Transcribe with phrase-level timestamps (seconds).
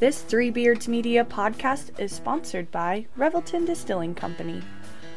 [0.00, 4.62] This Three Beards Media podcast is sponsored by Revelton Distilling Company.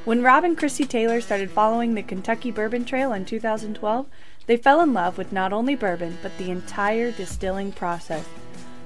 [0.06, 4.08] When Rob and Chrissy Taylor started following the Kentucky Bourbon Trail in 2012,
[4.48, 8.26] they fell in love with not only bourbon, but the entire distilling process.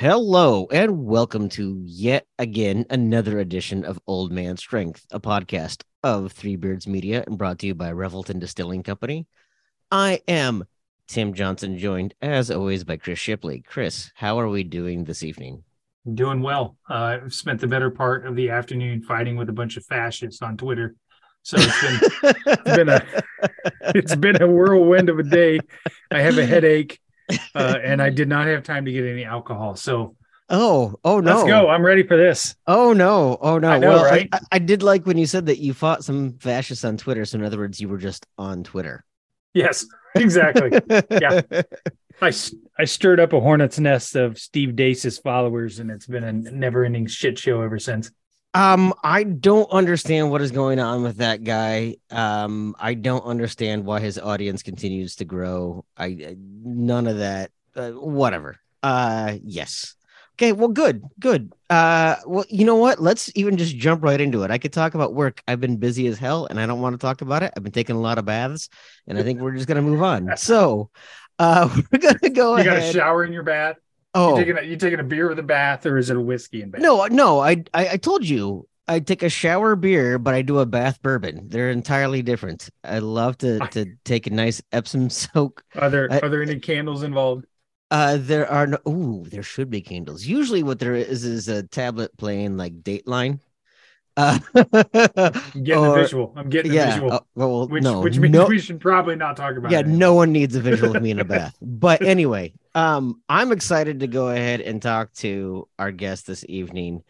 [0.07, 6.31] Hello, and welcome to yet again another edition of Old Man Strength, a podcast of
[6.31, 9.25] Three Beards Media and brought to you by Revelton Distilling Company.
[9.89, 10.65] I am
[11.07, 13.61] Tim Johnson, joined as always by Chris Shipley.
[13.61, 15.63] Chris, how are we doing this evening?
[16.13, 16.77] Doing well.
[16.87, 20.43] Uh, I've spent the better part of the afternoon fighting with a bunch of fascists
[20.43, 20.93] on Twitter.
[21.41, 23.03] So it's been it's been a
[23.95, 25.61] it's been a whirlwind of a day.
[26.11, 26.99] I have a headache
[27.55, 29.75] uh, and I did not have time to get any alcohol.
[29.75, 30.15] So,
[30.49, 31.69] oh, oh no, let's go!
[31.69, 32.55] I'm ready for this.
[32.67, 33.69] Oh no, oh no.
[33.69, 34.29] I know, well, right?
[34.31, 37.25] I, I did like when you said that you fought some fascists on Twitter.
[37.25, 39.03] So, in other words, you were just on Twitter.
[39.53, 40.71] Yes, exactly.
[41.09, 41.41] yeah,
[42.21, 42.31] I
[42.77, 47.07] I stirred up a hornet's nest of Steve Deace's followers, and it's been a never-ending
[47.07, 48.11] shit show ever since.
[48.55, 51.97] Um, I don't understand what is going on with that guy.
[52.09, 55.83] Um, I don't understand why his audience continues to grow.
[55.97, 57.51] I, I none of that.
[57.75, 58.57] Uh, whatever.
[58.81, 59.95] Uh, yes.
[60.35, 60.53] Okay.
[60.53, 61.03] Well, good.
[61.19, 61.51] Good.
[61.69, 63.01] Uh, well, you know what?
[63.01, 64.51] Let's even just jump right into it.
[64.51, 65.41] I could talk about work.
[65.47, 67.51] I've been busy as hell, and I don't want to talk about it.
[67.57, 68.69] I've been taking a lot of baths,
[69.07, 70.29] and I think we're just gonna move on.
[70.37, 70.89] So,
[71.39, 72.65] uh, we're gonna go You ahead.
[72.65, 73.77] got a shower in your bath.
[74.15, 76.21] Oh, You taking a, you taking a beer with a bath, or is it a
[76.21, 76.81] whiskey and bath?
[76.81, 80.59] No, no, I, I I told you I take a shower beer, but I do
[80.59, 81.49] a bath bourbon.
[81.49, 82.69] They're entirely different.
[82.83, 85.63] I love to to take a nice Epsom soak.
[85.75, 87.45] Are there I- are there any candles involved?
[87.91, 88.77] Uh, there are no.
[88.87, 90.25] Ooh, there should be candles.
[90.25, 93.39] Usually, what there is is a tablet playing like Dateline.
[94.17, 96.33] Uh, I'm getting or- a visual.
[96.35, 97.11] I'm getting a visual.
[97.11, 99.87] uh, well, which no, which means no, we should probably not talk about yeah, it.
[99.87, 101.55] no one needs a visual of me in a bath.
[101.61, 107.03] But anyway, um, I'm excited to go ahead and talk to our guest this evening.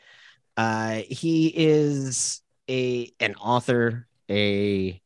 [0.56, 5.02] Uh, he is a an author, a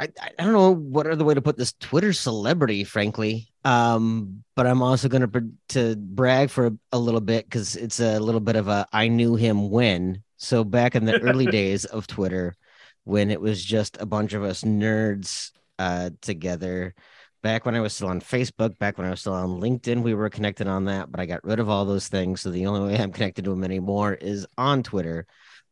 [0.00, 3.48] I, I don't know what other way to put this Twitter celebrity, frankly.
[3.64, 8.00] Um, but I'm also going to to brag for a, a little bit because it's
[8.00, 10.22] a little bit of a I knew him when.
[10.36, 12.56] So back in the early days of Twitter,
[13.04, 16.94] when it was just a bunch of us nerds uh, together.
[17.42, 20.14] Back when I was still on Facebook, back when I was still on LinkedIn, we
[20.14, 22.40] were connected on that, but I got rid of all those things.
[22.40, 25.26] So the only way I'm connected to him anymore is on Twitter.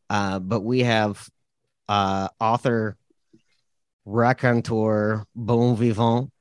[0.09, 1.27] Uh, but we have
[1.89, 2.97] uh, author,
[4.05, 6.31] raconteur, bon vivant.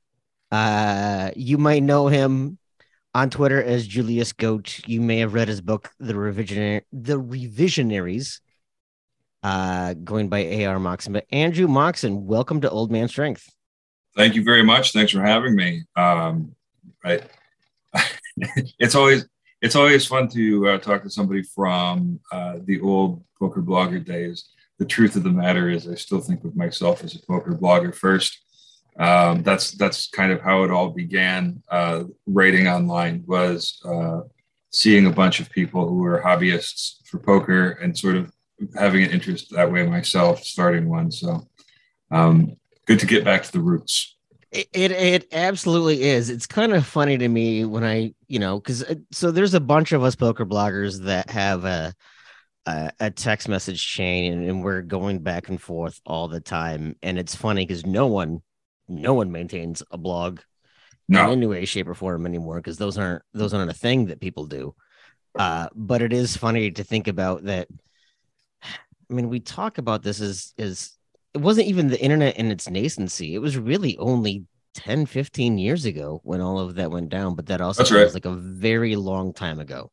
[0.52, 2.58] Uh, you might know him
[3.14, 4.80] on Twitter as Julius Goat.
[4.86, 8.40] You may have read his book, The Revisionary, The Revisionaries,
[9.42, 10.78] uh, going by A.R.
[10.78, 11.12] Moxon.
[11.12, 13.55] But Andrew Moxon, welcome to Old Man Strength.
[14.16, 14.92] Thank you very much.
[14.92, 15.82] Thanks for having me.
[15.94, 16.54] Um,
[17.04, 17.20] I,
[18.78, 19.26] it's always
[19.60, 24.48] it's always fun to uh, talk to somebody from uh, the old poker blogger days.
[24.78, 27.94] The truth of the matter is, I still think of myself as a poker blogger
[27.94, 28.38] first.
[28.98, 31.62] Um, that's that's kind of how it all began.
[31.70, 34.20] Uh, writing online was uh,
[34.70, 38.32] seeing a bunch of people who were hobbyists for poker and sort of
[38.78, 41.10] having an interest that way myself, starting one.
[41.10, 41.46] So
[42.10, 44.16] um, good to get back to the roots.
[44.52, 46.30] It, it it absolutely is.
[46.30, 49.92] It's kind of funny to me when I, you know, because so there's a bunch
[49.92, 51.94] of us poker bloggers that have a
[52.66, 56.96] a, a text message chain, and, and we're going back and forth all the time.
[57.02, 58.42] And it's funny because no one,
[58.88, 60.40] no one maintains a blog
[61.08, 61.26] No.
[61.26, 64.20] in any way, shape, or form anymore because those aren't those aren't a thing that
[64.20, 64.74] people do.
[65.38, 67.68] Uh, but it is funny to think about that.
[69.10, 70.95] I mean, we talk about this as as
[71.36, 73.34] it wasn't even the internet in its nascency.
[73.34, 77.34] It was really only 10, 15 years ago when all of that went down.
[77.34, 78.14] But that also That's feels right.
[78.14, 79.90] like a very long time ago.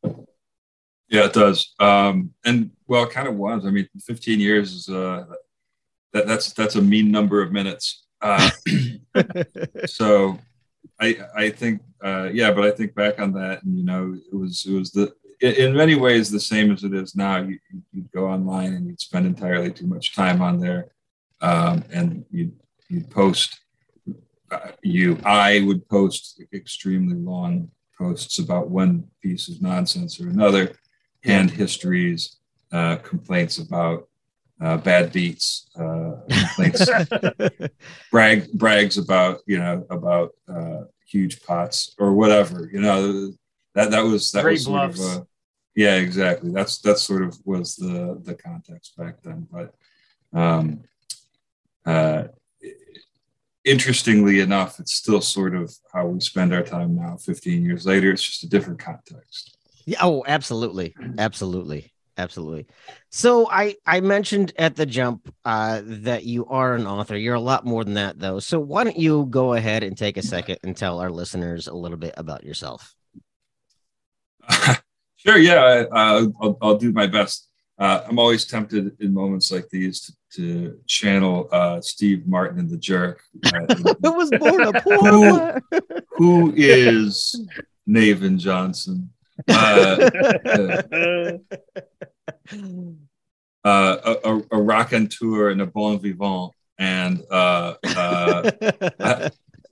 [1.08, 1.74] Yeah, it does.
[1.78, 3.66] Um, and well, it kind of was.
[3.66, 5.26] I mean, 15 years is uh,
[6.14, 8.06] that that's that's a mean number of minutes.
[8.22, 8.48] Uh,
[9.84, 10.38] so
[10.98, 14.34] I I think uh, yeah, but I think back on that, and you know, it
[14.34, 17.36] was it was the in, in many ways the same as it is now.
[17.36, 17.58] You
[17.92, 20.93] you'd go online and you'd spend entirely too much time on there,
[21.44, 22.56] um, and you'd
[22.88, 23.60] you'd post.
[24.50, 30.76] Uh, you I would post extremely long posts about one piece of nonsense or another,
[31.22, 32.36] hand histories,
[32.72, 34.08] uh, complaints about
[34.60, 36.88] uh, bad beats, uh, complaints
[38.10, 43.30] brag brags about you know about uh, huge pots or whatever you know
[43.74, 45.26] that that was that Great was sort of a,
[45.76, 49.74] yeah exactly that's that sort of was the the context back then but
[50.32, 50.80] um
[51.86, 52.24] uh
[53.64, 58.10] interestingly enough it's still sort of how we spend our time now 15 years later
[58.12, 60.94] it's just a different context Yeah, oh, absolutely.
[61.18, 61.92] Absolutely.
[62.16, 62.66] Absolutely.
[63.10, 67.16] So I I mentioned at the jump uh that you are an author.
[67.16, 68.38] You're a lot more than that though.
[68.38, 71.74] So why don't you go ahead and take a second and tell our listeners a
[71.74, 72.94] little bit about yourself?
[75.16, 77.48] sure yeah I, uh, I'll, I'll do my best
[77.78, 82.70] uh, i'm always tempted in moments like these to, to channel uh, steve martin and
[82.70, 83.66] the jerk uh,
[84.04, 85.62] I was born a poor Who-
[86.16, 87.40] who is
[87.88, 89.10] Navin Johnson?
[89.48, 90.10] Uh,
[93.64, 98.50] uh, a, a, a raconteur and a bon vivant, and uh, uh,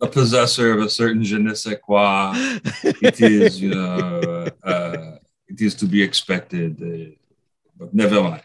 [0.01, 2.33] a possessor of a certain je ne sais quoi.
[2.85, 5.17] It is, you know, uh,
[5.49, 7.15] it is to be expected, uh,
[7.93, 8.43] never mind.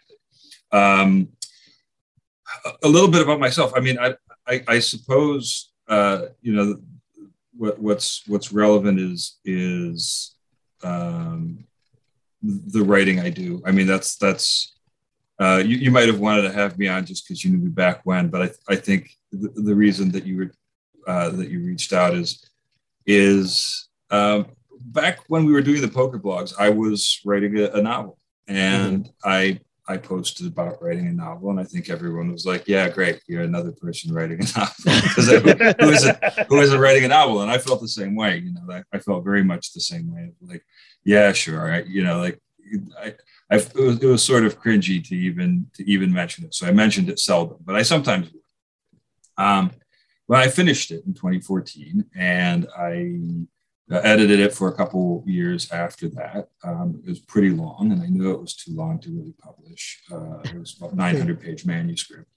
[0.71, 1.29] Um,
[2.83, 3.73] a- little bit about myself.
[3.75, 4.15] I mean, I,
[4.47, 6.77] I, I suppose, uh, you know,
[7.55, 10.35] what, what's what's relevant is is
[10.83, 11.65] um,
[12.43, 13.61] the writing I do.
[13.65, 14.77] I mean, that's that's
[15.39, 17.69] uh, you, you might have wanted to have me on just because you knew me
[17.69, 20.51] back when, but I, I think the, the reason that you were
[21.07, 22.43] uh, that you reached out is
[23.05, 24.47] is um,
[24.81, 28.17] back when we were doing the poker blogs, I was writing a, a novel,
[28.47, 29.59] and I
[29.89, 33.43] I posted about writing a novel, and I think everyone was like, "Yeah, great, you're
[33.43, 34.73] another person writing a novel."
[35.79, 37.41] Who, isn't who isn't writing a novel?
[37.41, 38.37] And I felt the same way.
[38.37, 40.31] You know, I, I felt very much the same way.
[40.41, 40.65] Like,
[41.05, 42.41] yeah, sure, I, you know, like
[43.01, 43.15] I,
[43.49, 46.53] I it was, it was sort of cringy to even to even mention it.
[46.53, 48.29] So I mentioned it seldom, but I sometimes.
[49.37, 49.71] Um,
[50.27, 53.45] well, I finished it in 2014, and I
[53.91, 56.49] uh, edited it for a couple years after that.
[56.63, 60.01] Um, it was pretty long, and I knew it was too long to really publish.
[60.11, 62.29] Uh, it was about 900 page manuscript.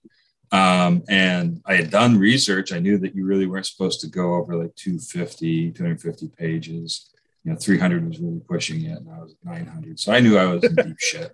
[0.53, 2.73] Um, and I had done research.
[2.73, 7.11] I knew that you really weren't supposed to go over like 250, 250 pages.
[7.45, 9.99] You know, 300 was really pushing it, and I was at 900.
[9.99, 11.33] So I knew I was in deep shit.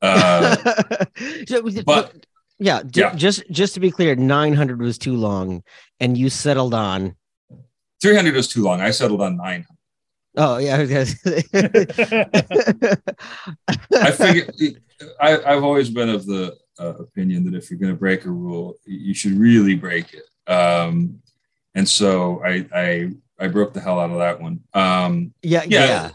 [0.00, 0.56] Uh,
[1.48, 2.26] So, but-
[2.58, 3.14] yeah, Yeah.
[3.16, 5.62] just just to be clear, 900 was too long,
[6.00, 7.16] and you settled on.
[8.02, 8.80] 300 was too long.
[8.80, 9.66] I settled on 900.
[10.36, 11.06] Oh yeah, I was gonna
[13.94, 14.80] I say- figure
[15.20, 18.30] I, I've always been of the uh, opinion that if you're going to break a
[18.30, 20.24] rule, you should really break it.
[20.52, 21.20] Um,
[21.74, 24.60] and so I, I I broke the hell out of that one.
[24.74, 25.86] Um, yeah, Yeah.
[25.86, 26.10] yeah,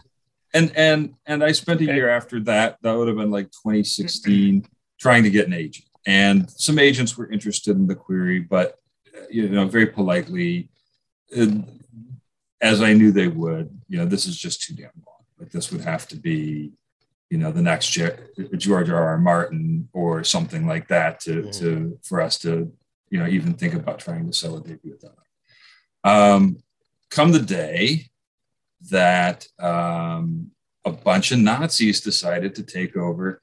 [0.54, 2.78] and and and I spent a year after that.
[2.82, 4.66] That would have been like 2016,
[4.98, 5.86] trying to get an agent.
[6.06, 8.78] And some agents were interested in the query, but
[9.14, 10.77] uh, you know, very politely, uh,
[12.60, 13.70] as I knew they would.
[13.88, 15.24] You know, this is just too damn long.
[15.38, 16.72] Like this would have to be,
[17.30, 17.88] you know, the next
[18.56, 19.02] George R.
[19.02, 19.18] R.
[19.18, 22.72] Martin or something like that to to for us to
[23.10, 26.10] you know even think about trying to sell a debut that.
[26.10, 26.58] Um,
[27.10, 28.06] come the day
[28.90, 30.50] that um,
[30.84, 33.42] a bunch of Nazis decided to take over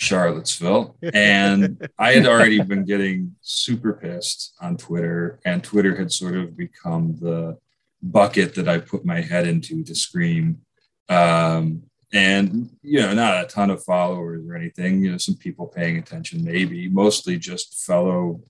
[0.00, 0.96] Charlottesville.
[1.12, 6.56] And I had already been getting super pissed on Twitter, and Twitter had sort of
[6.56, 7.58] become the
[8.02, 10.62] bucket that I put my head into to scream.
[11.10, 15.66] Um, and, you know, not a ton of followers or anything, you know, some people
[15.66, 18.40] paying attention, maybe, mostly just fellow,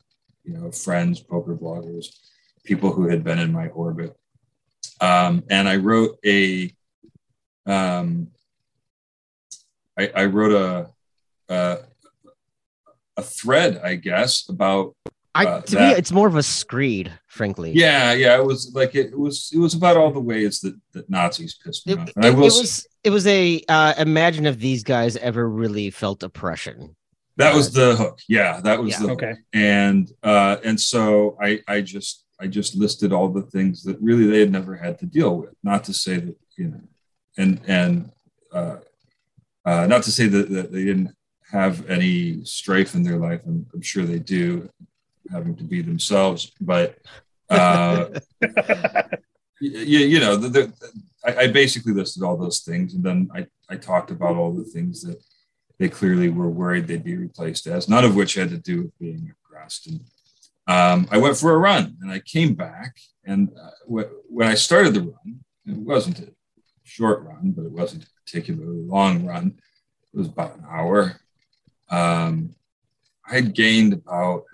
[0.44, 2.06] you know, friends, poker bloggers,
[2.64, 4.16] people who had been in my orbit.
[5.00, 6.72] Um, and I wrote a,
[7.66, 8.28] um,
[9.98, 10.90] I, I wrote a,
[11.50, 11.78] a,
[13.16, 14.94] a thread, I guess, about
[15.34, 17.72] I uh, to that- me, it's more of a screed, frankly.
[17.72, 18.36] yeah, yeah.
[18.36, 21.86] It was like it, was it was about all the ways that, that Nazis pissed
[21.86, 22.10] me It, off.
[22.16, 25.16] And I it- will it s- was it was a uh, imagine if these guys
[25.16, 26.96] ever really felt oppression.
[27.36, 28.18] that was the hook.
[28.28, 28.98] Yeah, that was Yeah.
[29.00, 29.22] the hook.
[29.22, 29.34] Okay.
[29.52, 34.26] and uh, and so I I just I just listed all the things that really
[34.26, 35.54] they had never had to deal with.
[35.62, 36.80] Not to say that you know,
[37.38, 38.10] and and
[38.52, 38.76] uh,
[39.64, 41.14] uh, not to say that, that they didn't
[41.50, 43.40] have any strife in their life.
[43.46, 44.68] I'm, I'm sure they do,
[45.30, 46.52] having to be themselves.
[46.60, 46.98] But
[47.48, 48.08] uh,
[49.60, 50.72] you, you know, the, the,
[51.24, 54.64] I, I basically listed all those things, and then I I talked about all the
[54.64, 55.22] things that
[55.78, 58.98] they clearly were worried they'd be replaced as, none of which had to do with
[58.98, 59.86] being oppressed.
[59.86, 60.00] And
[60.66, 62.96] um, I went for a run and I came back.
[63.24, 66.28] And uh, wh- when I started the run, it wasn't a
[66.84, 69.54] short run, but it wasn't a particularly long run.
[70.12, 71.20] It was about an hour.
[71.90, 72.54] Um,
[73.28, 74.44] I had gained about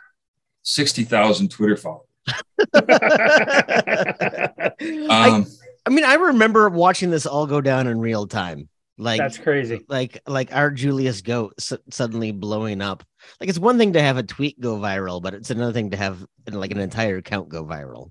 [0.63, 2.03] 60,000 Twitter followers.
[2.75, 5.47] I, Um,
[5.87, 8.69] I mean, I remember watching this all go down in real time.
[8.99, 9.85] Like That's crazy.
[9.89, 13.05] like like our Julius Goat s- suddenly blowing up.
[13.41, 15.99] Like it's one thing to have a tweet go viral, but it's another thing to
[15.99, 18.11] have like an entire account go viral.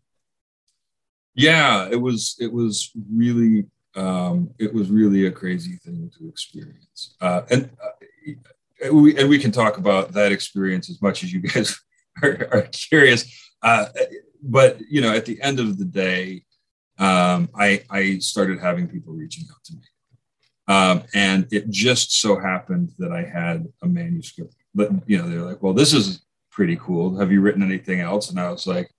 [1.33, 3.65] yeah it was it was really
[3.95, 8.35] um it was really a crazy thing to experience uh and uh,
[8.91, 11.79] we and we can talk about that experience as much as you guys
[12.23, 13.25] are, are curious
[13.61, 13.85] uh
[14.41, 16.43] but you know at the end of the day
[16.99, 19.81] um i i started having people reaching out to me
[20.67, 25.41] um and it just so happened that i had a manuscript but you know they're
[25.41, 28.89] like well this is pretty cool have you written anything else and i was like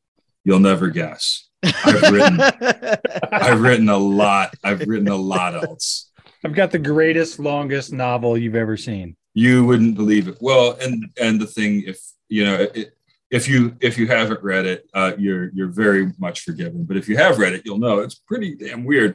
[0.44, 2.40] you'll never guess I've written
[3.32, 4.54] I've written a lot.
[4.62, 6.10] I've written a lot else.
[6.44, 9.16] I've got the greatest, longest novel you've ever seen.
[9.42, 10.38] You wouldn't believe it.
[10.40, 12.96] Well, and and the thing, if you know, it,
[13.30, 16.84] if you if you haven't read it, uh, you're you're very much forgiven.
[16.88, 19.12] But if you have read it, you'll know it's pretty damn weird.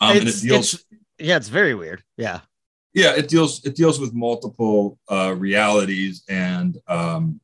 [0.00, 0.84] Um, and it deals, it's-
[1.18, 2.00] yeah, it's very weird.
[2.16, 2.40] Yeah.
[2.94, 7.40] yeah, it deals it deals with multiple uh, realities and um,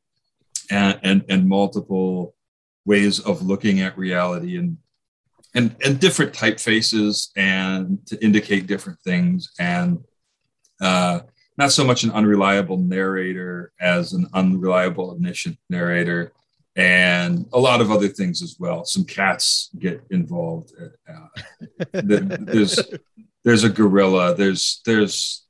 [0.70, 2.34] and and and multiple
[2.84, 4.78] ways of looking at reality and
[5.56, 9.98] and and different typefaces and to indicate different things and
[10.80, 11.20] uh,
[11.58, 16.32] not so much an unreliable narrator as an unreliable omniscient narrator
[16.76, 18.84] and a lot of other things as well.
[18.84, 20.72] Some cats get involved
[21.08, 22.80] uh, th- there's
[23.44, 25.44] there's a gorilla there's there's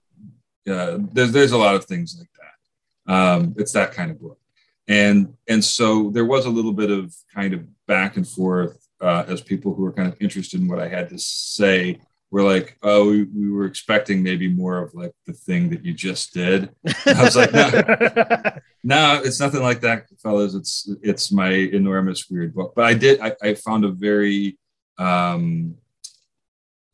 [0.68, 3.12] uh, there's there's a lot of things like that.
[3.12, 4.38] Um, it's that kind of book.
[4.86, 9.24] And and so there was a little bit of kind of back and forth uh,
[9.28, 12.76] as people who were kind of interested in what I had to say were like,
[12.82, 16.70] oh, we, we were expecting maybe more of like the thing that you just did.
[17.06, 17.70] I was like, no,
[18.84, 20.54] no, it's nothing like that, fellas.
[20.54, 22.74] It's it's my enormous weird book.
[22.76, 24.58] But I did I, I found a very
[24.98, 25.76] um,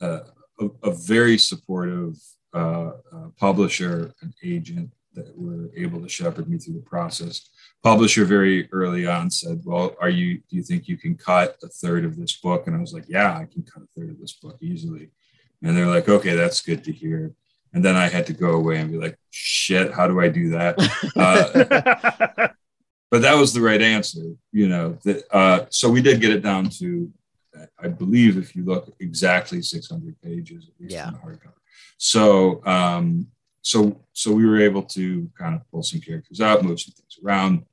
[0.00, 0.20] uh,
[0.60, 2.14] a, a very supportive
[2.52, 7.48] uh, uh, publisher and agent that were able to shepherd me through the process.
[7.82, 10.38] Publisher very early on said, "Well, are you?
[10.48, 13.04] Do you think you can cut a third of this book?" And I was like,
[13.08, 15.10] "Yeah, I can cut a third of this book easily."
[15.64, 17.33] And they're like, "Okay, that's good to hear."
[17.73, 20.50] And then I had to go away and be like, "Shit, how do I do
[20.50, 20.75] that?"
[21.16, 22.49] Uh,
[23.11, 24.99] but that was the right answer, you know.
[25.04, 27.11] That uh, so we did get it down to,
[27.78, 31.09] I believe, if you look exactly 600 pages, at least Yeah.
[31.09, 31.52] in the hardcover.
[31.97, 33.28] So, um,
[33.62, 37.18] so, so we were able to kind of pull some characters out, move some things
[37.25, 37.64] around.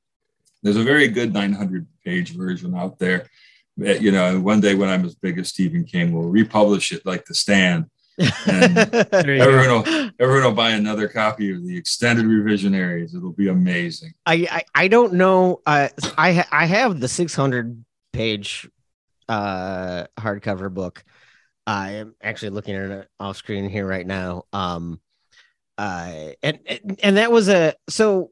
[0.62, 3.26] There's a very good 900 page version out there.
[3.78, 7.04] That, You know, one day when I'm as big as Stephen King, we'll republish it
[7.06, 7.86] like The Stand.
[8.46, 9.08] And go.
[9.22, 13.16] everyone will, everyone will buy another copy of the extended revisionaries.
[13.16, 14.12] It'll be amazing.
[14.26, 15.60] I, I I don't know.
[15.64, 15.88] Uh,
[16.18, 18.68] I I have the 600 page
[19.30, 21.04] uh hardcover book.
[21.66, 24.44] I am actually looking at it off screen here right now.
[24.52, 25.00] Um,
[25.78, 28.30] uh, and and- and that was a so.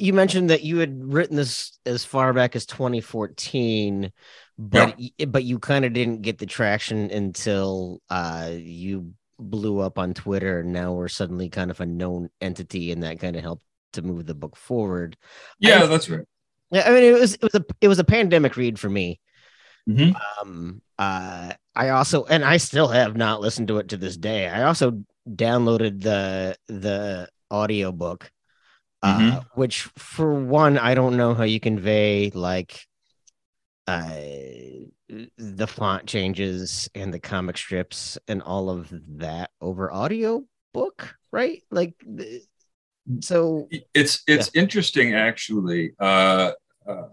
[0.00, 4.10] You mentioned that you had written this as far back as 2014,
[4.58, 9.98] but y but you kind of didn't get the traction until uh you blew up
[9.98, 13.42] on Twitter, and now we're suddenly kind of a known entity, and that kind of
[13.42, 15.18] helped to move the book forward.
[15.58, 16.24] Yeah, that's right.
[16.70, 19.20] Yeah, I mean it was it was a it was a pandemic read for me.
[19.86, 20.14] Mhm.
[20.40, 24.48] Um uh I also and I still have not listened to it to this day.
[24.48, 28.30] I also downloaded the the audiobook
[29.02, 29.44] uh Mhm.
[29.54, 32.86] which for one I don't know how you convey like
[33.86, 34.20] uh,
[35.36, 38.88] the font changes and the comic strips and all of
[39.18, 41.62] that over audio book, right?
[41.72, 41.94] Like,
[43.20, 44.62] so it's it's yeah.
[44.62, 45.92] interesting actually.
[45.98, 46.52] Uh,
[46.86, 47.08] uh,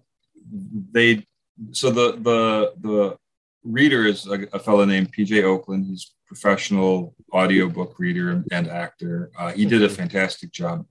[0.91, 1.25] they
[1.71, 3.17] so the the the
[3.63, 5.85] reader is a, a fellow named PJ Ochlan.
[5.87, 9.31] He's professional audiobook reader and actor.
[9.37, 10.85] Uh, he did a fantastic job.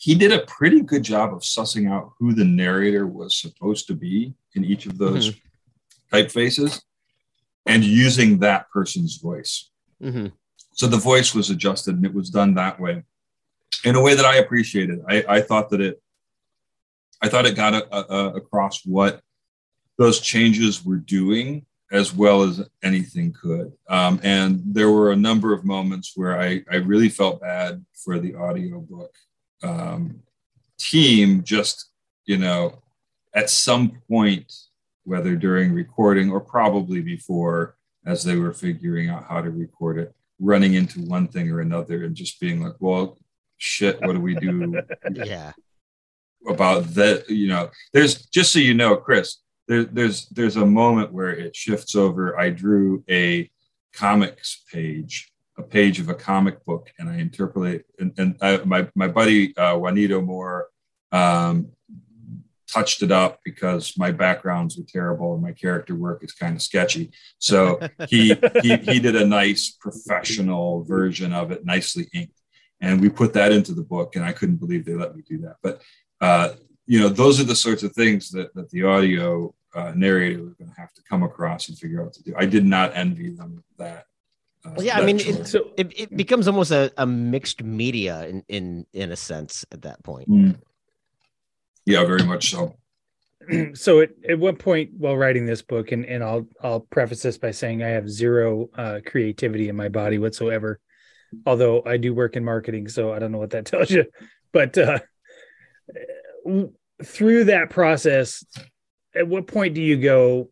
[0.00, 3.94] He did a pretty good job of sussing out who the narrator was supposed to
[3.94, 6.16] be in each of those mm-hmm.
[6.16, 6.80] typefaces
[7.66, 9.70] and using that person's voice.
[10.02, 10.28] Mm-hmm.
[10.72, 13.02] So the voice was adjusted and it was done that way
[13.84, 15.00] in a way that I appreciated.
[15.06, 16.02] I, I thought that it,
[17.20, 19.20] I thought it got a, a, across what
[19.98, 23.70] those changes were doing as well as anything could.
[23.86, 28.18] Um, and there were a number of moments where I, I really felt bad for
[28.18, 29.14] the audiobook
[29.62, 30.22] um,
[30.78, 31.90] team, just,
[32.26, 32.82] you know,
[33.34, 34.52] at some point,
[35.04, 37.76] whether during recording or probably before,
[38.06, 42.04] as they were figuring out how to record it, running into one thing or another
[42.04, 43.18] and just being like, well,
[43.58, 44.80] shit, what do we do?
[45.12, 45.52] yeah.
[46.48, 49.38] About that, you know, there's just so you know, Chris,
[49.68, 52.38] there, there's there's a moment where it shifts over.
[52.40, 53.50] I drew a
[53.94, 57.84] comics page, a page of a comic book, and I interpolate.
[57.98, 60.68] And, and I, my my buddy uh, Juanito Moore
[61.12, 61.70] um,
[62.66, 66.62] touched it up because my backgrounds were terrible and my character work is kind of
[66.62, 67.10] sketchy.
[67.38, 72.40] So he he he did a nice professional version of it, nicely inked
[72.80, 75.38] and we put that into the book and i couldn't believe they let me do
[75.38, 75.82] that but
[76.20, 76.50] uh,
[76.86, 80.54] you know those are the sorts of things that, that the audio uh, narrator was
[80.54, 83.30] going to have to come across and figure out to do i did not envy
[83.30, 84.06] them that
[84.64, 88.44] well, yeah, I mean, it, so it, it becomes almost a, a mixed media in,
[88.48, 90.28] in in a sense at that point.
[90.28, 90.60] Mm.
[91.86, 92.76] Yeah, very much so.
[93.74, 97.38] so at, at what point while writing this book, and, and I'll I'll preface this
[97.38, 100.80] by saying I have zero uh, creativity in my body whatsoever
[101.46, 104.06] although I do work in marketing, so I don't know what that tells you.
[104.52, 105.00] But uh,
[107.04, 108.44] through that process,
[109.14, 110.50] at what point do you go,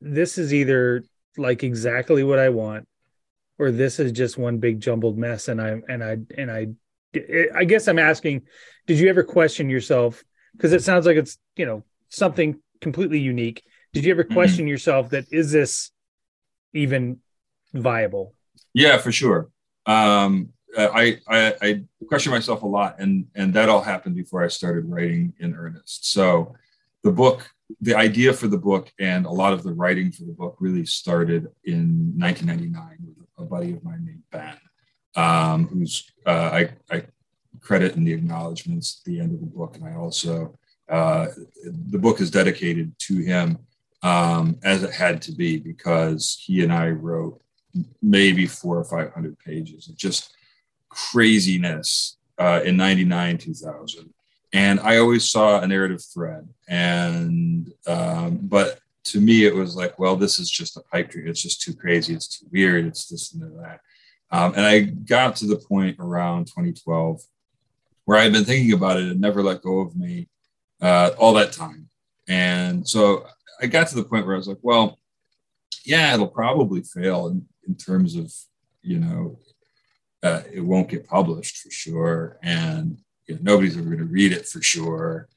[0.00, 1.04] this is either
[1.36, 2.86] like exactly what I want,
[3.60, 5.48] or this is just one big jumbled mess?
[5.48, 6.68] And I and I and I,
[7.54, 8.42] I guess I'm asking,
[8.86, 10.24] did you ever question yourself?
[10.56, 13.62] Because it sounds like it's you know something completely unique.
[13.92, 14.34] Did you ever mm-hmm.
[14.34, 14.68] question mm-hmm.
[14.68, 15.90] yourself that is this
[16.72, 17.18] even
[17.72, 18.34] viable?
[18.72, 19.50] Yeah, for sure
[19.86, 24.48] um, I, I, I question myself a lot, and and that all happened before I
[24.48, 26.12] started writing in earnest.
[26.12, 26.54] So,
[27.02, 30.32] the book, the idea for the book, and a lot of the writing for the
[30.32, 34.56] book really started in 1999 with a buddy of mine named Ben,
[35.16, 37.04] um, who's uh, I, I
[37.60, 41.28] credit in the acknowledgments at the end of the book, and I also uh,
[41.64, 43.58] the book is dedicated to him
[44.02, 47.40] um, as it had to be because he and I wrote
[48.02, 50.34] maybe four or 500 pages of just
[50.88, 54.12] craziness uh, in 99, 2000.
[54.52, 56.48] And I always saw a narrative thread.
[56.68, 61.28] And, um, but to me, it was like, well, this is just a pipe dream.
[61.28, 62.14] It's just too crazy.
[62.14, 62.86] It's too weird.
[62.86, 63.80] It's this and that.
[64.30, 67.20] Um, and I got to the point around 2012
[68.04, 70.28] where I had been thinking about it and never let go of me
[70.80, 71.88] uh, all that time.
[72.28, 73.26] And so
[73.60, 74.98] I got to the point where I was like, well,
[75.84, 77.26] yeah, it'll probably fail.
[77.26, 78.32] And in terms of
[78.82, 79.38] you know
[80.22, 84.32] uh, it won't get published for sure and you know, nobody's ever going to read
[84.32, 85.28] it for sure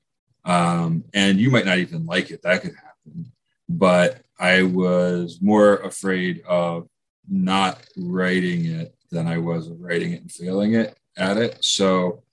[0.45, 3.31] um, and you might not even like it that could happen
[3.77, 6.87] but i was more afraid of
[7.29, 12.23] not writing it than i was of writing it and failing it at it so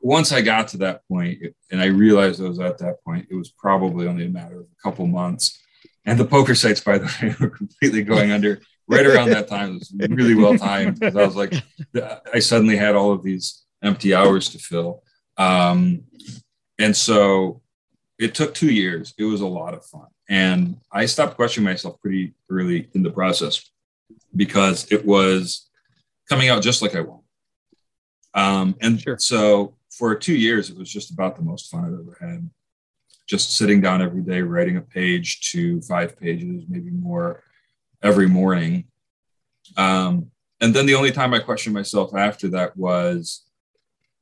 [0.00, 1.38] once i got to that point
[1.70, 4.66] and i realized i was at that point it was probably only a matter of
[4.66, 5.58] a couple months
[6.04, 9.76] and the poker sites by the way were completely going under right around that time.
[9.76, 11.54] It was really well timed because I was like,
[12.32, 15.02] I suddenly had all of these empty hours to fill.
[15.36, 16.04] Um,
[16.78, 17.62] and so
[18.18, 19.14] it took two years.
[19.18, 20.06] It was a lot of fun.
[20.32, 23.70] And I stopped questioning myself pretty early in the process
[24.34, 25.68] because it was
[26.26, 27.26] coming out just like I wanted.
[28.32, 29.18] Um, and sure.
[29.18, 32.48] so for two years, it was just about the most fun I've ever had.
[33.28, 37.42] Just sitting down every day, writing a page to five pages, maybe more,
[38.02, 38.86] every morning.
[39.76, 40.30] Um,
[40.62, 43.44] and then the only time I questioned myself after that was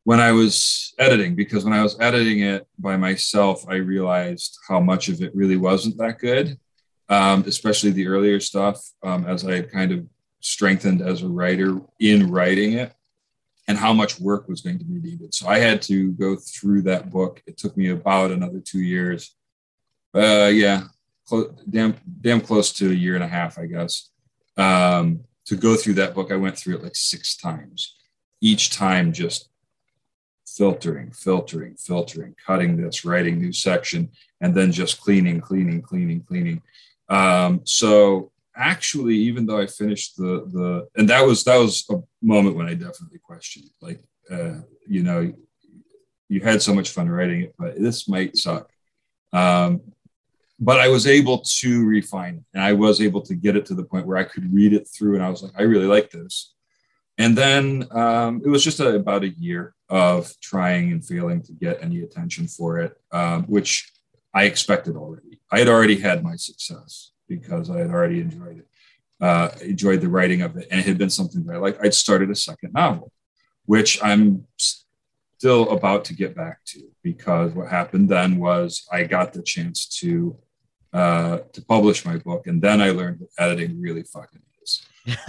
[0.04, 4.80] when I was editing, because when I was editing it by myself, I realized how
[4.80, 6.58] much of it really wasn't that good,
[7.08, 10.06] um, especially the earlier stuff, um, as I had kind of
[10.40, 12.94] strengthened as a writer in writing it
[13.68, 15.34] and how much work was going to be needed.
[15.34, 17.42] So I had to go through that book.
[17.46, 19.36] It took me about another two years.
[20.14, 20.84] Uh, yeah,
[21.68, 24.10] damn, damn close to a year and a half, I guess.
[24.56, 27.96] Um, to go through that book, I went through it like six times.
[28.40, 29.49] Each time, just
[30.56, 34.10] filtering, filtering, filtering, cutting this, writing new section,
[34.40, 36.62] and then just cleaning, cleaning, cleaning, cleaning.
[37.08, 41.96] Um, so actually, even though I finished the the, and that was that was a
[42.22, 45.32] moment when I definitely questioned, like, uh, you know,
[46.28, 48.70] you had so much fun writing it, but this might suck.
[49.32, 49.80] Um,
[50.62, 53.74] but I was able to refine it, and I was able to get it to
[53.74, 56.10] the point where I could read it through, and I was like, I really like
[56.10, 56.54] this.
[57.20, 61.52] And then um, it was just a, about a year of trying and failing to
[61.52, 63.92] get any attention for it, um, which
[64.32, 65.38] I expected already.
[65.52, 68.68] I had already had my success because I had already enjoyed it,
[69.20, 71.84] uh, enjoyed the writing of it, and it had been something that I liked.
[71.84, 73.12] I'd started a second novel,
[73.66, 74.46] which I'm
[75.36, 79.86] still about to get back to because what happened then was I got the chance
[80.00, 80.38] to
[80.94, 84.40] uh, to publish my book, and then I learned what editing really fucking.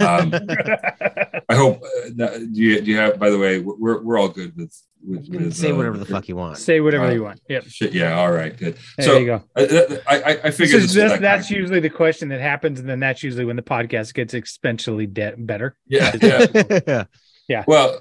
[0.00, 0.32] Um,
[1.48, 1.82] I hope.
[1.82, 3.18] Uh, do you do you have?
[3.18, 6.28] By the way, we're we're all good with with, with Say uh, whatever the fuck
[6.28, 6.58] you want.
[6.58, 7.40] Say whatever Uh, you want.
[7.48, 7.64] Yep.
[7.68, 8.18] Shit, yeah.
[8.18, 8.56] All right.
[8.56, 8.76] Good.
[8.96, 9.42] There so you go.
[9.56, 12.80] I, I, I figured is this just, that that's kind usually the question that happens,
[12.80, 15.76] and then that's usually when the podcast gets exponentially de- better.
[15.86, 16.12] yeah,
[16.86, 17.04] yeah.
[17.48, 17.64] Yeah.
[17.66, 18.00] Well,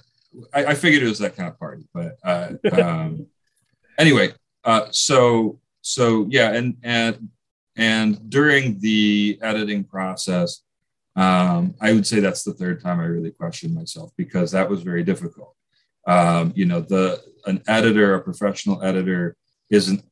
[0.53, 3.27] I, I figured it was that kind of party, but uh, um,
[3.97, 7.29] anyway, uh, so so yeah, and and
[7.75, 10.61] and during the editing process,
[11.15, 14.81] um, I would say that's the third time I really questioned myself because that was
[14.81, 15.55] very difficult.
[16.07, 19.35] Um, you know, the an editor, a professional editor,
[19.69, 20.03] isn't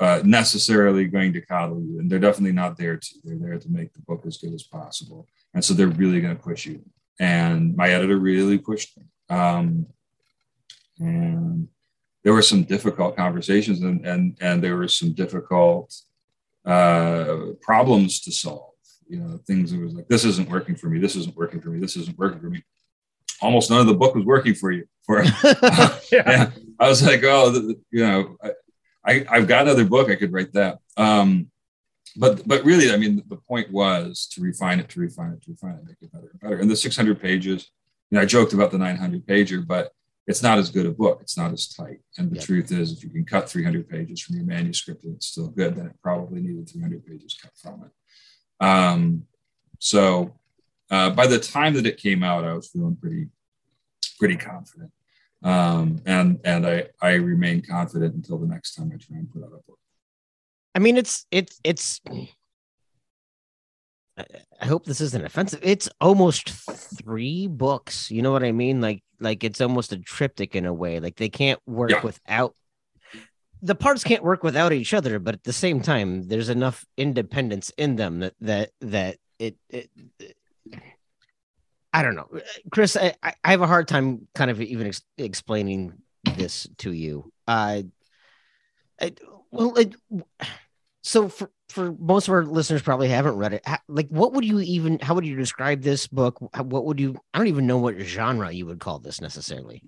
[0.00, 3.14] uh, necessarily going to coddle you, and they're definitely not there to.
[3.24, 6.36] They're there to make the book as good as possible, and so they're really going
[6.36, 6.82] to push you.
[7.18, 9.04] And my editor really pushed me.
[9.30, 9.86] Um,
[10.98, 11.68] and
[12.22, 15.94] there were some difficult conversations, and and and there were some difficult
[16.64, 18.73] uh, problems to solve.
[19.08, 20.98] You know, things that was like, this isn't working for me.
[20.98, 21.80] This isn't working for me.
[21.80, 22.62] This isn't working for me.
[23.42, 24.84] Almost none of the book was working for you.
[25.04, 25.22] For
[26.12, 26.50] yeah.
[26.80, 28.50] I was like, oh, the, the- you know, I,
[29.06, 30.10] I I've got another book.
[30.10, 30.78] I could write that.
[30.96, 31.50] Um,
[32.16, 35.50] but but really, I mean, the point was to refine it, to refine it, to
[35.50, 36.56] refine it, make it better and better.
[36.58, 37.70] And the 600 pages,
[38.10, 39.90] you know, I joked about the 900 pager, but
[40.26, 41.18] it's not as good a book.
[41.20, 41.98] It's not as tight.
[42.16, 42.44] And the Yep.
[42.44, 45.74] truth is, if you can cut 300 pages from your manuscript and it's still good,
[45.76, 47.90] then it probably needed 300 pages cut from it.
[48.60, 49.24] Um,
[49.78, 50.34] so
[50.90, 53.28] uh, by the time that it came out, I was feeling pretty
[54.18, 54.90] pretty confident.
[55.42, 59.42] Um, and and I I remain confident until the next time I try and put
[59.42, 59.78] out a book.
[60.74, 62.00] I mean, it's it's it's.
[64.16, 65.60] I- hope this isn't offensive.
[65.62, 68.10] It's almost three books.
[68.10, 68.80] You know what I mean?
[68.80, 71.00] Like like it's almost a triptych in a way.
[71.00, 72.00] Like they can't work Yeah.
[72.02, 72.54] without
[73.64, 77.72] the parts can't work without each other, but at the same time, there's enough independence
[77.78, 80.36] in them that that that it, it, it-
[81.92, 82.28] I don't know,
[82.72, 82.96] Chris.
[82.96, 85.92] I, I have a hard time kind of even ex- explaining
[86.36, 87.32] this to you.
[87.46, 87.82] Uh,
[89.00, 89.14] I,
[89.52, 89.94] well, it,
[91.02, 93.62] so for for most of our listeners probably haven't read it.
[93.64, 94.98] How, like, what would you even?
[94.98, 96.40] How would you describe this book?
[96.40, 97.16] What would you?
[97.32, 99.82] I don't even know what genre you would call this necessarily.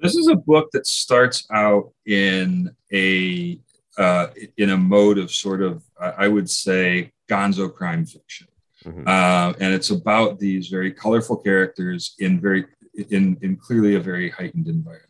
[0.00, 3.60] This is a book that starts out in a
[3.96, 8.46] uh, in a mode of sort of I would say gonzo crime fiction.
[8.84, 9.08] Mhm.
[9.08, 12.64] uh, and it's about these very colorful characters in very
[13.10, 15.08] in in clearly a very heightened environment.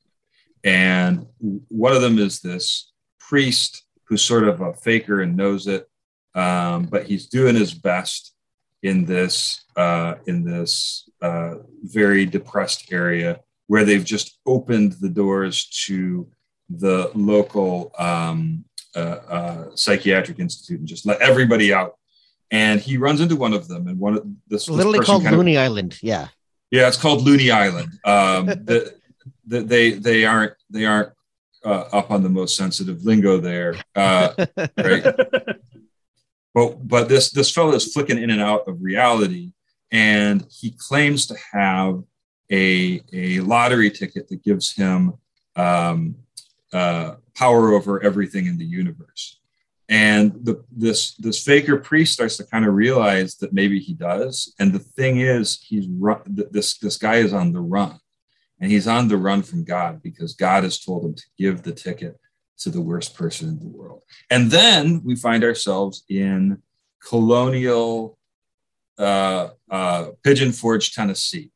[0.65, 1.27] And
[1.69, 5.87] one of them is this priest who's sort of a faker and knows it,
[6.35, 8.35] um, but he's doing his best
[8.83, 15.67] in this uh, in this uh, very depressed area where they've just opened the doors
[15.87, 16.29] to
[16.69, 18.65] the local um,
[18.97, 21.95] uh, uh, psychiatric institute and just let everybody out
[22.51, 25.35] and he runs into one of them and one of this, this Literally called kind
[25.35, 25.99] of- Looney Island.
[26.03, 26.29] Yeah.
[26.71, 28.95] yeah it's called looney island um the,
[29.47, 31.13] the, they they aren't they aren't
[31.65, 34.33] uh, up on the most sensitive lingo there uh
[34.79, 35.05] right
[36.55, 39.53] but but this this fellow is flicking in and out of reality
[39.91, 42.03] and he claims to have
[42.51, 45.15] a a lottery ticket that gives him
[45.57, 46.17] um
[46.73, 49.41] uh power over everything in the universe.
[49.89, 54.53] And the, this this faker priest starts to kind of realize that maybe he does.
[54.59, 57.99] And the thing is he's run this this guy is on the run.
[58.61, 61.73] And he's on the run from god because god has told him to give the
[61.73, 62.19] ticket
[62.59, 64.03] to the worst person in the world.
[64.31, 66.61] And then we find ourselves in
[67.07, 68.19] colonial
[68.99, 71.53] uh, uh, pigeon forge tennessee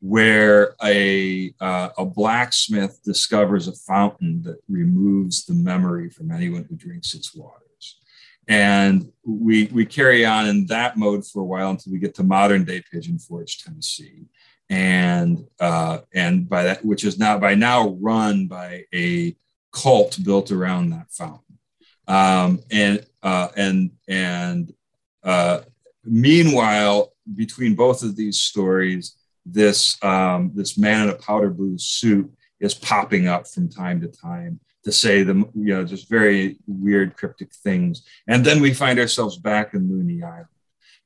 [0.00, 6.76] where a, uh, a blacksmith discovers a fountain that removes the memory from anyone who
[6.76, 8.00] drinks its waters.
[8.48, 12.24] and we we carry on in that mode for a while until we get to
[12.24, 14.26] modern day Pigeon Forge, Tennessee,
[14.68, 19.36] and uh, and by that which is now by now run by a
[19.72, 21.58] cult built around that fountain,
[22.08, 24.72] um, and uh, and and
[25.22, 25.60] uh,
[26.04, 29.14] meanwhile between both of these stories,
[29.46, 34.08] this um, this man in a powder blue suit is popping up from time to
[34.08, 38.02] time to say the you know just very weird cryptic things.
[38.26, 40.46] And then we find ourselves back in looney island.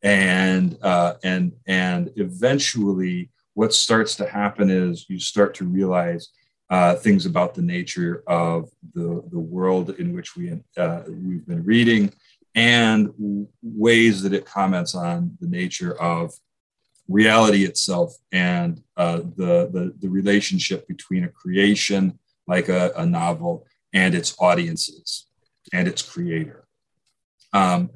[0.03, 6.29] And uh, and and eventually what starts to happen is you start to realize
[6.71, 11.65] uh, things about the nature of the, the world in which we, uh, we've been
[11.65, 12.13] reading
[12.55, 13.11] and
[13.63, 16.33] ways that it comments on the nature of
[17.09, 23.67] reality itself and uh, the, the, the relationship between a creation like a, a novel
[23.93, 25.27] and its audiences
[25.73, 26.67] and its creator.
[27.53, 27.91] Um,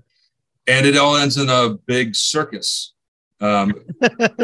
[0.66, 2.94] and it all ends in a big circus,
[3.40, 3.74] um,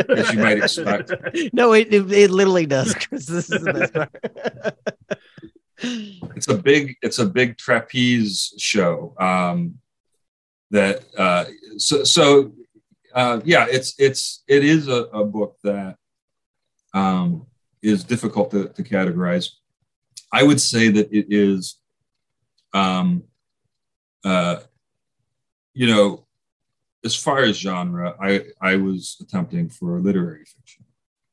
[0.09, 1.13] as you might expect.
[1.53, 2.95] No, it, it, it literally does.
[2.95, 3.27] Chris.
[3.27, 4.79] This is the best part.
[6.37, 9.15] It's a big it's a big trapeze show.
[9.19, 9.81] Um,
[10.71, 11.45] that uh,
[11.77, 12.53] so so
[13.15, 15.97] uh, yeah, it's it's it is a, a book that
[16.93, 17.47] um,
[17.83, 19.51] is difficult to, to categorize.
[20.33, 21.77] I would say that it is,
[22.73, 23.25] um,
[24.25, 24.57] uh,
[25.75, 26.27] you know,
[27.05, 30.85] as far as genre, I I was attempting for literary fiction,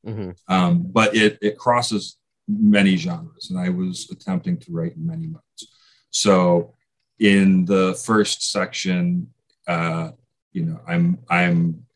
[0.06, 0.36] Mhm.
[0.48, 2.16] um, but it it crosses
[2.48, 5.62] many genres, and I was attempting to write in many modes.
[6.10, 6.74] So,
[7.18, 9.32] in the first section,
[9.66, 10.10] uh,
[10.52, 11.86] you know, I'm I'm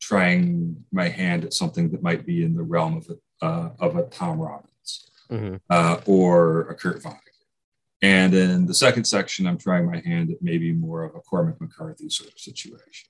[0.00, 3.96] trying my hand at something that might be in the realm of a uh, of
[3.96, 5.60] a Tom Robbins Mhm.
[5.70, 7.20] uh, or a Kurt Vonnegut.
[8.02, 11.58] And in the second section, I'm trying my hand at maybe more of a Cormac
[11.60, 13.08] McCarthy sort of situation.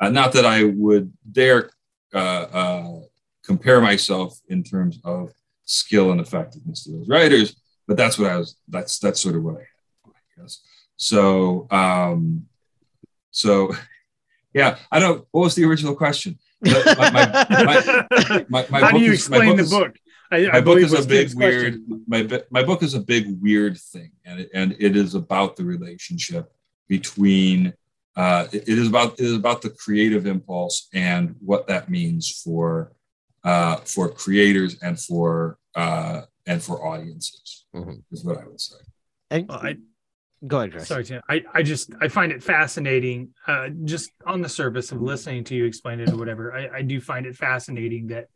[0.00, 1.70] Uh, not that I would dare
[2.14, 3.00] uh, uh,
[3.44, 5.30] compare myself in terms of
[5.66, 8.56] skill and effectiveness to those writers, but that's what I was.
[8.68, 10.60] That's that's sort of what I had, I guess.
[10.96, 12.46] So, um,
[13.30, 13.74] so
[14.54, 15.26] yeah, I don't.
[15.32, 16.38] What was the original question?
[16.62, 19.70] My- my- my- my- my How do book you is- my explain book the is-
[19.70, 19.96] book?
[20.30, 22.04] I, I my book is a big weird question.
[22.08, 25.64] my my book is a big weird thing and it, and it is about the
[25.64, 26.50] relationship
[26.88, 27.74] between
[28.16, 32.40] uh, it, it is about it is about the creative impulse and what that means
[32.42, 32.92] for
[33.44, 38.02] uh, for creators and for uh, and for audiences Mhm.
[38.10, 38.76] is what I would say.
[39.30, 39.76] And Well, I,
[40.46, 40.88] go ahead, Chris.
[40.88, 41.22] Sorry, Tim.
[41.28, 43.30] I, I just I find it fascinating.
[43.46, 46.82] Uh, just on the surface of listening to you explain it or whatever, I, I
[46.82, 48.28] do find it fascinating that,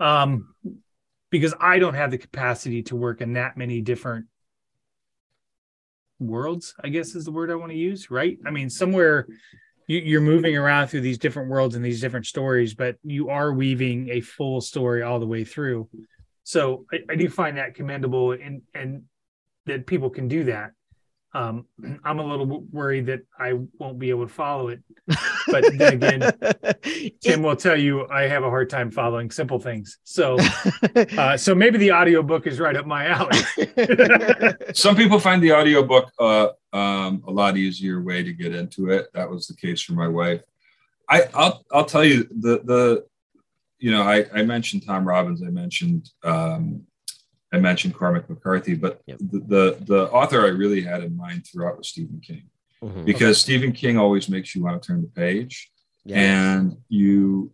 [0.00, 0.54] um,
[1.30, 4.26] because I don't have the capacity to work in that many different
[6.18, 6.74] worlds.
[6.82, 8.10] I guess is the word I want to use.
[8.10, 8.38] Right?
[8.46, 9.26] I mean, somewhere
[9.86, 13.52] you, you're moving around through these different worlds and these different stories, but you are
[13.52, 15.88] weaving a full story all the way through.
[16.44, 19.04] So I, I do find that commendable and and
[19.66, 20.72] that people can do that.
[21.34, 21.66] Um,
[22.04, 24.80] I'm a little worried that I won't be able to follow it.
[25.48, 26.32] But then again,
[27.20, 29.98] Tim will tell you I have a hard time following simple things.
[30.04, 30.38] So,
[31.18, 33.38] uh, so maybe the audiobook is right up my alley.
[34.74, 39.08] Some people find the audiobook uh, um, a lot easier way to get into it.
[39.14, 40.42] That was the case for my wife.
[41.10, 43.04] I, I'll I'll tell you the the
[43.80, 45.42] you know I, I mentioned Tom Robbins.
[45.42, 46.86] I mentioned um,
[47.52, 49.18] I mentioned Cormac McCarthy, but Yep.
[49.18, 52.44] the, the the author I really had in mind throughout was Stephen King
[52.82, 53.04] Mhm.
[53.04, 55.70] because Stephen King always makes you want to turn the page
[56.04, 56.18] Yeah.
[56.18, 57.52] and you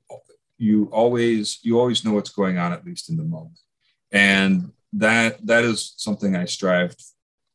[0.59, 3.59] you always you always know what's going on at least in the moment
[4.11, 6.93] and that that is something i strive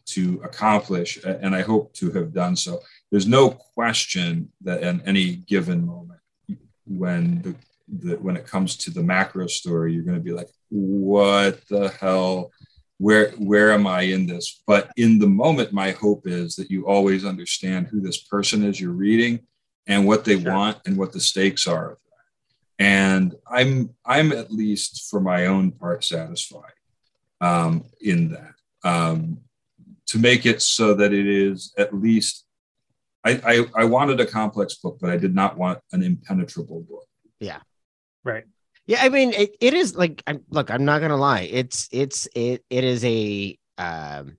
[0.05, 2.79] to accomplish and i hope to have done so
[3.11, 4.29] there's no question
[4.61, 6.21] that in any given moment
[6.85, 7.55] when the,
[8.01, 10.49] the when it comes to the macro story you're going to be like
[11.03, 12.51] what the hell
[12.97, 16.87] where where am i in this but in the moment my hope is that you
[16.87, 19.39] always understand who this person is you're reading
[19.87, 20.53] and what they Sure.
[20.53, 25.45] want and what the stakes are of that and i'm i'm at least for my
[25.47, 26.77] own part satisfied
[27.41, 28.53] um, in that
[28.91, 29.39] um,
[30.05, 32.45] to make it so that it is at least
[33.25, 37.07] I, I i wanted a complex book but i did not want an impenetrable book
[37.39, 37.59] Yeah.
[38.23, 38.45] right.
[38.85, 41.41] Yeah, I mean, it, it is like I'm look, I'm not gonna lie.
[41.41, 44.37] It's it's it it is a um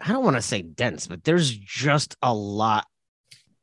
[0.00, 2.86] I don't want to say dense, but there's just a lot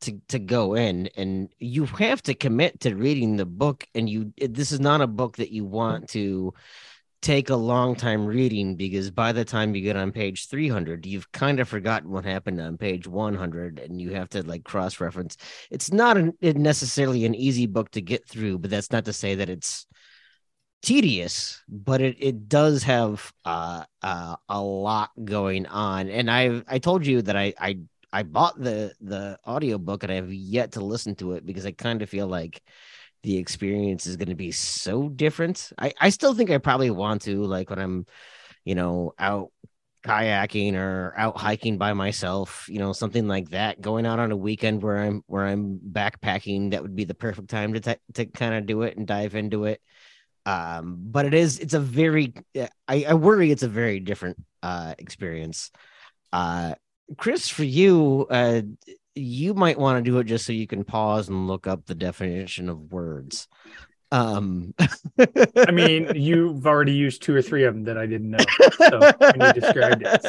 [0.01, 4.33] to to go in and you have to commit to reading the book and you
[4.37, 6.53] this is not a book that you want to
[7.21, 11.29] take a long time reading because by the time you get on page 300 you've
[11.33, 15.35] kind of forgotten what happened on page 100 and you have to like cross reference
[15.69, 19.35] it's not an, necessarily an easy book to get through but that's not to say
[19.35, 19.85] that it's
[20.81, 26.09] tedious but it, it does have uh, uh, a lot going on.
[26.09, 27.79] And i i told you that i i
[28.13, 31.71] i bought the the audiobook and i have yet to listen to it because i
[31.71, 32.63] kind of feel like
[33.23, 35.71] the experience is going to be so different.
[35.77, 38.05] I, I still think I probably want to, like when I'm,
[38.65, 39.51] you know, out
[40.05, 43.81] kayaking or out hiking by myself, you know, something like that.
[43.81, 47.49] Going out on a weekend where I'm where I'm backpacking, that would be the perfect
[47.49, 49.81] time to t- to kind of do it and dive into it.
[50.45, 52.33] Um, but it is it's a very
[52.87, 55.71] I, I worry it's a very different uh experience.
[56.31, 56.75] Uh
[57.17, 58.61] Chris, for you, uh,
[59.19, 61.95] you might want to do it just so you can pause and look up the
[61.95, 63.47] definition of words.
[64.11, 64.73] Um,
[65.67, 68.43] I mean, you've already used two or three of them that I didn't know.
[68.71, 70.23] So when you described it,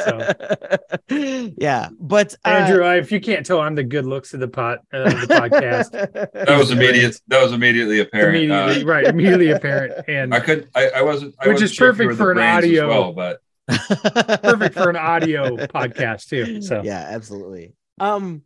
[1.09, 1.89] so yeah.
[1.99, 4.79] But uh, Andrew, I, if you can't tell, I'm the good looks of the pot
[4.93, 6.31] uh, the podcast.
[6.51, 7.19] That was immediate.
[7.27, 8.37] That was immediately apparent.
[8.37, 9.05] Immediately, uh, right?
[9.05, 10.05] Immediately apparent.
[10.07, 10.69] And I could.
[10.75, 11.35] I, I wasn't.
[11.39, 12.87] I which wasn't is perfect for an audio.
[12.87, 16.61] Well, but perfect for an audio podcast too.
[16.61, 17.73] So yeah, absolutely.
[17.99, 18.43] Um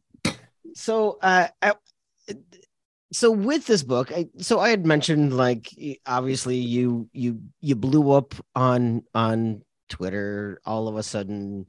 [0.76, 1.74] so uh I,
[3.12, 5.70] so with this book I, so i had mentioned like
[6.06, 10.60] obviously you you you blew up on on twitter.
[10.66, 11.66] All of a sudden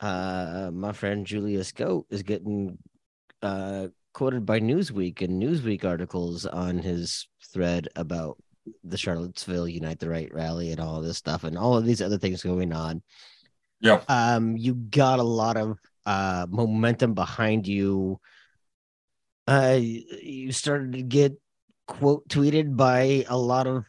[0.00, 2.78] uh my friend julius goat is getting
[3.42, 8.38] uh quoted by newsweek and newsweek articles on his thread about
[8.84, 12.18] the charlottesville unite the right rally and all this stuff and all of these other
[12.18, 13.02] things going on.
[13.80, 14.02] Yeah.
[14.08, 18.20] Um you got a lot of uh, momentum behind you.
[19.46, 21.34] Uh, you started to get
[21.88, 23.84] quote tweeted by a lot of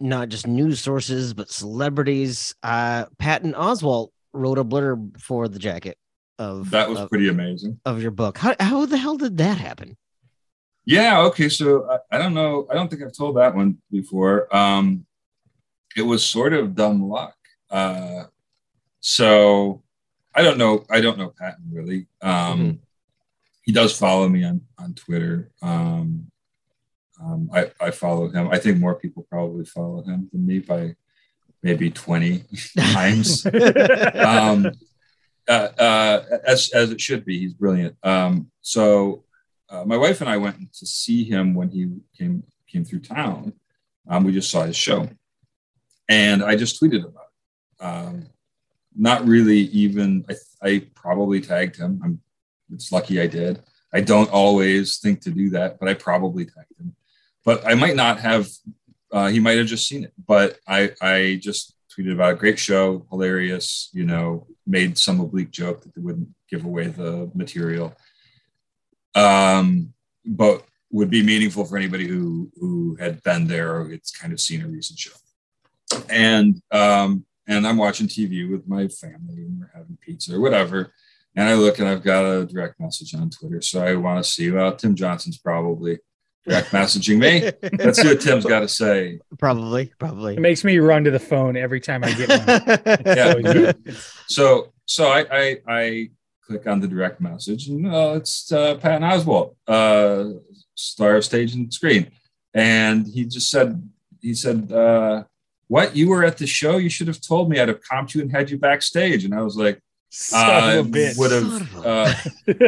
[0.00, 2.54] not just news sources but celebrities.
[2.62, 5.98] Uh, Patton Oswalt wrote a blurb for the jacket
[6.38, 8.38] of that was of, pretty amazing of your book.
[8.38, 9.96] How how the hell did that happen?
[10.84, 11.20] Yeah.
[11.22, 11.48] Okay.
[11.48, 12.66] So I, I don't know.
[12.70, 14.54] I don't think I've told that one before.
[14.54, 15.04] Um,
[15.96, 17.34] it was sort of dumb luck.
[17.70, 18.24] Uh,
[19.00, 19.82] so
[20.36, 20.84] I don't know.
[20.90, 22.06] I don't know Patton really.
[22.22, 22.70] Um, mm-hmm.
[23.62, 25.50] He does follow me on on Twitter.
[25.62, 26.30] Um,
[27.20, 28.48] um, I, I follow him.
[28.48, 30.96] I think more people probably follow him than me by
[31.62, 32.44] maybe 20
[32.78, 33.46] times.
[33.46, 34.70] um,
[35.48, 37.38] uh, uh, as, as it should be.
[37.38, 37.96] He's brilliant.
[38.02, 39.24] Um, so
[39.70, 43.52] uh, my wife and I went to see him when he came, came through town.
[44.08, 45.08] Um, we just saw his show
[46.08, 47.84] and I just tweeted about it.
[47.84, 48.26] Um,
[48.96, 52.00] not really even I, I probably tagged him.
[52.02, 52.20] I'm
[52.72, 53.62] it's lucky i did.
[53.92, 56.94] I don't always think to do that but i probably tagged him.
[57.44, 58.48] But i might not have
[59.12, 62.58] uh, he might have just seen it but i i just tweeted about a great
[62.58, 67.94] show hilarious you know made some oblique joke that they wouldn't give away the material.
[69.14, 69.92] Um
[70.24, 74.40] but would be meaningful for anybody who who had been there or it's kind of
[74.40, 75.12] seen a recent show.
[76.08, 80.92] And um and I'm watching TV with my family and we're having pizza or whatever.
[81.34, 83.60] And I look and I've got a direct message on Twitter.
[83.60, 85.98] So I want to see, well, Tim Johnson's probably
[86.46, 87.50] direct messaging me.
[87.78, 89.20] Let's see what Tim's got to say.
[89.38, 90.34] Probably, probably.
[90.34, 93.02] It makes me run to the phone every time I get one.
[93.54, 93.72] yeah.
[94.28, 96.10] So, so I, I, I
[96.46, 100.38] click on the direct message and uh, it's uh, Patton Oswalt, uh,
[100.74, 102.10] star of stage and screen.
[102.54, 103.82] And he just said,
[104.22, 105.24] he said, uh,
[105.68, 105.96] what?
[105.96, 106.76] You were at the show?
[106.76, 107.60] You should have told me.
[107.60, 109.24] I'd have comped you and had you backstage.
[109.24, 109.80] And i was like
[110.32, 112.14] uh, would have uh,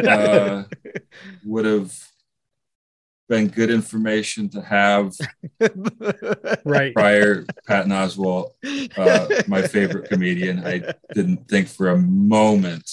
[0.07, 0.63] uh,
[1.45, 1.97] would have
[3.27, 5.13] been good information to have
[6.65, 6.93] right.
[6.93, 7.45] prior.
[7.67, 8.51] Patton oswalt
[8.97, 10.65] uh, my favorite comedian.
[10.65, 12.89] I didn't think for a moment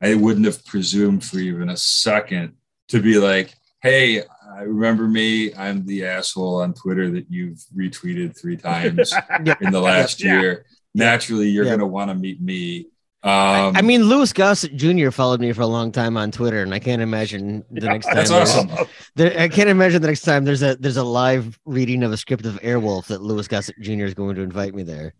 [0.00, 2.54] i wouldn't have presumed for even a second
[2.88, 4.22] to be like hey
[4.60, 5.54] I remember me.
[5.54, 9.10] I'm the asshole on Twitter that you've retweeted three times
[9.62, 10.38] in the last yeah.
[10.38, 10.66] year.
[10.94, 11.70] Naturally, you're yeah.
[11.70, 12.88] going to want to meet me.
[13.22, 15.08] Um, I mean, Louis Gossett Jr.
[15.10, 18.06] followed me for a long time on Twitter, and I can't imagine the yeah, next
[18.06, 18.16] time.
[18.16, 18.70] That's awesome.
[19.14, 22.18] There, I can't imagine the next time there's a there's a live reading of a
[22.18, 24.04] script of Airwolf that Louis Gossett Jr.
[24.04, 25.14] is going to invite me there.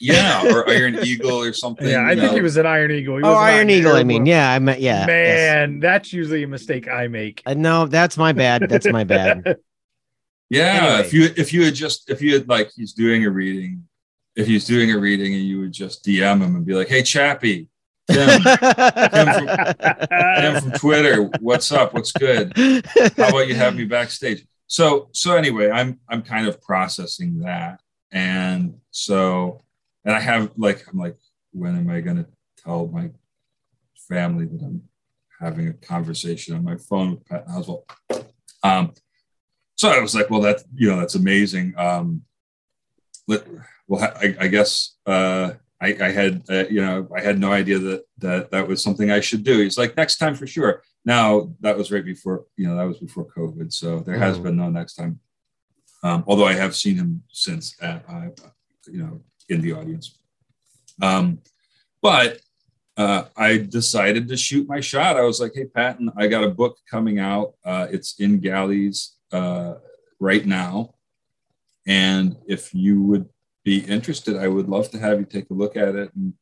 [0.00, 1.88] Yeah, or Iron Eagle or something.
[1.88, 3.20] Yeah, I think he was an Iron Eagle.
[3.24, 3.96] oh, Iron Eagle.
[3.96, 5.06] I mean, yeah, I meant yeah.
[5.06, 5.82] Man, yes.
[5.82, 7.42] that's usually a mistake I make.
[7.46, 8.68] Uh, no, that's my bad.
[8.68, 9.58] That's my bad.
[10.50, 11.00] yeah, anyway.
[11.00, 13.88] if you if you had just if you had like he's doing a reading,
[14.36, 17.02] if he's doing a reading and you would just DM him and be like, "Hey,
[17.02, 17.68] Chappie."
[18.10, 19.46] Tim, Tim, from,
[20.40, 21.92] Tim from Twitter, what's up?
[21.92, 22.56] What's good?
[22.56, 24.46] How about you have me backstage?
[24.66, 27.80] So, so anyway, I'm I'm kind of processing that
[28.12, 29.62] And so,
[30.04, 31.16] and I have like, I'm like,
[31.52, 32.26] when am I going to
[32.62, 33.10] tell my
[34.08, 34.82] family that I'm
[35.40, 37.84] having a conversation on my phone with Pat Oswalt?
[38.62, 38.94] Um,
[39.76, 41.74] so I was like, well, that, you know, that's amazing.
[41.76, 42.22] Um,
[43.26, 43.46] let,
[43.86, 47.78] well, I, I guess, uh, I, I had, uh, you know, I had no idea
[47.78, 49.60] that, that that was something I should do.
[49.60, 50.82] He's like, next time for sure.
[51.04, 53.72] Now that was right before, you know, that was before COVID.
[53.72, 54.42] So there has mm.
[54.42, 55.20] been no next time.
[56.02, 58.30] Um, although I have seen him since, at, uh,
[58.86, 60.18] you know, in the audience.
[61.00, 61.40] Um,
[62.02, 62.40] but
[62.96, 65.16] uh, I decided to shoot my shot.
[65.16, 67.54] I was like, hey, Patton, I got a book coming out.
[67.64, 69.74] Uh, it's in galleys uh,
[70.18, 70.94] right now.
[71.86, 73.28] And if you would
[73.64, 76.10] be interested, I would love to have you take a look at it.
[76.14, 76.34] And,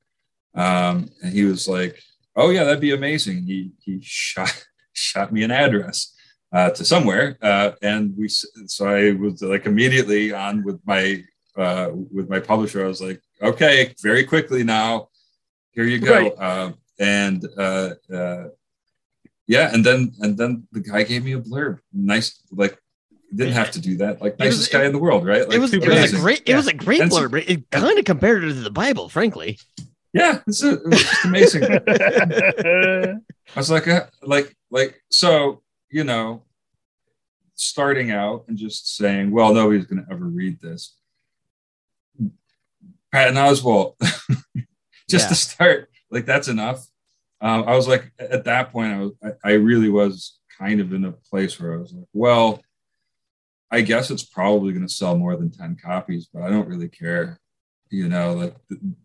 [0.55, 2.03] um, and he was like,
[2.35, 3.45] oh, yeah, that'd be amazing.
[3.45, 6.15] He, he shot, shot me an address.
[6.53, 8.29] Uh, to somewhere, uh, and we.
[8.29, 11.23] So I was like immediately on with my
[11.57, 12.85] uh, with my publisher.
[12.85, 15.09] I was like, okay, very quickly now,
[15.73, 16.15] here you go.
[16.15, 16.33] Right.
[16.39, 18.49] Uh, and uh, uh,
[19.47, 21.79] yeah, and then and then the guy gave me a blurb.
[21.93, 22.79] Nice, like
[23.35, 24.21] didn't have to do that.
[24.21, 25.47] Like nicest guy in the world, right?
[25.47, 26.57] Like, it was, it was a great, it yeah.
[26.57, 27.45] was a great and blurb.
[27.47, 29.59] It kind of compared it to the Bible, frankly.
[30.13, 31.65] Yeah, it's a, it was just amazing.
[31.65, 33.19] I
[33.55, 36.43] was like, uh, like, like, so you know,
[37.55, 40.95] starting out and just saying, well, nobody's going to ever read this.
[43.17, 43.95] Patton Oswalt,
[45.09, 45.29] just yeah.
[45.29, 46.87] to start, like that's enough.
[47.41, 50.93] Um, I was like, at that point, I was, I, I really was kind of
[50.93, 52.61] in a place where I was like, well,
[53.71, 56.91] I guess it's probably going to sell more than 10 copies, but I don't really
[56.91, 57.41] care.
[57.89, 58.55] You know, like,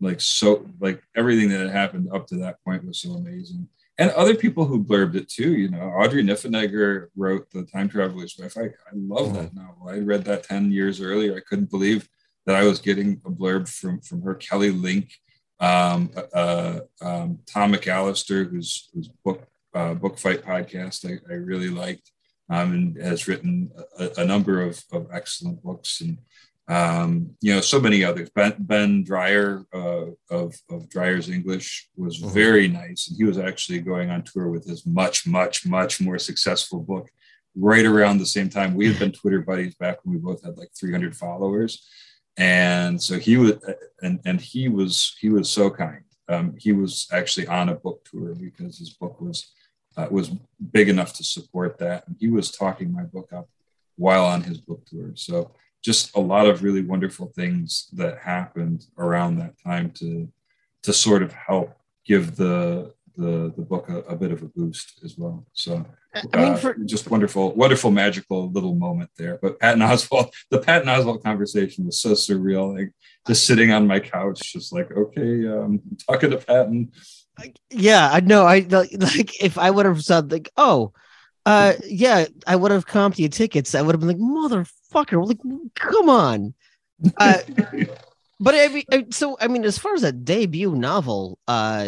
[0.02, 3.66] like, so, like everything that had happened up to that point was so amazing.
[3.96, 8.36] And other people who blurbed it too, you know, Audrey Niffenegger wrote The Time Traveler's
[8.38, 8.58] Wife.
[8.58, 9.36] I, I love mm-hmm.
[9.36, 9.88] that novel.
[9.88, 11.34] I read that 10 years earlier.
[11.34, 12.06] I couldn't believe
[12.46, 14.34] that I was getting a blurb from, from her.
[14.34, 15.12] Kelly Link,
[15.60, 21.70] um, uh, um, Tom McAllister, whose, whose book, uh, Book Fight podcast I, I really
[21.70, 22.10] liked
[22.52, 26.18] um, and has written a, a number of, of, excellent books and
[26.68, 28.30] um, you know so many others.
[28.30, 32.32] Ben, ben Dreyer uh, of, of Dreyer's English was mm-hmm.
[32.32, 36.18] very nice, and he was actually going on tour with his much, much, much more
[36.18, 37.08] successful book
[37.56, 38.74] right around the same time.
[38.74, 41.88] We had been Twitter buddies back when we both had like 300 followers,
[42.36, 43.52] and so he was
[44.02, 46.04] and and he was he was so kind.
[46.28, 49.52] Um, he was actually on a book tour because his book was
[49.96, 50.30] uh, was
[50.72, 52.06] big enough to support that.
[52.06, 53.48] And he was talking my book up
[53.96, 55.10] while on his book tour.
[55.14, 55.52] So
[55.82, 60.28] just a lot of really wonderful things that happened around that time to
[60.84, 65.00] to sort of help give the the the book a, a bit of a boost
[65.04, 65.46] as well.
[65.52, 65.84] So
[66.14, 69.38] I mean, uh, for, just wonderful, wonderful, magical little moment there.
[69.40, 72.76] But Patton Oswalt, the Patton Oswalt conversation was so surreal.
[72.76, 72.92] Like
[73.26, 76.92] just sitting on my couch, just like, okay, um, talking to Patton
[77.70, 78.44] yeah, I know.
[78.44, 78.90] I like
[79.42, 80.92] if I would have said like, oh,
[81.44, 83.74] uh, yeah, I would have comped you tickets.
[83.74, 85.40] I would have been like, motherfucker, like,
[85.74, 86.54] come on.
[87.16, 87.38] Uh,
[88.40, 91.86] but I mean, so I mean, as far as a debut novel, uh,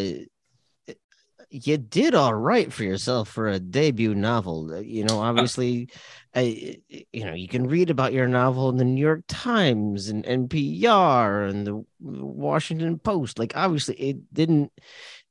[1.55, 4.83] you did all right for yourself for a debut novel.
[4.83, 5.89] You know, obviously,
[6.35, 6.79] I,
[7.13, 11.49] you know, you can read about your novel in the New York Times and NPR
[11.49, 13.39] and the Washington Post.
[13.39, 14.73] Like, obviously, it didn't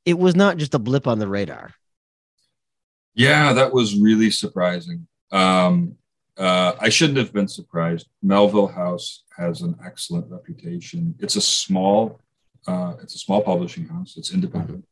[0.05, 1.74] it was not just a blip on the radar.
[3.15, 5.07] Yeah, that was really surprising.
[5.32, 5.95] Um,
[6.38, 8.07] uh, I shouldn't have been surprised.
[8.21, 11.15] Melville House has an excellent reputation.
[11.19, 12.19] It's a small,
[12.67, 14.15] uh, it's a small publishing house.
[14.17, 14.86] It's independent,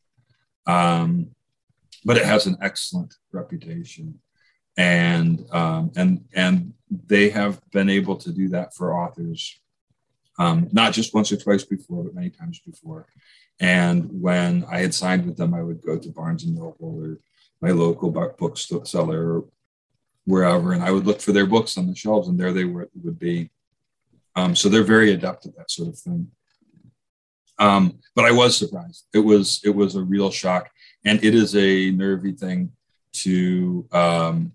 [0.67, 1.27] um,
[2.05, 4.19] but it has an excellent reputation,
[4.77, 6.73] and um, and and
[7.07, 9.59] they have been able to do that for authors,
[10.39, 13.07] um, not just once or twice before, but many times before.
[13.59, 17.19] And when I had signed with them, I would go to Barnes and Noble or
[17.61, 19.45] my local book bookseller or
[20.25, 22.89] wherever, and I would look for their books on the shelves, and there they were,
[23.03, 23.49] would be.
[24.35, 26.31] Um, so they're very adept at that sort of thing.
[27.61, 29.05] Um, but I was surprised.
[29.13, 30.69] It was it was a real shock,
[31.05, 32.71] and it is a nervy thing
[33.13, 34.51] to um,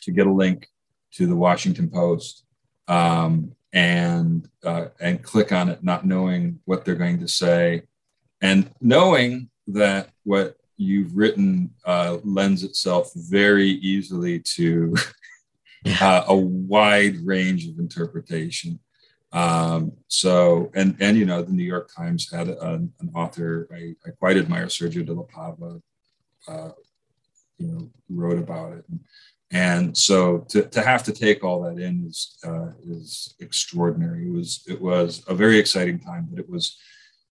[0.00, 0.68] to get a link
[1.12, 2.44] to the Washington Post
[2.88, 7.82] um, and uh, and click on it, not knowing what they're going to say,
[8.40, 14.94] and knowing that what you've written uh, lends itself very easily to
[16.00, 18.80] uh, a wide range of interpretation.
[19.32, 23.94] Um, so, and and you know, the New York Times had a, an author I,
[24.06, 25.80] I, quite admire, Sergio de la Pava,
[26.48, 26.70] uh,
[27.58, 28.84] you know, wrote about it.
[28.90, 29.00] And,
[29.50, 34.26] and so to, to have to take all that in is uh, is extraordinary.
[34.26, 36.78] It was it was a very exciting time, but it was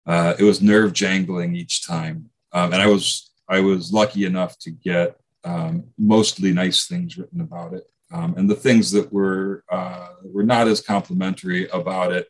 [0.06, 2.30] uh, it was nerve jangling each time.
[2.54, 7.42] Um, and I was I was lucky enough to get um, mostly nice things written
[7.42, 12.28] about it, um, and the things that were uh, were not as complimentary about it.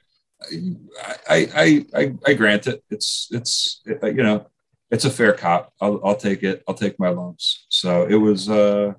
[1.30, 2.84] I, I, I, I grant it.
[2.89, 4.47] It's it's you know
[4.91, 5.73] it's a fair cop.
[5.82, 6.63] I'll, I'll take it.
[6.67, 7.65] I'll take my lumps.
[7.69, 8.93] So it was uh,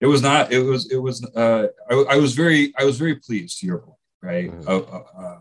[0.00, 3.16] it was not it was it was uh, I, I was very I was very
[3.16, 4.68] pleased to your point right mm-hmm.
[4.68, 5.38] uh, uh,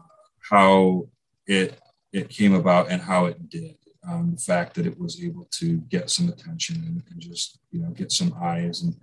[0.50, 1.08] how
[1.48, 1.80] it
[2.14, 3.76] it came about and how it did
[4.08, 7.82] um, the fact that it was able to get some attention and, and, just you
[7.82, 8.96] know get some eyes and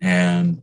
[0.00, 0.62] and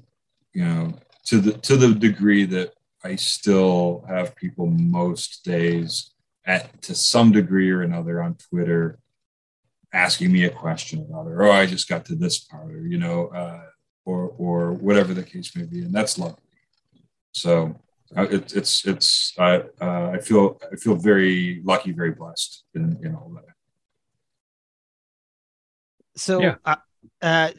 [0.57, 0.93] you know
[1.25, 2.69] to the to the degree that
[3.03, 6.13] I still have people most days
[6.45, 8.97] at to some degree or another on Twitter
[9.93, 12.87] asking me a question about it or oh, I just got to this part or
[12.87, 13.67] you know uh,
[14.07, 16.41] or or whatever the case may be, and that's lovely.
[17.33, 17.79] So
[18.15, 22.97] uh, it, it's it's uh, uh, I feel I feel very lucky, very blessed in
[23.03, 23.43] in all that.
[26.15, 26.55] So, yeah.
[26.65, 26.77] Uh,
[27.21, 27.51] uh,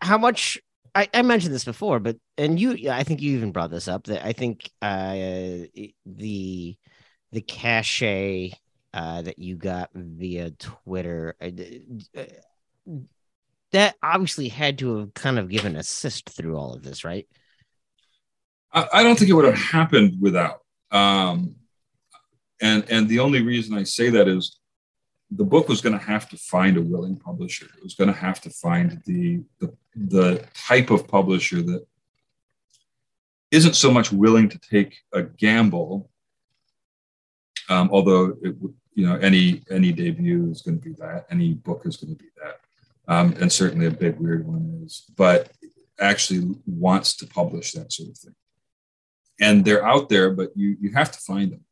[0.00, 0.58] how much?
[0.94, 4.04] I, I mentioned this before, but and you, I think you even brought this up
[4.04, 5.12] that I think uh,
[6.06, 6.76] the
[7.32, 8.52] the cachet
[8.92, 11.36] uh, that you got via Twitter.
[11.40, 12.22] Uh,
[13.72, 17.28] that obviously had to have kind of given assist through all of this, right?
[18.72, 20.60] I, I don't think it would have happened without.
[20.90, 21.56] Um,
[22.60, 24.58] and and the only reason I say that is
[25.30, 27.66] the book was going to have to find a willing publisher.
[27.76, 31.86] It was going to have to find the the, the type of publisher that
[33.50, 36.10] isn't so much willing to take a gamble.
[37.68, 38.56] Um, although it,
[38.94, 42.22] you know any any debut is going to be that, any book is going to
[42.22, 42.60] be that
[43.10, 45.50] um, and certainly a big weird one is, but
[45.98, 48.34] actually wants to publish that sort of thing.
[49.40, 51.64] And they're out there, but you you have to find them.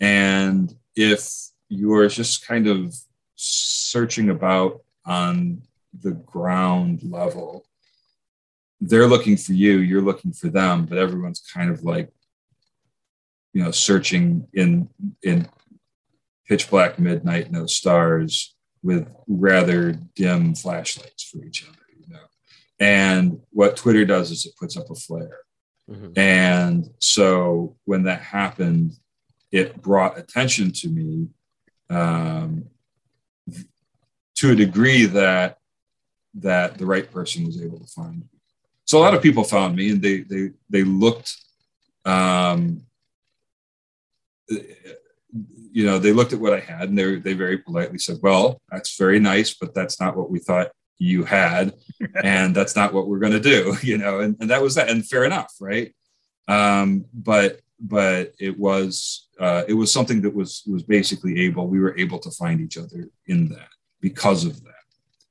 [0.00, 1.28] And if
[1.68, 2.94] you're just kind of
[3.34, 5.62] searching about on
[6.02, 7.66] the ground level,
[8.80, 12.10] they're looking for you, you're looking for them, but everyone's kind of like,
[13.52, 14.88] you know, searching in
[15.22, 15.48] in
[16.46, 22.24] pitch black midnight, no stars, with rather dim flashlights for each other, you know.
[22.78, 25.38] And what Twitter does is it puts up a flare.
[25.90, 26.18] Mm-hmm.
[26.18, 28.92] And so when that happened,
[29.50, 31.28] it brought attention to me
[31.88, 32.66] um,
[34.36, 35.58] to a degree that
[36.36, 38.24] that the right person was able to find.
[38.84, 41.36] So a lot of people found me, and they they they looked
[42.04, 42.82] um,
[44.48, 48.62] you know, they looked at what I had and they they very politely said, "Well,
[48.70, 51.74] that's very nice, but that's not what we thought you had,
[52.24, 54.88] and that's not what we're going to do." You know, and, and that was that,
[54.88, 55.94] and fair enough, right?
[56.48, 61.66] Um, but but it was uh, it was something that was was basically able.
[61.66, 63.68] We were able to find each other in that
[64.00, 64.75] because of that,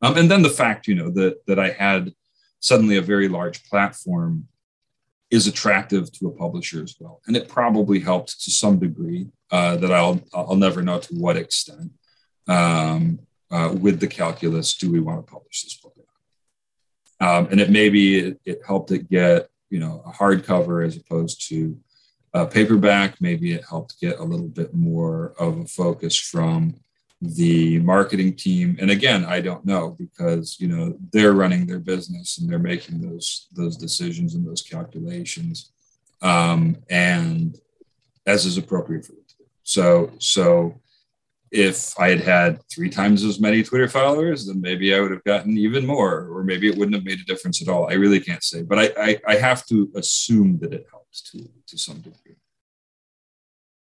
[0.05, 2.13] um, and then the fact, you know, that that I had
[2.59, 4.47] suddenly a very large platform
[5.31, 7.21] is attractive to a publisher as well.
[7.27, 11.37] And it probably helped to some degree uh, that I'll, I'll never know to what
[11.37, 11.91] extent
[12.47, 13.19] um,
[13.51, 15.93] uh, with the calculus, do we want to publish this book?
[17.19, 21.47] Um, and it maybe it, it, helped it get, you know, a hardcover as opposed
[21.49, 21.77] to
[22.33, 23.21] a paperback.
[23.21, 26.75] Maybe it helped get a little bit more of a focus from
[27.33, 28.77] the marketing team.
[28.79, 33.01] And again i don't know because you know they're running their business and they're making
[33.01, 35.71] those those decisions and those calculations
[36.21, 37.59] um, and
[38.25, 39.21] as is appropriate for them
[39.63, 40.79] so so
[41.51, 45.23] if i had had three times as many twitter followers then maybe i would have
[45.23, 47.89] gotten even more or maybe it wouldn't have made a difference at all.
[47.89, 51.47] I really can't say but i i, I have to assume that it helps to
[51.67, 52.37] to some degree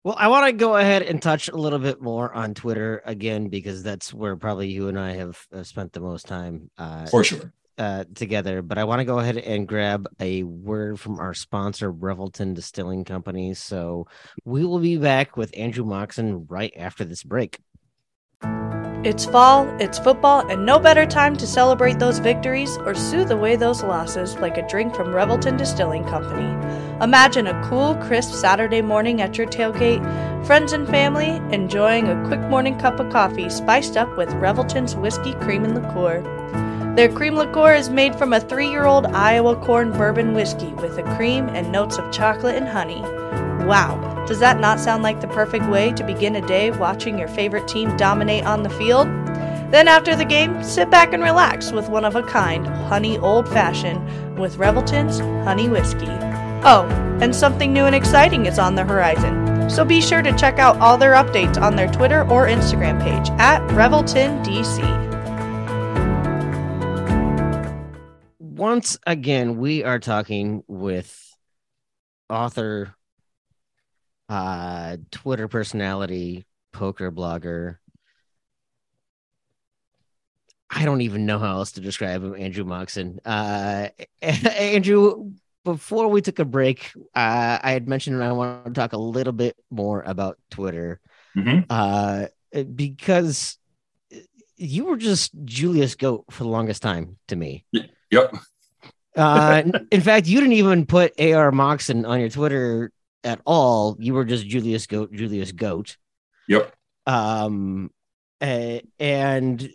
[0.02, 3.48] well, I want to go ahead and touch a little bit more on Twitter again
[3.48, 6.70] because that's where probably you and I have spent the most time.
[6.78, 7.52] Uh, For sure.
[7.78, 11.90] Uh, together, but I want to go ahead and grab a word from our sponsor,
[11.90, 13.54] Revelton Distilling Company.
[13.54, 14.06] So
[14.44, 17.58] we will be back with Andrew Moxon right after this break.
[19.02, 23.56] It's fall, it's football, and no better time to celebrate those victories or soothe away
[23.56, 26.50] those losses like a drink from Revelton Distilling Company.
[27.02, 30.04] Imagine a cool, crisp Saturday morning at your tailgate,
[30.44, 35.32] friends and family enjoying a quick morning cup of coffee spiced up with Revelton's whiskey
[35.36, 36.20] cream and liqueur.
[36.96, 40.98] Their cream liqueur is made from a three year old Iowa corn bourbon whiskey with
[40.98, 43.00] a cream and notes of chocolate and honey.
[43.64, 47.28] Wow, does that not sound like the perfect way to begin a day watching your
[47.28, 49.06] favorite team dominate on the field?
[49.70, 53.48] Then after the game, sit back and relax with one of a kind, honey old
[53.48, 56.10] fashioned with Revelton's Honey Whiskey.
[56.64, 56.88] Oh,
[57.22, 59.70] and something new and exciting is on the horizon.
[59.70, 63.30] So be sure to check out all their updates on their Twitter or Instagram page
[63.38, 65.09] at ReveltonDC.
[68.60, 71.34] Once again, we are talking with
[72.28, 72.94] author,
[74.28, 77.78] uh, Twitter personality, poker blogger.
[80.68, 83.18] I don't even know how else to describe him, Andrew Moxon.
[83.24, 83.88] Uh,
[84.20, 85.32] Andrew,
[85.64, 89.32] before we took a break, uh, I had mentioned I want to talk a little
[89.32, 91.00] bit more about Twitter
[91.34, 91.64] Mhm.
[91.70, 92.26] uh,
[92.74, 93.56] because
[94.56, 97.64] you were just Julius Goat for the longest time to me.
[98.10, 98.34] Yep.
[99.16, 102.92] Uh, in fact, you didn't even put AR Moxon on your Twitter
[103.24, 103.96] at all.
[103.98, 105.96] You were just Julius Goat, Julius Goat.
[106.48, 106.74] Yep.
[107.06, 107.90] Um,
[108.42, 109.70] a- and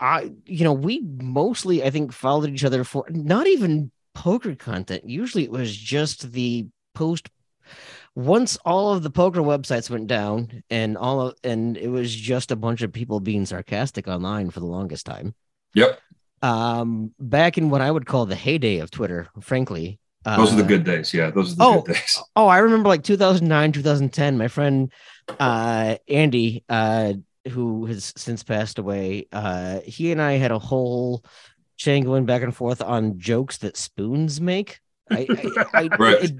[0.00, 5.08] I, you know, we mostly, I think, followed each other for not even poker content.
[5.08, 7.28] Usually it was just the post.
[8.14, 12.50] Once all of the poker websites went down and all of, and it was just
[12.50, 15.34] a bunch of people being sarcastic online for the longest time
[15.74, 16.00] Yep.
[16.46, 20.64] Um back in what i would call the heyday of twitter frankly Those are the
[20.64, 21.14] Uh, good days.
[21.14, 21.30] Yeah.
[21.36, 21.80] Those are the oh.
[21.82, 22.12] good days.
[22.34, 24.92] oh i remember like 2009 2010 my friend
[25.38, 27.12] uh andy uh
[27.52, 31.24] who has since passed away uh he and i had a whole
[31.76, 34.80] chain going back and forth on jokes that spoons make
[35.10, 35.46] i, I,
[35.82, 36.24] I Right.
[36.24, 36.32] it,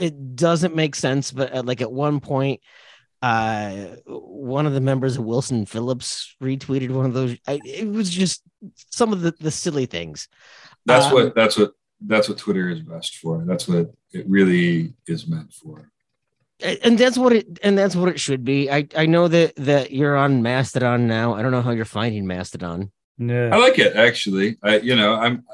[0.00, 2.60] it doesn't make sense but uh, like at one point
[3.24, 3.70] uh
[4.06, 6.08] one of the members of wilson phillips
[6.42, 8.42] retweeted one of those I, it was just
[8.90, 10.18] some of the, the silly things
[10.86, 11.70] That's Um, what that's what
[12.06, 13.34] that's what Twitter is best for.
[13.50, 15.76] That's what it really is meant for.
[16.84, 19.86] And that's what it and that's what it should be i i know that that
[19.98, 22.80] you're on mastodon now i don't know how you're finding mastodon
[23.54, 24.48] I like it actually.
[24.62, 25.44] I you know, I'm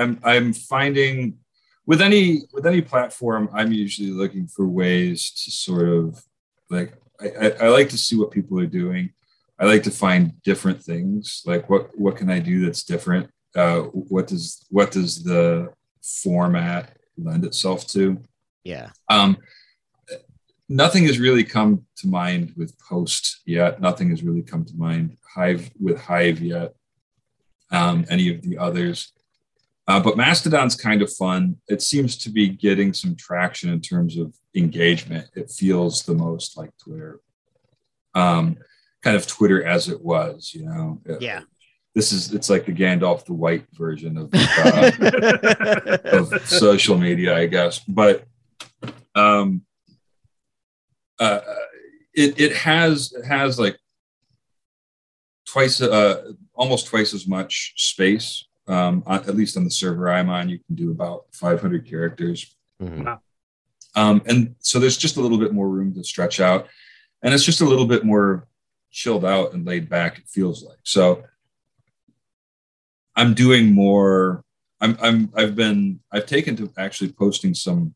[0.00, 1.38] I'm I'm finding
[1.86, 6.04] with any with any platform, I'm usually looking for ways to sort of
[6.70, 6.90] like
[7.24, 9.10] I, I, I like to see what people are doing.
[9.58, 11.42] I like to find different things.
[11.46, 13.30] Like what what can I do that's different?
[13.56, 15.72] Uh, what does what does the
[16.02, 18.20] format lend itself to?
[18.64, 19.36] yeah Um,
[20.68, 23.80] nothing has really come to mind with Post yet.
[23.80, 26.74] Nothing has really come to mind Hive with Hive yet.
[27.70, 29.12] Um, any of the others,
[29.86, 31.56] uh, but Mastodon's kind of fun.
[31.68, 35.28] It seems to be getting some traction in terms of engagement.
[35.34, 37.20] It feels the most like Twitter,
[38.14, 38.56] um,
[39.02, 40.52] kind of Twitter as it was.
[40.54, 41.00] You know.
[41.20, 41.42] yeah
[41.94, 44.30] This is it's like the Gandalf the White version of.
[44.64, 47.78] Uh, of social media, I guess.
[47.80, 48.24] But
[49.14, 49.62] um,
[51.18, 51.40] uh,
[52.14, 53.78] it it has it has like
[55.46, 58.46] twice uh almost twice as much space.
[58.66, 62.56] Um, on- at least on the server I'm on, you can do about 500 characters.
[62.80, 63.20] Mhm.
[63.94, 66.68] Um, and so there's just a little bit more room to stretch out,
[67.22, 68.48] and it's just a little bit more
[68.90, 70.18] chilled out and laid back.
[70.18, 71.24] It feels like so.
[73.16, 74.44] I'm doing more.
[74.80, 77.94] I'm I'm I've been I've taken to actually posting some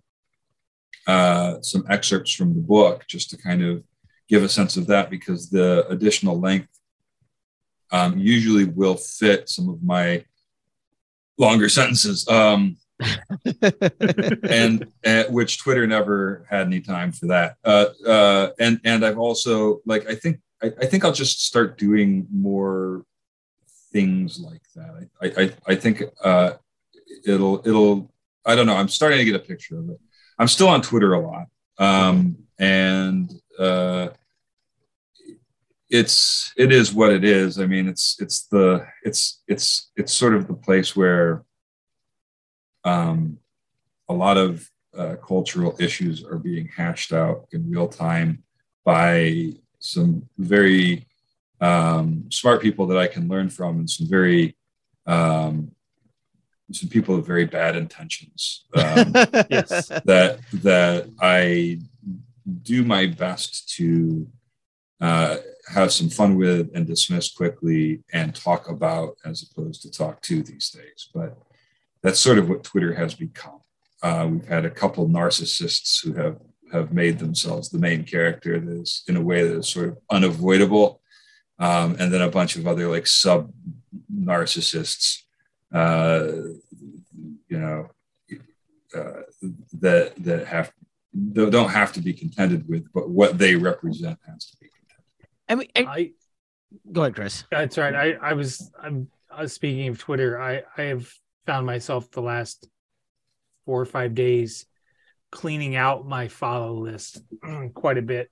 [1.07, 3.83] uh, some excerpts from the book just to kind of
[4.29, 6.69] give a sense of that because the additional length
[7.91, 10.25] um, usually will fit some of my
[11.39, 12.27] longer sentences.
[12.29, 12.77] Um,
[14.51, 17.57] and uh, which Twitter never had any time for that.
[17.65, 21.79] Uh, uh, and and I've also like I think I, I think I'll just start
[21.79, 23.05] doing more
[23.93, 25.09] things like that.
[25.23, 26.55] I I, I think uh,
[27.25, 28.13] it'll it'll
[28.45, 28.77] I don't know.
[28.77, 30.01] I'm starting to get a picture of it.
[30.39, 31.47] I'm still on Twitter a lot,
[31.79, 34.09] um, and uh,
[35.91, 37.59] it's it is what it is.
[37.59, 41.45] I mean, it's it's the it's it's it's sort of the place where
[42.85, 43.39] um,
[44.09, 48.43] a lot of uh, cultural issues are being hashed out in real time
[48.85, 51.07] by some very
[51.61, 54.57] um, smart people that I can learn from, and some very
[55.07, 55.73] um,
[56.73, 58.67] some people with very bad intentions.
[58.75, 59.13] Um,
[59.51, 59.89] Yes.
[59.89, 61.81] that that I
[62.63, 64.27] do my best to
[65.01, 65.37] uh,
[65.69, 70.43] have some fun with and dismiss quickly and talk about as opposed to talk to
[70.43, 71.09] these days.
[71.15, 71.37] But
[72.03, 73.61] that's sort of what Twitter has become.
[74.03, 76.39] Uh, we've had a couple narcissists who have
[76.73, 79.99] have made themselves the main character that is in a way that is sort of
[80.11, 81.01] unavoidable,
[81.59, 83.51] um, and then a bunch of other like sub
[84.15, 85.23] narcissists,
[85.75, 86.29] uh,
[87.49, 87.89] you know,
[88.95, 89.23] uh,
[89.81, 90.73] that that have
[91.35, 94.69] don't have to be contended with, but what they represent has to be
[95.49, 95.71] contended.
[95.77, 96.11] I mean, I, I
[96.93, 97.45] go ahead, Chris.
[97.51, 97.95] that's right.
[97.95, 100.41] I I was I'm I was speaking of Twitter.
[100.41, 101.11] I I have
[101.47, 102.69] found myself the last
[103.67, 104.67] four or five days
[105.31, 107.21] cleaning out my follow list
[107.75, 108.31] quite a bit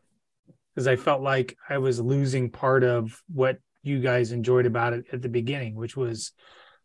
[0.75, 5.05] because I felt like I was losing part of what you guys enjoyed about it
[5.13, 6.33] at the beginning, which was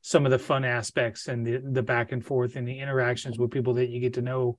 [0.01, 3.51] some of the fun aspects and the, the back and forth and the interactions with
[3.51, 4.57] people that you get to know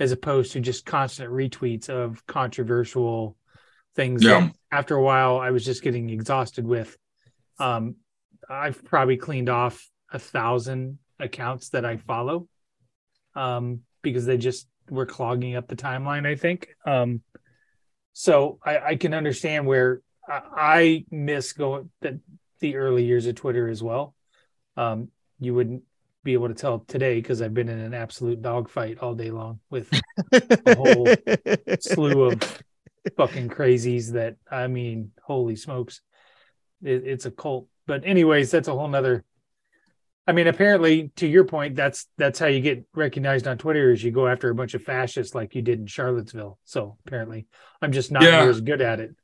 [0.00, 3.36] as opposed to just constant retweets of controversial
[3.94, 4.40] things Yeah.
[4.40, 6.96] that after a while I was just getting exhausted with.
[7.58, 7.96] Um,
[8.48, 12.48] I've probably cleaned off a thousand accounts that I follow
[13.36, 16.68] um, because they just were clogging up the timeline, I think.
[16.84, 17.20] Um,
[18.14, 22.20] so I, I can understand where I, I miss going the,
[22.60, 24.14] the early years of Twitter as well.
[24.76, 25.08] Um,
[25.38, 25.82] you wouldn't
[26.24, 29.60] be able to tell today because I've been in an absolute dogfight all day long
[29.70, 29.90] with
[30.32, 31.06] a whole
[31.80, 32.62] slew of
[33.16, 36.00] fucking crazies that I mean, holy smokes,
[36.82, 37.68] it, it's a cult.
[37.86, 39.24] But anyways, that's a whole nother.
[40.26, 44.04] I mean, apparently, to your point, that's that's how you get recognized on Twitter is
[44.04, 46.58] you go after a bunch of fascists like you did in Charlottesville.
[46.64, 47.46] So apparently,
[47.80, 48.44] I'm just not Yeah.
[48.44, 49.14] as good at it.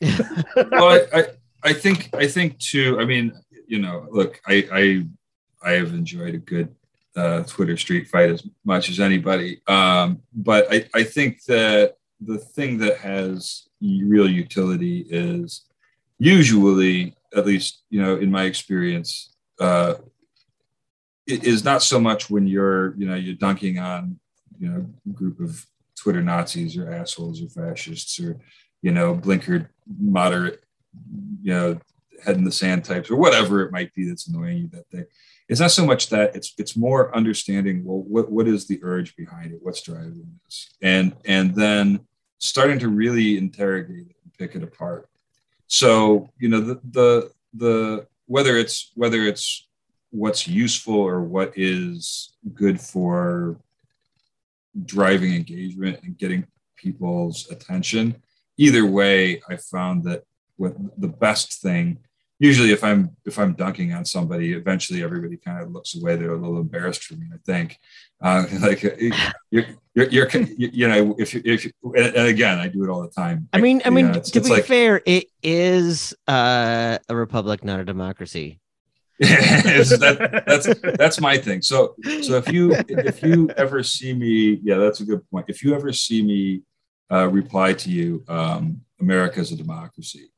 [0.72, 1.24] well, I, I,
[1.62, 2.98] I think I think too.
[2.98, 3.32] I mean,
[3.68, 6.74] you know, look, I I, I have enjoyed a good
[7.14, 9.60] uh, Twitter street fight as much as anybody.
[9.68, 15.62] Um, but I, I think that the thing that has real utility is
[16.18, 19.94] usually, at least you know, in my experience, uh,
[21.26, 24.18] it is not so much when you're you know you're dunking on
[24.58, 25.64] you know group of
[25.94, 28.40] Twitter Nazis or assholes or fascists or
[28.82, 29.68] you know blinkered
[30.00, 30.64] moderate
[31.42, 31.78] you know
[32.24, 35.04] head in the sand types or whatever it might be that's annoying you that day
[35.48, 39.16] it's not so much that it's it's more understanding well what what is the urge
[39.16, 39.60] behind it?
[39.62, 40.70] What's driving this?
[40.82, 42.00] And and then
[42.38, 45.08] starting to really interrogate it and pick it apart.
[45.66, 49.66] So you know the the the whether it's whether it's
[50.10, 53.58] what's useful or what is good for
[54.84, 56.46] driving engagement and getting
[56.76, 58.22] people's attention
[58.56, 60.22] either way i found that
[60.56, 61.98] what the best thing
[62.38, 66.16] usually if i'm if i'm dunking on somebody eventually everybody kind of looks away.
[66.16, 67.78] They're a little embarrassed for me i think.
[68.22, 69.64] Uh, like you're,
[69.94, 71.66] you're, you're you know if you if
[71.96, 73.48] and again i do it all the time.
[73.52, 76.98] I mean, I You mean, know, it's- to it's be like- fair, it is uh,
[77.08, 78.60] a republic, not a democracy.
[79.20, 80.66] That, that's
[80.96, 81.60] that's my thing.
[81.62, 85.46] So so if you if you ever see me yeah that's a good point.
[85.48, 86.62] If you ever see me
[87.10, 90.30] uh, reply to you um, america is a democracy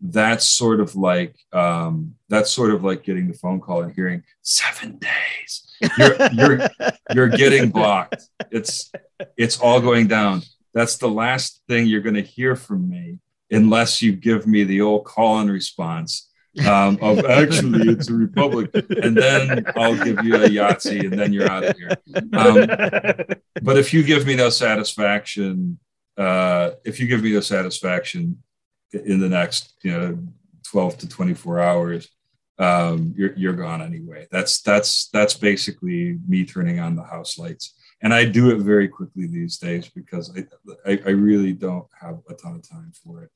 [0.00, 4.22] that's sort of like um, that's sort of like getting the phone call and hearing
[4.42, 5.76] seven days.
[5.96, 6.68] You're you're
[7.14, 8.28] you're getting blocked.
[8.50, 8.92] It's
[9.36, 10.42] it's all going down.
[10.74, 13.18] That's the last thing you're going to hear from me
[13.50, 16.28] unless you give me the old call and response
[16.66, 21.32] um, of actually it's a republic and then I'll give you a Yahtzee and then
[21.32, 21.90] you're out of here.
[22.32, 22.66] Um,
[23.62, 25.78] but if you give me no satisfaction,
[26.16, 28.42] uh, if you give me no satisfaction
[28.92, 30.18] in the next, you know,
[30.70, 32.08] 12 to 24 hours,
[32.58, 34.26] um, you're, you're gone anyway.
[34.30, 37.74] That's, that's, that's basically me turning on the house lights.
[38.02, 42.20] And I do it very quickly these days because I, I, I really don't have
[42.28, 43.30] a ton of time for it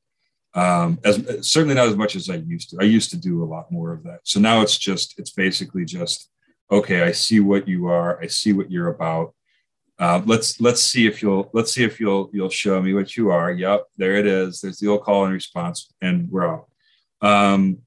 [0.54, 2.78] um, as certainly not as much as I used to.
[2.80, 4.20] I used to do a lot more of that.
[4.24, 6.30] So now it's just it's basically just
[6.70, 7.02] okay.
[7.02, 8.20] I see what you are.
[8.20, 9.34] I see what you're about.
[9.98, 13.30] Uh, let's let's see if you'll let's see if you'll you'll show me what you
[13.30, 13.52] are.
[13.52, 14.60] Yep, there it is.
[14.60, 16.66] There's the old call and response, and we're out.
[17.20, 17.78] Um,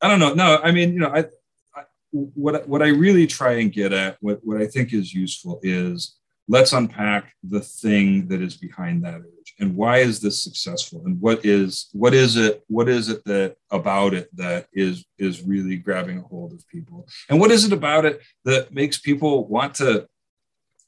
[0.00, 0.34] I don't know.
[0.34, 1.26] No, I mean, you know, I,
[1.74, 5.60] I what what I really try and get at, what what I think is useful
[5.62, 6.16] is
[6.48, 11.20] let's unpack the thing that is behind that urge and why is this successful and
[11.20, 15.76] what is what is it what is it that about it that is is really
[15.76, 19.74] grabbing a hold of people and what is it about it that makes people want
[19.74, 20.06] to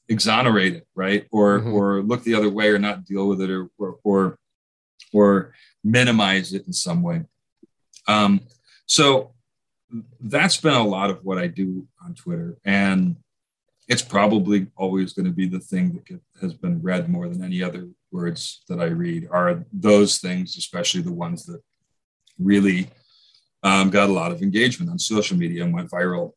[0.09, 1.73] exonerate it right or Mhm.
[1.73, 4.37] or look the other way or not deal with it or or or,
[5.13, 5.53] or
[5.83, 7.23] minimize it in some way
[8.07, 8.41] um
[8.85, 9.33] so
[10.21, 13.15] that's been a lot of what i do on twitter and
[13.87, 17.63] it's probably always going to be the thing that has been read more than any
[17.63, 21.59] other words that I read are those things, especially the ones that
[22.37, 22.89] really
[23.63, 26.33] um, got a lot of engagement on social media and went viral.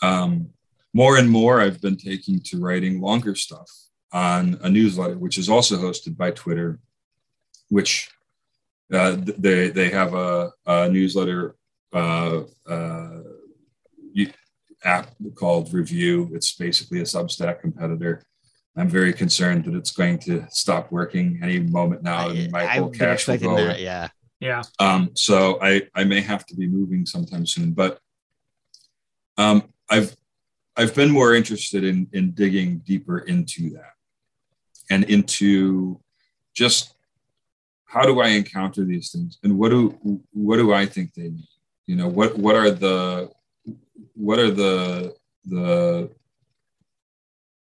[0.00, 0.48] Um,
[0.92, 3.70] more and more, I've been taking to writing longer stuff
[4.12, 6.78] on a newsletter, which is also hosted by Twitter,
[7.68, 8.10] which
[8.92, 11.56] uh, they they have a, a newsletter
[11.92, 13.20] uh, uh,
[14.84, 16.30] app called Revue.
[16.34, 18.22] It's basically a Substack competitor.
[18.76, 22.78] I'm very concerned that it's going to stop working any moment now, and my I-
[22.78, 23.56] whole cash will go.
[23.56, 23.80] that.
[23.80, 24.08] Yeah.
[24.40, 24.62] yeah.
[24.78, 27.98] Um, so I I may have to be moving sometime soon, but
[29.38, 30.16] um, I've
[30.76, 33.92] I've been more interested in in digging deeper into that
[34.90, 36.00] and into
[36.54, 36.94] just
[37.84, 41.46] how do I encounter these things and what do what do I think they mean?
[41.86, 43.30] You know, what what are the
[44.14, 45.14] what are the
[45.44, 46.10] the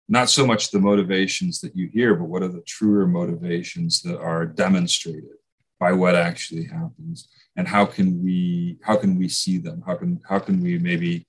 [0.08, 4.18] not so much the motivations that you hear, but what are the truer motivations that
[4.18, 5.38] are demonstrated
[5.78, 9.82] by what actually happens, and how can we how can we see them?
[9.86, 11.26] How can how can we maybe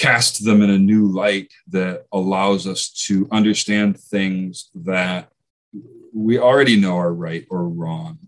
[0.00, 5.30] cast them in a new light that allows us to understand things that
[6.14, 8.18] we already know are right or wrong,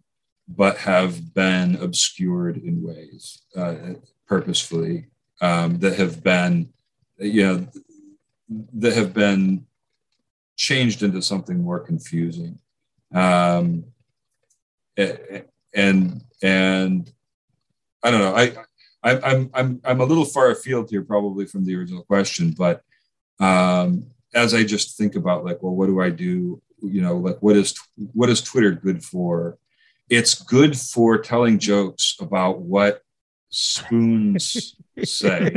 [0.46, 3.94] but have been obscured in ways uh,
[4.26, 5.06] purposefully
[5.40, 6.68] um, that have been,
[7.18, 7.66] you know,
[8.74, 9.64] that have been
[10.56, 12.58] changed into something more confusing.
[13.14, 13.84] Um,
[15.74, 17.10] and and
[18.02, 18.34] I don't know.
[18.34, 18.52] I
[19.03, 22.82] I'm I'm I'm I'm a little far afield here, probably from the original question, but
[23.40, 26.62] um, as I just think about like, well, what do I do?
[26.82, 27.74] You know, like what is
[28.12, 29.59] what is Twitter good for?
[30.09, 33.03] It's good for telling jokes about what
[33.48, 35.50] spoons say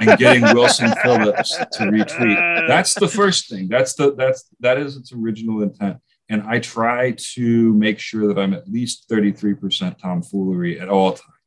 [0.00, 2.66] and getting Wilson Phillips to retweet.
[2.66, 3.68] That's the first thing.
[3.68, 5.98] That's the that's that is its original intent.
[6.28, 11.39] And I try to make sure that I'm at least 33% tomfoolery at all times.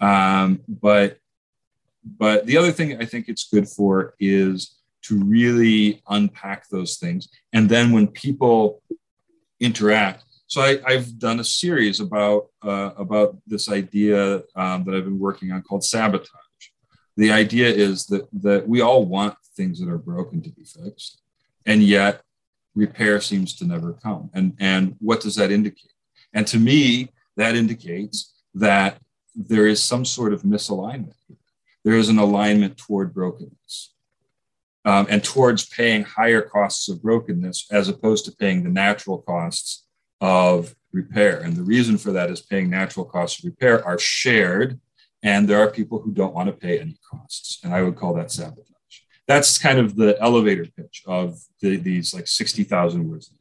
[0.00, 1.18] Um, but
[2.18, 7.28] but the other thing I think it's good for is to really unpack those things.
[7.52, 8.82] And then when people
[9.60, 15.04] interact, so I, have done a series about uh, about this idea um, that I've
[15.04, 16.28] been working on called sabotage.
[17.16, 21.22] The idea is that that we all want things that are broken to be fixed,
[21.64, 22.22] and yet
[22.74, 24.30] repair seems to never come.
[24.34, 25.92] And and what does that indicate?
[26.34, 28.98] And to me, that indicates that
[29.34, 31.14] there is some sort of misalignment.
[31.84, 33.94] There is an alignment toward brokenness.
[34.84, 39.86] Um, and towards paying higher costs of brokenness as opposed to paying the natural costs
[40.20, 41.38] of repair.
[41.38, 44.80] And the reason for that is paying natural costs of repair are shared,
[45.22, 47.60] and there are people who don't want to pay any costs.
[47.62, 48.66] And I would call that sabotage.
[49.28, 53.32] That's kind of the elevator pitch of the, these like 60,000 words.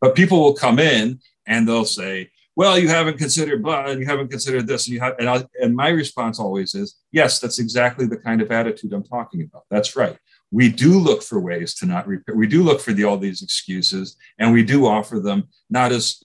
[0.00, 4.06] But people will come in and they'll say, well, you haven't considered blah, and you
[4.06, 7.58] haven't considered this, and you have, and, I, and my response always is, yes, that's
[7.58, 9.64] exactly the kind of attitude I'm talking about.
[9.70, 10.18] That's right
[10.52, 12.36] we do look for ways to not repair.
[12.36, 16.22] We do look for the, all these excuses, and we do offer them not as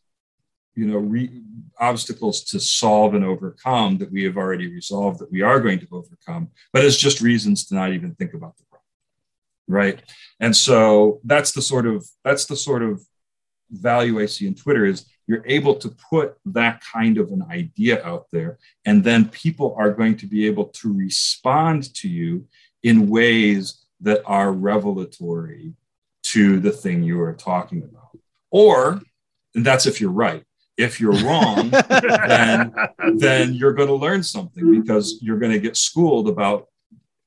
[0.75, 1.41] you know re,
[1.79, 5.87] obstacles to solve and overcome that we have already resolved that we are going to
[5.91, 8.85] overcome, but as just reasons to not even think about the problem,
[9.67, 10.03] right?
[10.41, 13.01] And so that's the sort of that's the sort of
[13.71, 18.03] value I see in Twitter is you're able to put that kind of an idea
[18.05, 22.47] out there, and then people are going to be able to respond to you
[22.81, 25.73] in ways that are revelatory
[26.23, 28.17] to the thing you are talking about.
[28.51, 29.01] Or,
[29.55, 30.43] and that's if you're right.
[30.77, 32.73] If you're wrong, then,
[33.15, 36.67] then you're going to learn something because you're going to get schooled about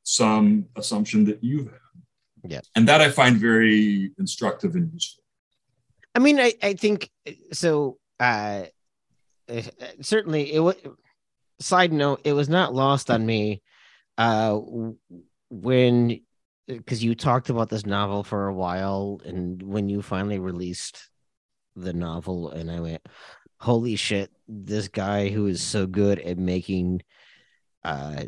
[0.04, 1.80] some assumption that you have.
[2.44, 2.60] Yeah.
[2.74, 5.19] And that I find very instructive and useful.
[6.14, 7.10] I mean, I, I think
[7.52, 7.98] so.
[8.18, 8.64] Uh,
[10.00, 10.76] certainly, it was.
[11.60, 13.62] Side note: It was not lost on me
[14.16, 14.58] uh,
[15.50, 16.20] when
[16.66, 21.10] because you talked about this novel for a while, and when you finally released
[21.76, 23.02] the novel, and I went,
[23.58, 24.30] "Holy shit!
[24.48, 27.02] This guy who is so good at making
[27.84, 28.24] uh,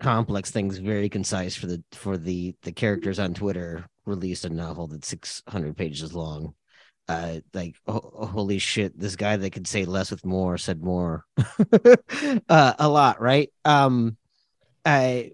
[0.00, 4.86] complex things very concise for the for the the characters on Twitter released a novel
[4.86, 6.54] that's six hundred pages long."
[7.08, 11.24] Uh, like oh, holy shit, this guy that could say less with more said more,
[12.48, 13.50] uh, a lot, right?
[13.64, 14.18] Um,
[14.84, 15.32] I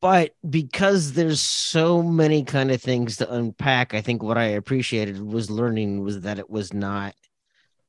[0.00, 5.20] but because there's so many kind of things to unpack i think what i appreciated
[5.20, 7.14] was learning was that it was not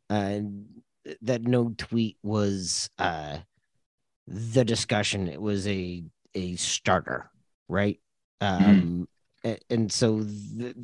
[0.10, 0.40] uh
[1.22, 3.38] that no tweet was uh
[4.28, 6.04] the discussion it was a
[6.36, 7.30] a starter
[7.68, 8.00] right
[8.42, 8.66] mm-hmm.
[8.66, 9.08] um
[9.70, 10.76] and so the,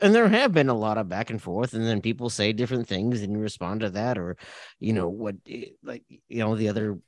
[0.00, 2.86] and there have been a lot of back and forth and then people say different
[2.86, 4.36] things and you respond to that or
[4.78, 6.98] you know what eh, like you know the other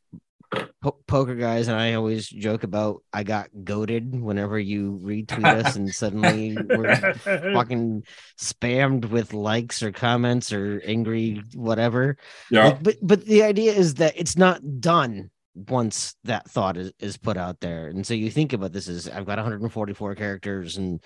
[0.82, 5.76] po- poker guys and I always joke about I got goaded whenever you retweet us
[5.76, 7.14] and suddenly we're
[7.54, 8.04] fucking
[8.38, 12.16] spammed with likes or comments or angry whatever.
[12.50, 12.66] Yeah.
[12.66, 17.16] Like, but but the idea is that it's not done once that thought is, is
[17.16, 17.88] put out there.
[17.88, 21.00] And so you think about this as I've got 144 characters and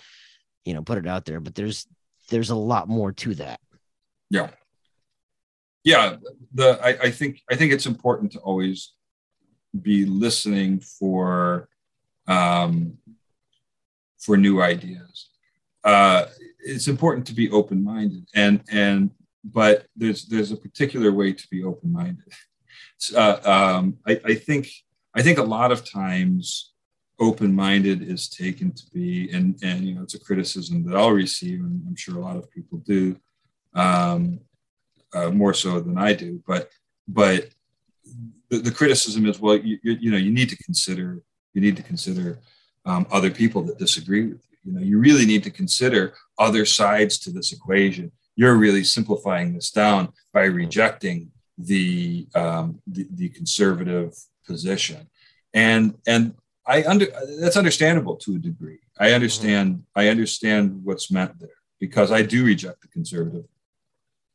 [0.64, 1.86] you know put it out there, but there's
[2.28, 3.60] there's a lot more to that.
[4.30, 4.50] Yeah.
[5.82, 6.16] Yeah,
[6.52, 8.92] the I, I think I think it's important to always
[9.80, 11.68] be listening for
[12.26, 12.98] um,
[14.18, 15.30] for new ideas.
[15.82, 16.26] Uh,
[16.58, 19.10] it's important to be open-minded, and and
[19.42, 22.30] but there's there's a particular way to be open-minded.
[23.14, 24.68] Uh, um, I, I think
[25.14, 26.72] I think a lot of times
[27.18, 31.60] open-minded is taken to be, and and you know it's a criticism that I'll receive,
[31.60, 33.16] and I'm sure a lot of people do,
[33.74, 34.40] um,
[35.12, 36.42] uh, more so than I do.
[36.46, 36.70] But
[37.08, 37.50] but
[38.48, 41.22] the, the criticism is well, you, you know you need to consider
[41.54, 42.38] you need to consider
[42.84, 44.58] um, other people that disagree with you.
[44.64, 48.12] You know, you really need to consider other sides to this equation.
[48.36, 51.30] You're really simplifying this down by rejecting
[51.66, 54.14] the um, the, the, conservative
[54.46, 55.08] position,
[55.52, 56.34] and and
[56.66, 57.06] I under
[57.40, 58.78] that's understandable to a degree.
[58.98, 60.00] I understand mm-hmm.
[60.00, 61.48] I understand what's meant there
[61.78, 63.44] because I do reject the conservative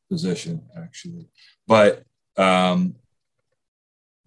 [0.09, 1.28] position actually,
[1.67, 2.03] but
[2.38, 2.95] um,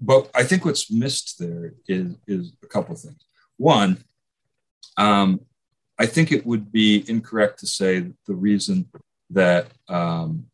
[0.00, 3.24] but I think what's missed there is is a couple of things.
[3.56, 3.98] One,
[4.96, 5.40] um,
[5.98, 8.88] I think it would be incorrect to say that the reason
[9.30, 10.46] that um,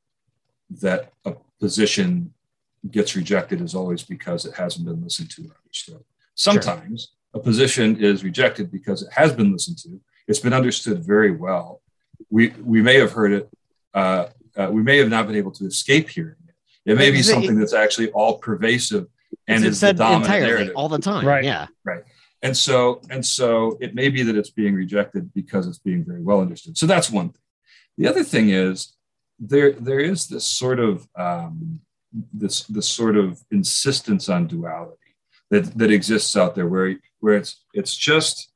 [0.80, 2.33] that a position
[2.90, 6.04] gets rejected is always because it hasn't been listened to or understood.
[6.34, 7.40] Sometimes sure.
[7.40, 10.00] a position is rejected because it has been listened to.
[10.26, 11.82] It's been understood very well.
[12.30, 13.50] We we may have heard it.
[13.92, 14.26] Uh,
[14.56, 16.54] uh, we may have not been able to escape hearing it.
[16.92, 19.06] It may be something that's actually all pervasive
[19.48, 21.26] and is the dominant narrative all the time.
[21.26, 21.44] Right.
[21.44, 21.66] Yeah.
[21.84, 22.02] Right
[22.44, 26.22] and so and so it may be that it's being rejected because it's being very
[26.22, 27.40] well understood so that's one thing
[27.96, 28.92] the other thing is
[29.40, 31.80] there there is this sort of um,
[32.32, 35.14] this this sort of insistence on duality
[35.50, 38.52] that that exists out there where where it's it's just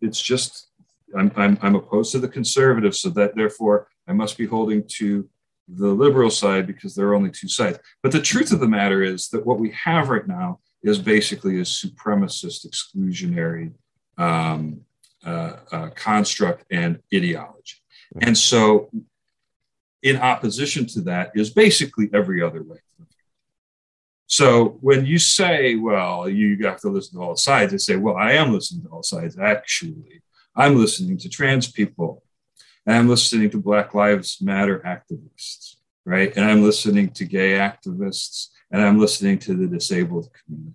[0.00, 0.68] it's just
[1.16, 5.28] I'm, I'm, I'm opposed to the conservative so that therefore i must be holding to
[5.68, 9.02] the liberal side because there are only two sides but the truth of the matter
[9.02, 13.72] is that what we have right now is basically a supremacist exclusionary
[14.18, 14.80] um,
[15.24, 17.76] uh, uh, construct and ideology.
[18.20, 18.90] And so,
[20.02, 22.78] in opposition to that, is basically every other way.
[24.26, 28.16] So, when you say, well, you have to listen to all sides, I say, well,
[28.16, 29.38] I am listening to all sides.
[29.38, 30.22] Actually,
[30.56, 32.22] I'm listening to trans people,
[32.86, 36.34] and I'm listening to Black Lives Matter activists, right?
[36.34, 40.74] And I'm listening to gay activists and I'm listening to the disabled community.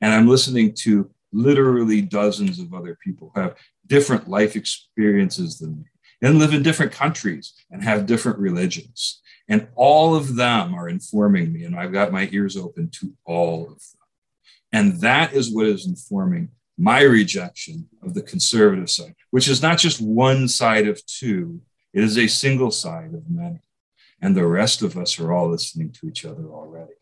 [0.00, 3.56] And I'm listening to literally dozens of other people who have
[3.86, 5.84] different life experiences than me
[6.22, 9.20] and live in different countries and have different religions.
[9.48, 13.64] And all of them are informing me, and I've got my ears open to all
[13.64, 14.00] of them.
[14.72, 16.48] And that is what is informing
[16.78, 21.60] my rejection of the conservative side, which is not just one side of two,
[21.92, 23.58] it is a single side of many.
[24.22, 26.94] And the rest of us are all listening to each other already.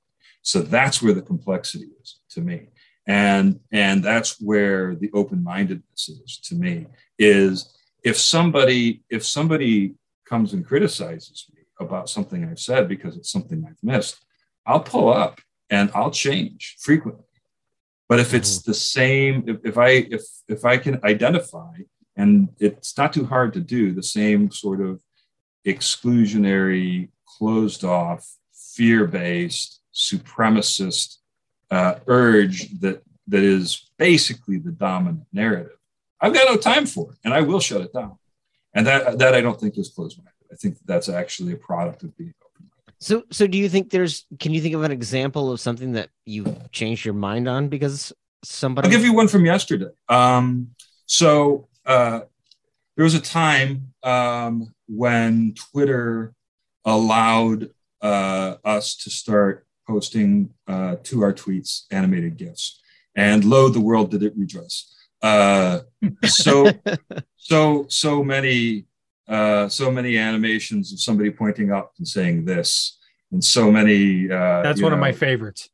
[0.42, 2.68] So that's where the complexity is to me.
[3.06, 6.86] And, and that's where the open-mindedness is to me
[7.18, 9.94] is if somebody if somebody
[10.26, 14.24] comes and criticizes me about something I've said because it's something I've missed,
[14.66, 15.40] I'll pull up
[15.70, 17.24] and I'll change frequently.
[18.08, 18.70] But if it's mm-hmm.
[18.70, 21.74] the same, if, if I if if I can identify,
[22.16, 25.00] and it's not too hard to do, the same sort of
[25.66, 31.18] exclusionary, closed off, fear-based, supremacist
[31.70, 35.79] uh, urge that that is basically the dominant narrative.
[36.20, 38.18] I've got no time for it, and I will shut it down.
[38.74, 40.32] And that that I don't think is closed-minded.
[40.52, 42.70] I think that's actually a product of being open.
[42.98, 44.26] So, so do you think there's?
[44.38, 48.12] Can you think of an example of something that you changed your mind on because
[48.44, 48.86] somebody?
[48.86, 49.90] I'll give you one from yesterday.
[50.08, 50.74] Um,
[51.06, 52.20] so uh,
[52.96, 56.34] there was a time um, when Twitter
[56.84, 57.70] allowed
[58.02, 62.80] uh, us to start posting uh, to our tweets animated GIFs.
[63.16, 64.94] And lo, the world did it redress.
[65.22, 65.80] Uh,
[66.26, 66.70] so,
[67.36, 68.86] so, so many,
[69.28, 72.98] uh, so many animations of somebody pointing up and saying this,
[73.32, 74.30] and so many.
[74.30, 75.68] Uh, That's one know, of my favorites.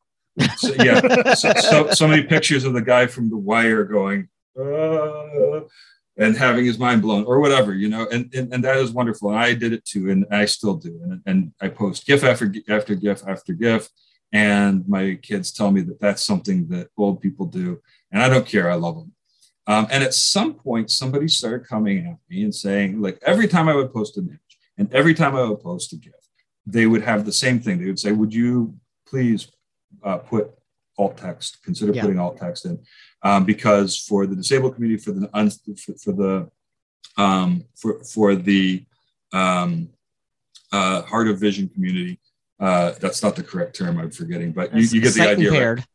[0.57, 4.29] So, yeah, so, so, so many pictures of the guy from The Wire going.
[4.59, 5.61] Uh,
[6.19, 9.29] and having his mind blown or whatever you know and, and and that is wonderful
[9.29, 12.51] and i did it too and i still do and, and i post gif after
[12.71, 13.91] after gif after gif
[14.33, 17.81] and my kids tell me that that's something that old people do.
[18.13, 18.71] And I don't care.
[18.71, 19.13] I love them.
[19.67, 23.69] Um, and at some point, somebody started coming at me and saying, like, every time
[23.69, 24.41] I would post an image
[24.79, 26.15] and every time I would post a GIF,
[26.67, 27.79] they would have the same thing.
[27.79, 29.51] They would say, Would you please
[30.03, 30.51] uh, put
[30.99, 32.03] alt text, consider yeah.
[32.03, 32.79] putting alt text in?
[33.23, 36.51] Um, because for the disabled community, for the, un- for, for, the,
[37.17, 38.85] um, for, for the
[39.33, 39.89] um,
[40.73, 42.21] uh, hard of vision community,
[42.61, 43.99] uh, that's not the correct term.
[43.99, 45.49] I'm forgetting, but you, you get the idea.
[45.49, 45.79] Impaired.
[45.79, 45.87] Right?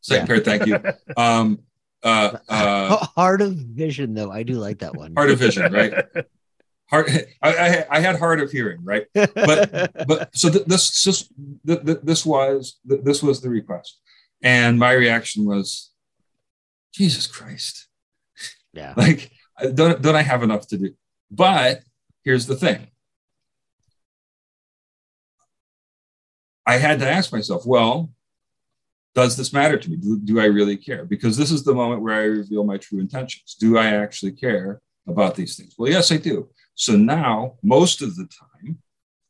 [0.00, 0.44] Sight impaired.
[0.44, 0.78] Thank you.
[1.16, 1.60] Um,
[2.04, 4.30] uh, uh, Heart of Vision, though.
[4.30, 5.14] I do like that one.
[5.16, 5.92] hard of vision, right?
[6.90, 7.08] Hard.
[7.42, 9.06] I, I, I had hard of hearing, right?
[9.14, 11.26] But but so th- this this
[11.66, 13.98] th- th- this was th- this was the request,
[14.42, 15.90] and my reaction was,
[16.92, 17.88] Jesus Christ,
[18.74, 18.92] yeah.
[18.98, 19.30] like
[19.74, 20.94] don't don't I have enough to do?
[21.30, 21.80] But
[22.22, 22.88] here's the thing.
[26.66, 28.10] I had to ask myself, well,
[29.14, 29.96] does this matter to me?
[29.96, 31.04] Do, do I really care?
[31.04, 33.56] Because this is the moment where I reveal my true intentions.
[33.58, 35.74] Do I actually care about these things?
[35.78, 36.48] Well, yes, I do.
[36.74, 38.78] So now, most of the time,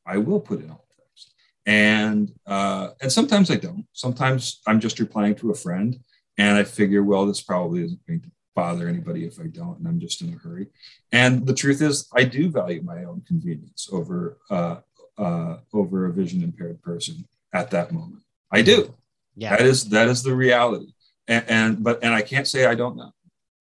[0.06, 1.34] I will put in alt text,
[1.66, 3.86] and uh, and sometimes I don't.
[3.92, 5.98] Sometimes I'm just replying to a friend,
[6.38, 9.88] and I figure, well, this probably isn't going to bother anybody if I don't, and
[9.88, 10.68] I'm just in a hurry.
[11.12, 14.76] And the truth is, I do value my own convenience over uh,
[15.18, 18.22] uh, over a vision impaired person at that moment.
[18.50, 18.94] I do.
[19.36, 19.56] Yeah.
[19.56, 20.92] That is that is the reality.
[21.26, 23.12] And, and but and I can't say I don't know,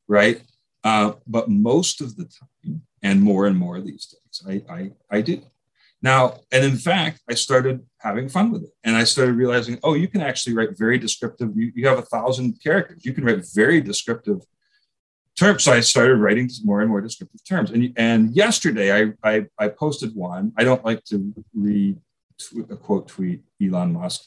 [0.07, 0.41] right?
[0.84, 5.21] Uh, but most of the time, and more and more these days, I, I I
[5.21, 5.41] do.
[6.01, 9.93] Now, and in fact, I started having fun with it, and I started realizing, oh,
[9.93, 11.51] you can actually write very descriptive.
[11.55, 13.05] You, you have a thousand characters.
[13.05, 14.39] You can write very descriptive
[15.39, 15.63] terms.
[15.63, 17.71] So I started writing more and more descriptive terms.
[17.71, 20.51] And and yesterday, I I, I posted one.
[20.57, 21.97] I don't like to read
[22.69, 24.24] a quote tweet Elon Musk.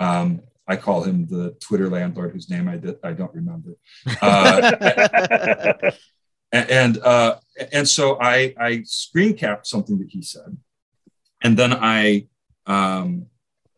[0.00, 3.72] Um, I call him the Twitter landlord, whose name I did, I don't remember.
[4.22, 5.90] Uh,
[6.50, 7.36] and and, uh,
[7.72, 10.56] and so I I screen capped something that he said,
[11.42, 12.26] and then I
[12.66, 13.26] um,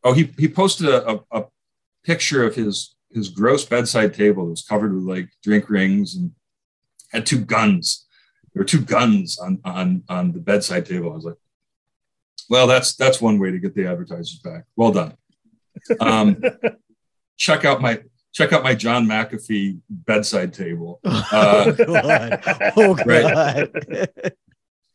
[0.05, 1.45] oh he he posted a, a, a
[2.05, 6.33] picture of his his gross bedside table that was covered with like drink rings and
[7.11, 8.07] had two guns.
[8.53, 11.13] There were two guns on on on the bedside table.
[11.13, 11.39] I was like,
[12.49, 14.65] well, that's that's one way to get the advertisers back.
[14.77, 15.15] Well done.
[16.01, 16.43] Um,
[17.37, 18.03] check out my
[18.33, 21.01] check out my John McAfee bedside table.
[21.33, 22.43] Uh, oh god.
[22.77, 23.07] Oh god.
[23.07, 24.33] Right.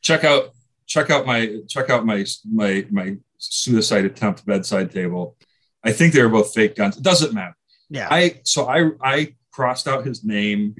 [0.01, 0.51] check out
[0.85, 5.37] check out my check out my my my suicide attempt bedside table.
[5.83, 6.97] I think they were both fake guns.
[6.97, 7.55] It doesn't matter.
[7.89, 8.07] Yeah.
[8.09, 10.75] I so I I crossed out his name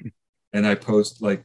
[0.51, 1.43] and I post like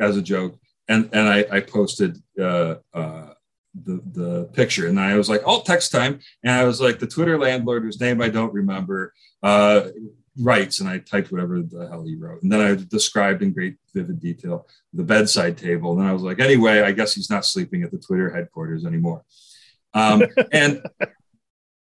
[0.00, 3.33] as a joke and and I I posted uh uh
[3.82, 4.86] the the picture.
[4.86, 6.20] And I was like alt text time.
[6.42, 9.12] And I was like the Twitter landlord whose name I don't remember
[9.42, 9.88] uh
[10.38, 12.42] writes and I typed whatever the hell he wrote.
[12.42, 15.92] And then I described in great vivid detail the bedside table.
[15.92, 18.84] And then I was like anyway I guess he's not sleeping at the Twitter headquarters
[18.84, 19.24] anymore.
[19.92, 20.22] Um
[20.52, 20.82] and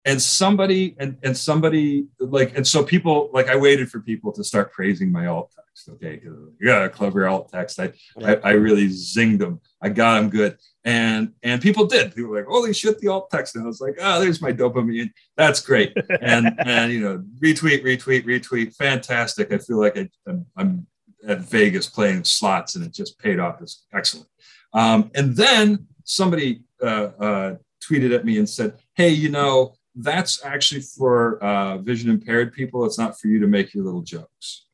[0.05, 4.43] and somebody and and somebody like and so people like I waited for people to
[4.43, 5.89] start praising my alt text.
[5.91, 6.23] Okay,
[6.61, 7.79] yeah, clever alt text.
[7.79, 7.93] I,
[8.25, 9.61] I I really zinged them.
[9.83, 12.15] I got them good, and and people did.
[12.15, 14.53] People were like, holy shit, the alt text, and I was like, oh, there's my
[14.53, 15.11] dopamine.
[15.37, 15.97] That's great.
[16.23, 18.75] And and you know, retweet, retweet, retweet.
[18.77, 19.53] Fantastic.
[19.53, 20.87] I feel like I, I'm, I'm
[21.27, 23.61] at Vegas playing slots, and it just paid off.
[23.61, 24.29] It's excellent.
[24.73, 30.45] Um, and then somebody uh, uh, tweeted at me and said, hey, you know that's
[30.45, 32.85] actually for uh, vision impaired people.
[32.85, 34.67] It's not for you to make your little jokes.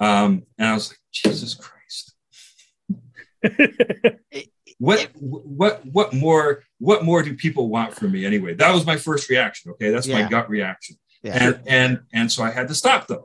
[0.00, 2.14] Um, and I was like, Jesus Christ.
[4.78, 8.54] what what what more what more do people want from me anyway?
[8.54, 9.70] That was my first reaction.
[9.72, 10.96] Okay, that's my gut reaction.
[11.22, 11.38] Yeah.
[11.40, 13.22] And and and so I had to stop them.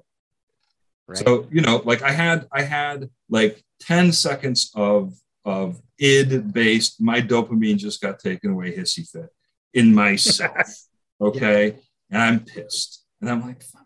[1.08, 1.18] Right.
[1.18, 5.14] So you know, like I had I had like 10 seconds of
[5.46, 9.30] of id based, my dopamine just got taken away hissy fit
[9.74, 10.54] in myself.
[11.20, 11.78] Okay.
[12.10, 13.04] And I'm pissed.
[13.22, 13.86] And I'm like, "Fuck,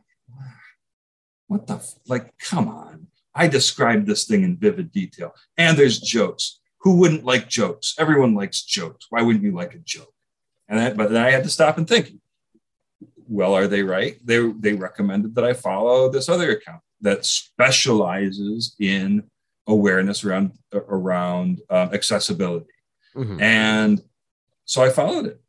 [1.47, 3.07] what the f- like, come on.
[3.33, 5.33] I described this thing in vivid detail.
[5.57, 6.59] And there's jokes.
[6.81, 7.95] Who wouldn't like jokes?
[7.97, 9.05] Everyone likes jokes.
[9.09, 10.13] Why wouldn't you like a joke?
[10.67, 12.11] And I, but then I had to stop and think,
[13.27, 14.17] well, are they right?
[14.25, 19.23] They they recommended that I follow this other account that specializes in
[19.67, 22.65] awareness around around um, accessibility
[23.15, 23.41] Mhm.
[23.41, 24.01] and
[24.65, 25.41] so i followed it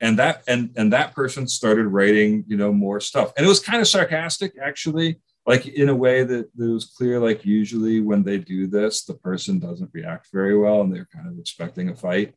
[0.00, 3.60] and that and and that person started writing you know more stuff and it was
[3.60, 8.22] kind of sarcastic actually like in a way that, that was clear like usually when
[8.22, 11.96] they do this the person doesn't react very well and they're kind of expecting a
[11.96, 12.34] fight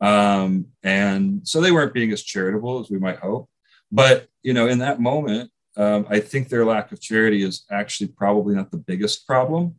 [0.00, 3.48] um and so they weren't being as charitable as we might hope
[3.90, 8.08] but you know in that moment um, i think their lack of charity is actually
[8.08, 9.76] probably not the biggest problem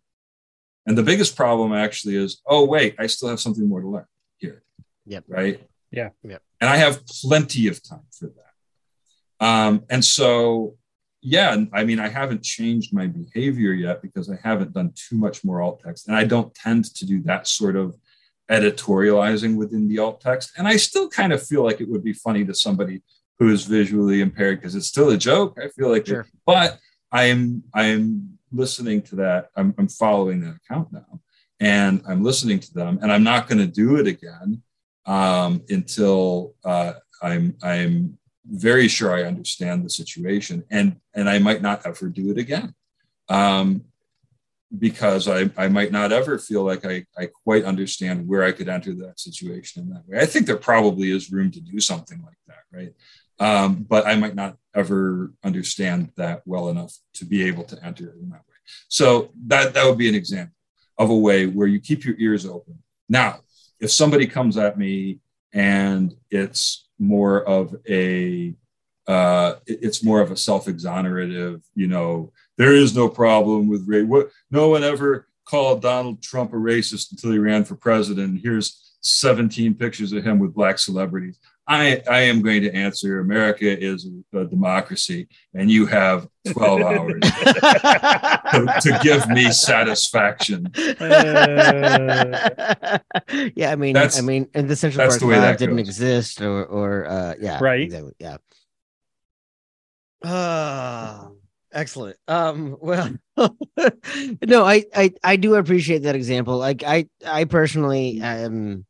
[0.86, 4.06] and the biggest problem actually is oh wait i still have something more to learn
[4.38, 4.64] here
[5.06, 5.26] Yep.
[5.28, 5.62] right
[5.92, 6.10] Yeah.
[6.24, 6.42] Yep.
[6.64, 9.46] And i have plenty of time for that.
[9.46, 10.28] Um, and so
[11.22, 15.38] yeah i mean i haven't changed my behavior yet because i haven't done too much
[15.44, 16.08] more alt text.
[16.08, 17.88] And i don't tend to do that sort of
[18.58, 20.48] editorializing within the alt text.
[20.58, 23.02] And i still kind of feel like it would be funny to somebody
[23.40, 25.58] who is visually impaired because it's still a joke.
[25.64, 26.26] I feel like Sure.
[26.46, 26.70] but
[27.12, 28.04] i'm i'm
[28.64, 29.42] listening to that.
[29.58, 31.12] I'm, I'm following that account now,
[31.60, 34.62] and I'm listening to them, and I'm not going to do it again
[35.06, 41.62] um, until uh, I'm I'm very sure I understand the situation, and and I might
[41.62, 42.74] not ever do it again.
[43.30, 43.86] Um,
[44.80, 48.70] because I, I might not ever feel like I, I quite understand where I could
[48.70, 50.20] enter that situation in that way.
[50.20, 52.94] I think there probably is room to do something like that, right?
[53.40, 58.08] Um, but I might not ever understand that well enough to be able to enter
[58.10, 58.56] it in that way.
[58.88, 60.56] So that that would be an example
[60.98, 62.82] of a way where you keep your ears open.
[63.10, 63.42] Now,
[63.84, 65.20] if somebody comes at me
[65.54, 68.56] and it's more of a
[69.06, 74.06] uh, it's more of a self-exonerative, you know, there is no problem with race.
[74.06, 78.40] What no one ever called Donald Trump a racist until he ran for president.
[78.42, 81.38] Here's 17 pictures of him with black celebrities.
[81.68, 86.82] I, I am going to answer America is a, a democracy, and you have 12
[86.82, 87.22] hours
[88.54, 90.72] to, to, give me satisfaction.
[90.78, 92.38] Uh,
[93.56, 95.88] yeah, I mean, that's, I mean, and the Central Park Five didn't goes.
[95.88, 98.38] exist, or, or uh, yeah, right, exactly, yeah.
[100.24, 101.30] Uh,
[101.74, 102.18] excellent.
[102.28, 103.10] Um, well,
[104.48, 106.58] no, I, I, I do appreciate that example.
[106.58, 108.86] Like, I, I personally, um,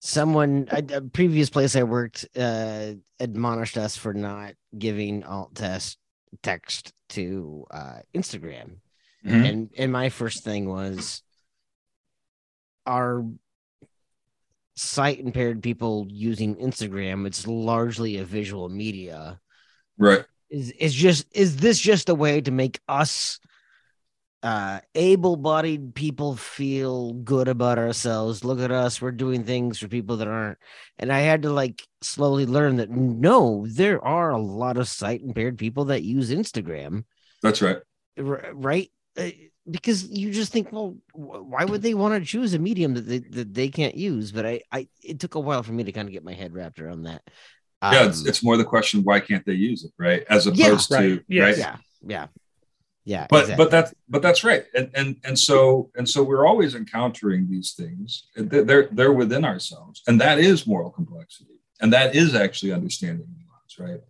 [0.00, 5.98] someone a previous place I worked uh, admonished us for not giving alt test
[6.42, 8.78] text to uh, Instagram,
[9.24, 9.44] mm-hmm.
[9.44, 11.22] and and my first thing was
[12.86, 13.24] our
[14.74, 17.26] sight impaired people using Instagram.
[17.26, 19.40] It's largely a visual media,
[19.98, 20.24] right?
[20.50, 23.38] Is is just is this just a way to make us
[24.42, 28.44] uh able-bodied people feel good about ourselves.
[28.44, 30.58] Look at us we're doing things for people that aren't.
[30.98, 35.22] And i had to like slowly learn that no there are a lot of sight
[35.22, 37.04] impaired people that use instagram.
[37.42, 37.78] That's right.
[38.16, 38.90] R- right?
[39.16, 39.30] Uh,
[39.68, 43.18] because you just think well why would they want to choose a medium that they
[43.18, 44.30] that they can't use?
[44.30, 46.54] But i i it took a while for me to kind of get my head
[46.54, 47.22] wrapped around that.
[47.82, 50.24] Yeah um, it's, it's, more the question why can't they use it right?
[50.30, 51.24] As opposed yeah, to.
[51.26, 51.44] Yes.
[51.44, 51.58] right?
[51.58, 52.26] Yeah yeah
[53.08, 53.64] yeah but exactly.
[53.64, 54.64] but that's but that's right.
[54.74, 58.28] And and and so and so we're always encountering these things.
[58.36, 60.02] They're they're within ourselves.
[60.06, 61.60] And that is moral complexity.
[61.80, 64.00] And that is actually understanding nuance right?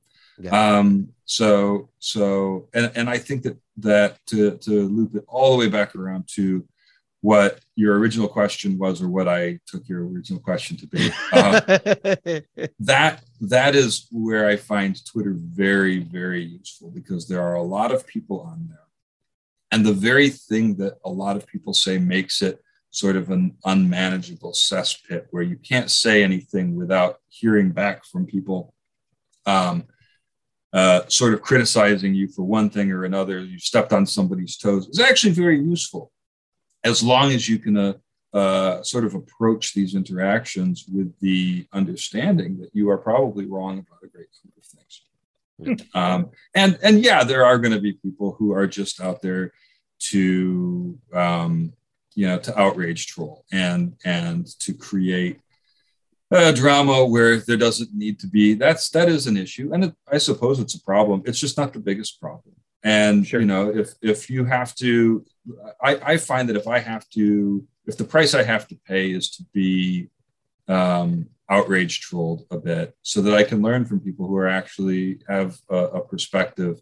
[0.40, 0.78] Yeah.
[0.78, 5.58] um so so and and i think that that to to loop it all the
[5.58, 6.64] way back around to
[7.20, 11.60] what your original question was or what i took your original question to be uh,
[12.78, 17.92] that that is where i find twitter very very useful because there are a lot
[17.92, 18.87] of people on there
[19.70, 23.56] and the very thing that a lot of people say makes it sort of an
[23.64, 28.74] unmanageable cesspit where you can't say anything without hearing back from people
[29.46, 29.84] um,
[30.72, 33.40] uh, sort of criticizing you for one thing or another.
[33.40, 34.88] You stepped on somebody's toes.
[34.88, 36.12] It's actually very useful
[36.84, 37.92] as long as you can uh,
[38.32, 44.04] uh, sort of approach these interactions with the understanding that you are probably wrong about
[44.04, 44.67] a great number of.
[45.94, 49.52] Um, and and yeah, there are going to be people who are just out there
[50.10, 51.72] to um,
[52.14, 55.40] you know to outrage troll and and to create
[56.30, 58.54] a drama where there doesn't need to be.
[58.54, 61.22] That's that is an issue, and it, I suppose it's a problem.
[61.24, 62.54] It's just not the biggest problem.
[62.84, 63.40] And sure.
[63.40, 65.24] you know, if if you have to,
[65.82, 69.10] I, I find that if I have to, if the price I have to pay
[69.10, 70.08] is to be
[70.68, 75.20] um, outrage trolled a bit so that I can learn from people who are actually
[75.28, 76.80] have a, a perspective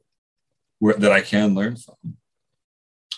[0.78, 2.16] where, that I can learn from.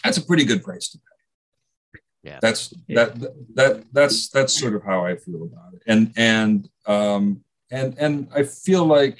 [0.04, 2.00] That's a pretty good price to pay.
[2.22, 2.38] Yeah.
[2.42, 3.04] That's yeah.
[3.04, 5.82] that that that's that's sort of how I feel about it.
[5.86, 9.18] And and um and and I feel like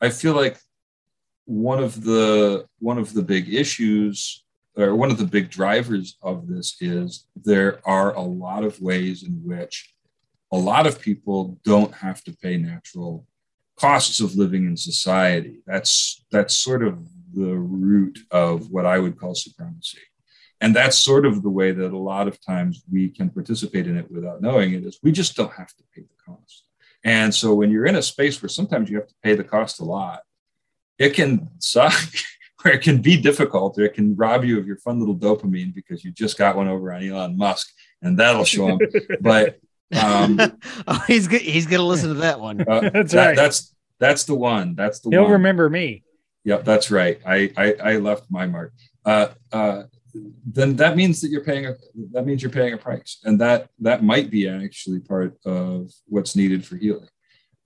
[0.00, 0.58] I feel like
[1.44, 4.44] one of the one of the big issues
[4.76, 9.22] or one of the big drivers of this is there are a lot of ways
[9.22, 9.94] in which
[10.50, 13.26] a lot of people don't have to pay natural
[13.78, 15.60] costs of living in society.
[15.66, 16.98] That's that's sort of
[17.34, 19.98] the root of what I would call supremacy.
[20.60, 23.96] And that's sort of the way that a lot of times we can participate in
[23.96, 26.64] it without knowing it is we just don't have to pay the cost.
[27.04, 29.78] And so when you're in a space where sometimes you have to pay the cost
[29.78, 30.22] a lot,
[30.98, 31.94] it can suck
[32.64, 35.72] or it can be difficult or it can rob you of your fun little dopamine
[35.72, 37.72] because you just got one over on Elon Musk
[38.02, 38.80] and that'll show him.
[39.20, 39.60] but
[40.02, 40.38] um,
[40.88, 41.40] oh, he's good.
[41.40, 42.60] He's gonna listen to that one.
[42.60, 43.36] Uh, that's that, right.
[43.36, 44.74] That's that's the one.
[44.74, 45.32] That's the He'll one.
[45.32, 46.04] remember me.
[46.44, 47.20] Yep, that's right.
[47.26, 48.72] I I, I left my mark.
[49.04, 49.82] Uh, uh,
[50.46, 51.74] then that means that you're paying a
[52.12, 56.36] that means you're paying a price, and that that might be actually part of what's
[56.36, 57.08] needed for healing.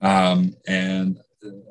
[0.01, 1.19] Um, and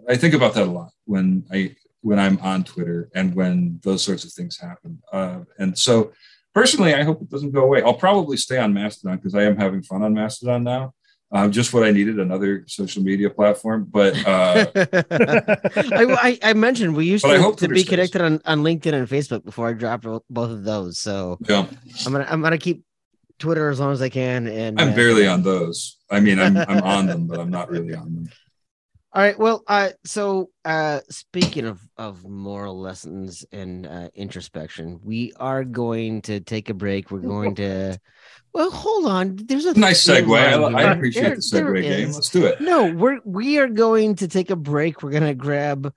[0.08, 4.02] I think about that a lot when I when I'm on Twitter and when those
[4.02, 5.00] sorts of things happen.
[5.12, 6.12] Uh, and so,
[6.54, 7.82] personally, I hope it doesn't go away.
[7.82, 10.94] I'll probably stay on Mastodon because I am having fun on Mastodon now.
[11.34, 13.86] Um, just what I needed another social media platform.
[13.90, 14.66] But uh,
[15.10, 19.42] I, I, mentioned we used to, hope to be connected on, on LinkedIn and Facebook
[19.42, 20.98] before I dropped both of those.
[20.98, 21.66] So yeah,
[22.04, 22.84] I'm gonna I'm gonna keep
[23.38, 24.46] Twitter as long as I can.
[24.46, 25.96] And I'm uh, barely on those.
[26.10, 28.28] I mean, I'm I'm on them, but I'm not really on them.
[29.14, 29.38] All right.
[29.38, 36.22] Well, uh, so uh, speaking of of moral lessons and uh, introspection, we are going
[36.22, 37.10] to take a break.
[37.10, 37.98] We're going to.
[38.54, 39.36] Well, hold on.
[39.44, 40.34] There's a Nice segue.
[40.38, 42.08] I, I appreciate There- the segue game.
[42.08, 42.14] is.
[42.14, 42.60] Let's do it.
[42.62, 45.02] No, we're we are going to take a break.
[45.02, 45.92] We're gonna grab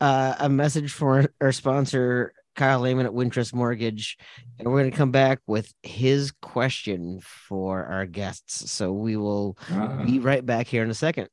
[0.00, 4.16] uh, a message from our, our sponsor, Kyle Lehman at Wintrust Mortgage,
[4.60, 8.70] and we're gonna come back with his question for our guests.
[8.70, 10.04] So we will Ah.
[10.06, 11.28] be right back here in a second.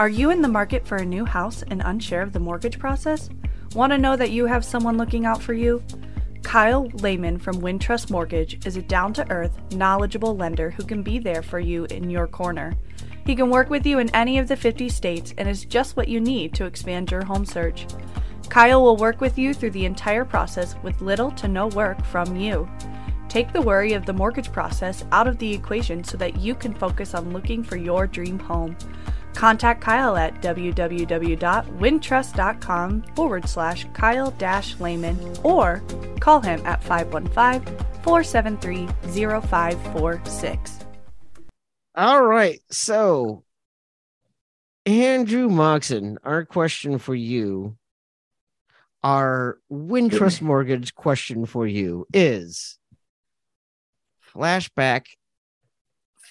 [0.00, 3.30] Are you in the market for a new house and unsure of the mortgage process?
[3.76, 5.84] Want to know that you have someone looking out for you?
[6.42, 11.20] Kyle Lehman from Wintrust Mortgage is a down to earth, knowledgeable lender who can be
[11.20, 12.74] there for you in your corner.
[13.24, 16.08] He can work with you in any of the 50 states and is just what
[16.08, 17.86] you need to expand your home search.
[18.48, 22.34] Kyle will work with you through the entire process with little to no work from
[22.34, 22.68] you.
[23.28, 26.74] Take the worry of the mortgage process out of the equation so that you can
[26.74, 28.76] focus on looking for your dream home.
[29.34, 35.82] Contact Kyle at www.wintrust.com forward slash Kyle dash Lehman or
[36.20, 38.86] call him at 515 473
[39.40, 40.78] 0546.
[41.96, 42.60] All right.
[42.70, 43.44] So,
[44.86, 47.76] Andrew Moxon, our question for you,
[49.02, 52.78] our Wintrust Mortgage question for you is
[54.34, 55.06] flashback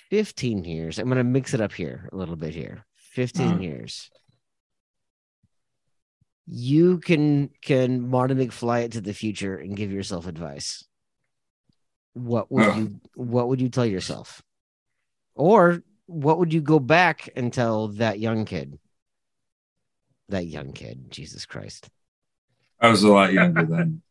[0.09, 0.99] 15 years.
[0.99, 2.85] I'm going to mix it up here a little bit here.
[3.13, 3.59] 15 Uh-huh.
[3.61, 4.09] years.
[6.45, 10.83] You can can Marty McFly it to the future and give yourself advice.
[12.13, 12.77] What would Ugh.
[12.77, 14.41] you what would you tell yourself?
[15.35, 18.77] Or what would you go back and tell that young kid?
[20.29, 21.89] That young kid, Jesus Christ.
[22.79, 24.01] I was a lot younger then.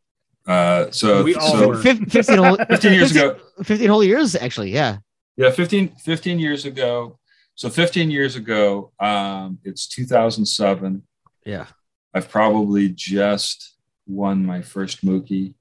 [0.47, 1.77] Uh, so, We so were.
[1.83, 3.39] Fif- 15, whole, 15 years ago.
[3.63, 4.71] 15 whole years, actually.
[4.73, 4.99] Yeah.
[5.37, 7.19] Yeah, 15, 15 years ago.
[7.55, 11.03] So 15 years ago, um, it's 2007.
[11.45, 11.67] Yeah.
[12.15, 13.75] I've probably just
[14.07, 15.55] won my first Mookie.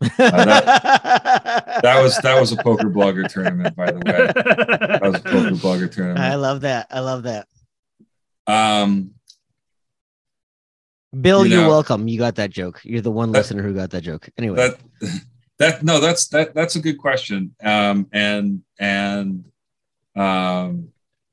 [0.00, 4.26] that, That was that was a poker blogger tournament, by the way.
[4.88, 6.20] That was a poker blogger tournament.
[6.20, 6.86] I love that.
[6.90, 7.48] I love that.
[8.46, 9.12] Um,
[11.18, 12.06] Bill, You you are know- welcome.
[12.08, 12.80] You got that joke.
[12.84, 14.28] You're the one That- listener who got that joke.
[14.38, 14.56] Anyway.
[14.56, 14.78] that
[15.58, 17.54] that no, that's that that's a good question.
[17.62, 19.44] Um, and and
[20.14, 20.88] um,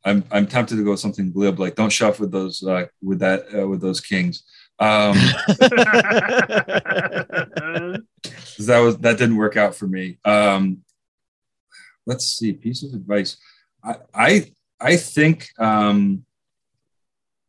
[0.06, 3.20] I'm I'm tempted to go with something glib like don't shove with those uh, with
[3.20, 4.44] that uh, with those kings.
[4.78, 5.16] Um,
[8.60, 10.20] that was that didn't work out for me.
[10.24, 10.84] Um,
[12.06, 13.38] let's see, piece of advice.
[13.84, 16.26] I I, I think um,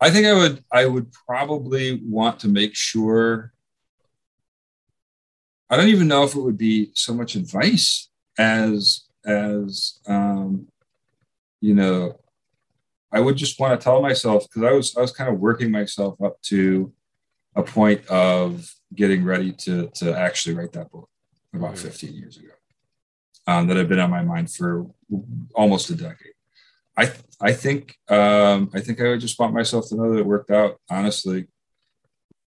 [0.01, 3.53] I think I would I would probably want to make sure.
[5.69, 8.09] I don't even know if it would be so much advice
[8.39, 10.69] as as um,
[11.61, 12.21] you know.
[13.13, 15.71] I would just want to tell myself because I was I was kind of working
[15.71, 16.93] myself up to
[17.55, 21.09] a point of getting ready to to actually write that book
[21.55, 21.79] about Mhm.
[21.79, 22.51] 15 years ago
[23.47, 24.87] um, that had been on my mind for
[25.55, 26.35] almost a decade.
[26.97, 30.27] I I think um, I think I would just want myself to know that it
[30.27, 30.81] worked out.
[30.91, 31.47] Honestly,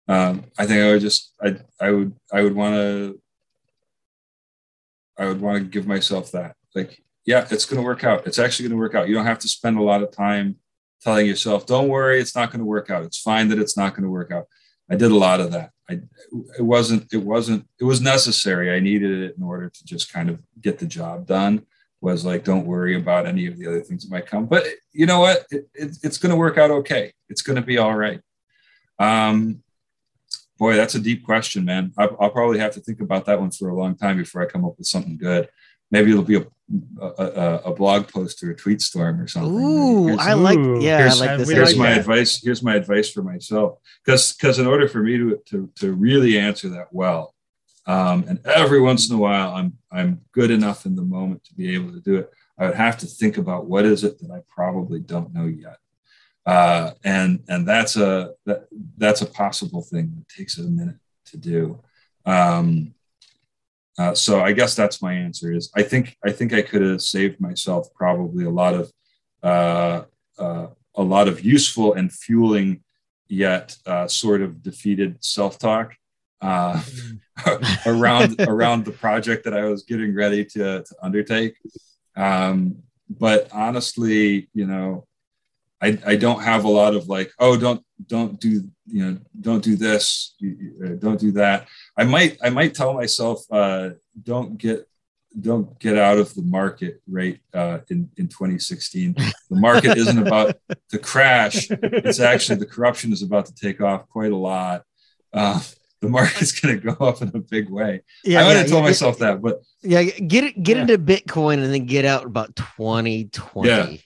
[0.08, 3.22] um, I think I would just I I would I would want to
[5.18, 8.26] I would want to give myself that like yeah it's going to work out.
[8.28, 9.08] It's actually going to work out.
[9.08, 10.58] You don't have to spend a lot of time
[11.02, 13.04] telling yourself don't worry it's not going to work out.
[13.04, 14.48] It's fine that it's not going to work out.
[14.90, 15.72] I did a lot of that.
[15.90, 16.02] I
[16.58, 18.72] it wasn't it wasn't it was necessary.
[18.72, 21.66] I needed it in order to just kind of get the job done.
[22.02, 24.48] Was like don't worry about any of the other things that might come.
[24.48, 25.46] But you know what?
[25.52, 27.14] It, it, it's going to work out okay.
[27.30, 28.20] It's going to be all right.
[28.98, 29.64] Um,
[30.58, 31.94] boy, that's a deep question, man.
[31.98, 34.46] I'll, I'll probably have to think about that one for a long time before I
[34.46, 35.50] come up with something good.
[35.90, 36.46] Maybe it'll be a
[37.02, 39.54] a, a, a blog post or a tweet storm or something.
[39.54, 41.50] Ooh, Here's- I like Ooh, yeah, I here's- like this.
[41.50, 42.00] here's like my that.
[42.00, 45.94] advice here's my advice for myself because because in order for me to, to to
[45.94, 47.34] really answer that well
[47.88, 51.54] um, and every once in a while i'm i'm good enough in the moment to
[51.56, 52.30] be able to do it
[52.60, 55.78] i would have to think about what is it that i probably don't know yet
[56.46, 58.68] uh, and and that's a that,
[58.98, 60.96] that's a possible thing that takes a minute
[61.26, 61.80] to do
[62.26, 62.94] um,
[64.00, 67.02] uh, so i guess that's my answer is i think i think i could have
[67.02, 68.92] saved myself probably a lot of
[69.44, 70.04] uh,
[70.38, 72.82] uh, a lot of useful and fueling
[73.28, 75.96] yet uh, sort of defeated self-talk
[76.42, 76.82] uh,
[77.86, 81.56] around around the project that I was getting ready to, to undertake.
[82.16, 85.06] Um, but honestly, you know,
[85.82, 89.64] I, I don't have a lot of like, oh, don't don't do you know don't
[89.64, 90.36] do this,
[91.00, 91.68] don't do that.
[91.98, 93.92] I might I might tell myself, uh,
[94.22, 94.88] don't get
[95.40, 99.16] don't get out of the market rate uh, in in 2016.
[99.50, 100.56] The market isn't about
[100.90, 104.84] to crash; it's actually the corruption is about to take off quite a lot.
[105.34, 105.60] Uh,
[106.02, 108.02] the market's going to go up in a big way.
[108.24, 110.98] Yeah, I might yeah, have told yeah, myself that, but yeah, get it, get into
[110.98, 113.70] Bitcoin and then get out about 2020.
[113.70, 113.98] Yeah.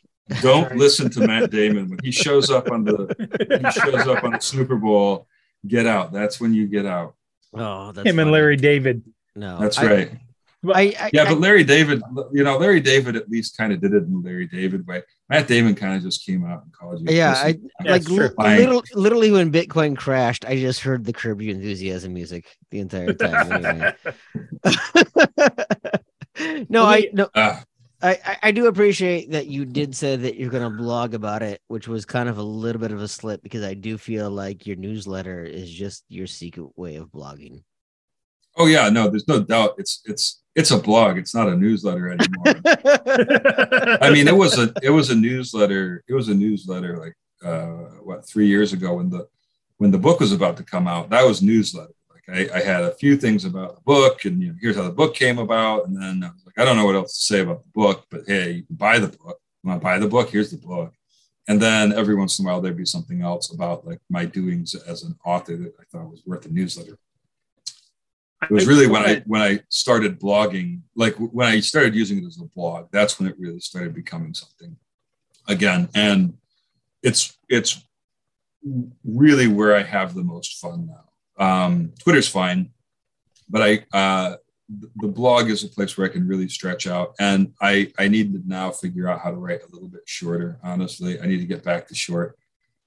[0.41, 3.15] Don't listen to Matt Damon when he shows up on the
[3.63, 5.27] he shows up on the Super Bowl.
[5.67, 6.11] Get out.
[6.11, 7.15] That's when you get out.
[7.53, 8.21] Oh, that's him funny.
[8.23, 9.03] and Larry David.
[9.35, 10.11] No, that's I, right.
[10.73, 13.93] I, I, yeah, but Larry David, you know, Larry David at least kind of did
[13.93, 15.03] it in the Larry David way.
[15.29, 17.15] Matt Damon kind of just came out and called you.
[17.15, 18.29] Yeah, I, like li-
[18.93, 23.95] literally when Bitcoin crashed, I just heard the Curb Your Enthusiasm music the entire time.
[26.69, 27.29] no, I no.
[27.33, 27.59] Uh,
[28.05, 31.61] I, I do appreciate that you did say that you're going to blog about it,
[31.67, 34.67] which was kind of a little bit of a slip because I do feel like
[34.67, 37.63] your newsletter is just your secret way of blogging.
[38.57, 39.71] Oh yeah, no, there's no doubt.
[39.79, 41.17] It's it's it's a blog.
[41.17, 42.61] It's not a newsletter anymore.
[44.01, 46.03] I mean, it was a it was a newsletter.
[46.07, 49.27] It was a newsletter like uh, what three years ago when the
[49.77, 51.09] when the book was about to come out.
[51.09, 51.94] That was newsletter.
[52.27, 54.91] I, I had a few things about the book, and you know, here's how the
[54.91, 55.87] book came about.
[55.87, 58.05] And then I was like, I don't know what else to say about the book,
[58.09, 59.39] but hey, you can buy the book.
[59.63, 60.29] You want to buy the book?
[60.29, 60.93] Here's the book.
[61.47, 64.73] And then every once in a while there'd be something else about like my doings
[64.73, 66.97] as an author that I thought was worth a newsletter
[68.49, 72.25] it was really when I when I started blogging, like when I started using it
[72.25, 74.75] as a blog, that's when it really started becoming something
[75.47, 75.89] again.
[75.95, 76.37] And
[77.01, 77.83] it's it's
[79.03, 81.04] really where I have the most fun now.
[81.37, 82.71] Um, Twitter's fine,
[83.49, 84.35] but I uh,
[84.95, 88.33] the blog is a place where I can really stretch out, and I I need
[88.33, 90.59] to now figure out how to write a little bit shorter.
[90.63, 92.37] Honestly, I need to get back to short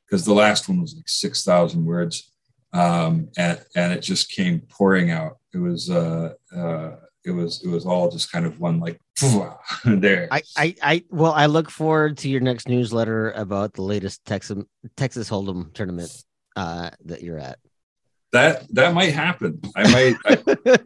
[0.07, 2.33] because the last one was like six thousand words,
[2.73, 7.69] um, and and it just came pouring out it was uh, uh, it was it
[7.69, 9.01] was all just kind of one like
[9.85, 10.29] there.
[10.31, 14.63] I, I I well, I look forward to your next newsletter about the latest Texas
[14.97, 16.13] Texas Hold'em tournament
[16.57, 17.59] uh, that you're at.
[18.33, 19.61] That that might happen.
[19.75, 20.17] I might.
[20.27, 20.79] I,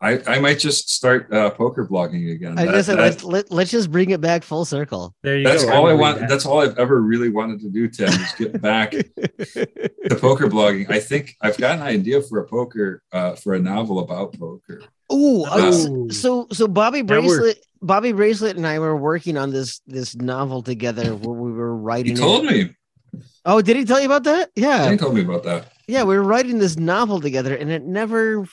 [0.00, 2.58] I, I, might just start uh, poker blogging again.
[2.58, 5.14] I guess let's let, let's just bring it back full circle.
[5.22, 5.72] There you that's go.
[5.74, 6.20] all I want.
[6.20, 6.30] That.
[6.30, 10.90] That's all I've ever really wanted to do, Tim, is get back to poker blogging.
[10.90, 14.82] I think I've got an idea for a poker uh, for a novel about poker.
[15.12, 15.72] Ooh, uh,
[16.10, 21.14] so so Bobby Bracelet, Bobby Bracelet, and I were working on this this novel together
[21.14, 22.16] where we were writing.
[22.16, 22.50] He told it.
[22.50, 22.74] me.
[23.44, 24.50] Oh, did he tell you about that?
[24.56, 27.84] Yeah, he told me about that yeah we were writing this novel together and it
[27.84, 28.46] never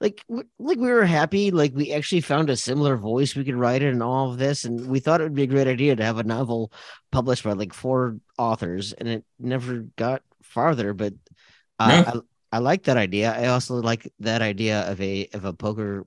[0.00, 3.82] like like we were happy like we actually found a similar voice we could write
[3.82, 6.04] it and all of this and we thought it would be a great idea to
[6.04, 6.72] have a novel
[7.12, 11.12] published by like four authors and it never got farther but
[11.78, 12.12] uh, yeah.
[12.14, 12.20] I,
[12.56, 13.36] I like that idea.
[13.36, 16.06] I also like that idea of a of a poker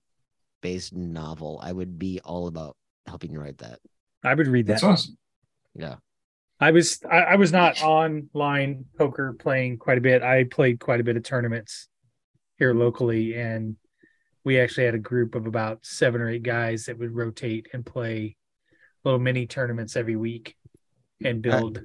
[0.61, 1.59] based novel.
[1.61, 2.75] I would be all about
[3.05, 3.79] helping you write that.
[4.23, 4.73] I would read that.
[4.73, 5.17] that's awesome.
[5.75, 5.97] Yeah
[6.59, 10.21] I was I, I, was not online poker playing quite a bit.
[10.23, 11.87] I played quite a bit of tournaments
[12.57, 13.77] here locally, and
[14.43, 17.85] we actually had a group of about seven or eight guys that would rotate and
[17.85, 18.35] play
[19.05, 20.55] little mini tournaments every week
[21.23, 21.77] and uh, build.
[21.77, 21.81] Uh,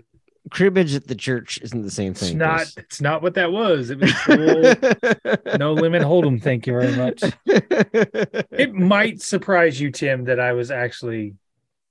[0.51, 2.31] cribbage at the church isn't the same thing.
[2.31, 2.57] It's not.
[2.57, 2.77] Chris.
[2.79, 3.91] It's not what that was.
[3.91, 5.57] It was cool.
[5.57, 6.43] no limit hold'em.
[6.43, 7.23] Thank you very much.
[7.47, 11.35] it might surprise you, Tim, that I was actually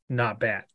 [0.09, 0.65] not bad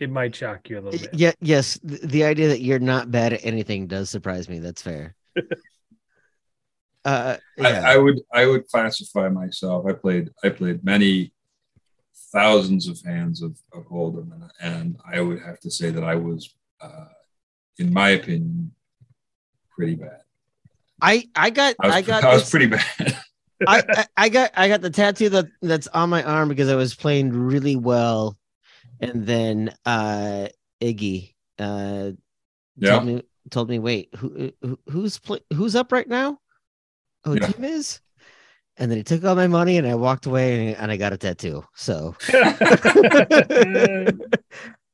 [0.00, 1.10] it might shock you a little bit.
[1.12, 1.78] Yeah, yes.
[1.82, 4.60] The, the idea that you're not bad at anything does surprise me.
[4.60, 5.14] That's fair.
[7.04, 7.82] uh, yeah.
[7.84, 9.86] I, I, would I would classify myself.
[9.86, 11.32] I played I played many
[12.32, 16.14] thousands of hands of, of Hold'em, and, and I would have to say that I
[16.14, 17.06] was, uh,
[17.78, 18.72] in my opinion,
[19.70, 20.20] pretty bad.
[21.00, 22.84] I I got I, was, I got I was pretty bad.
[23.66, 26.76] I, I, I got I got the tattoo that that's on my arm because I
[26.76, 28.36] was playing really well
[29.00, 30.48] and then uh
[30.80, 32.12] Iggy uh
[32.76, 32.90] yeah.
[32.90, 36.38] told me told me wait who, who who's play, who's up right now
[37.24, 37.46] oh yeah.
[37.46, 38.00] Tim is
[38.76, 41.12] and then he took all my money and I walked away and, and I got
[41.12, 42.14] a tattoo so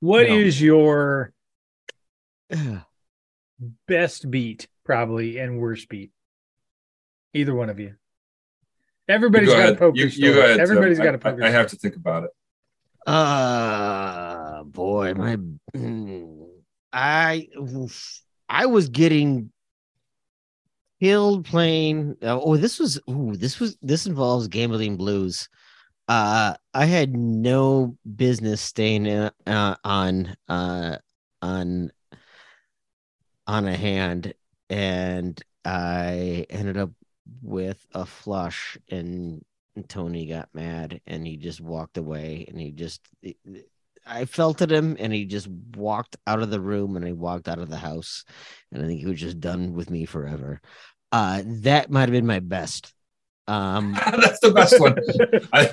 [0.00, 0.34] what no.
[0.34, 1.32] is your
[3.88, 6.10] best beat probably and worst beat
[7.32, 7.94] either one of you
[9.08, 9.74] Everybody's you got ahead.
[9.74, 10.28] a poker you, story.
[10.28, 11.44] You go ahead, Everybody's so got a poker.
[11.44, 12.30] I, I have to think about it.
[13.06, 15.36] Uh boy, my
[16.92, 17.48] I.
[18.48, 19.50] I was getting
[21.00, 22.16] killed playing.
[22.22, 25.48] Uh, oh, this was ooh, this was this involves gambling blues.
[26.08, 30.98] Uh, I had no business staying in, uh, on uh
[31.42, 31.90] on
[33.46, 34.34] on a hand,
[34.70, 36.90] and I ended up
[37.42, 39.44] with a flush, and
[39.88, 43.00] Tony got mad, and he just walked away, and he just.
[44.06, 47.48] I felt at him and he just walked out of the room and he walked
[47.48, 48.24] out of the house.
[48.70, 50.60] And I think he was just done with me forever.
[51.10, 52.92] Uh, that might have been my best.
[53.46, 54.96] Um, That's the best one.
[55.52, 55.70] I,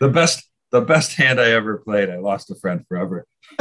[0.00, 2.10] the best, the best hand I ever played.
[2.10, 3.26] I lost a friend forever.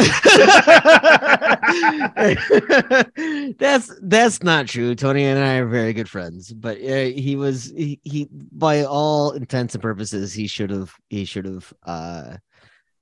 [3.57, 4.95] that's that's not true.
[4.95, 9.31] Tony and I are very good friends, but uh, he was he, he by all
[9.31, 12.37] intents and purposes he should have he should have uh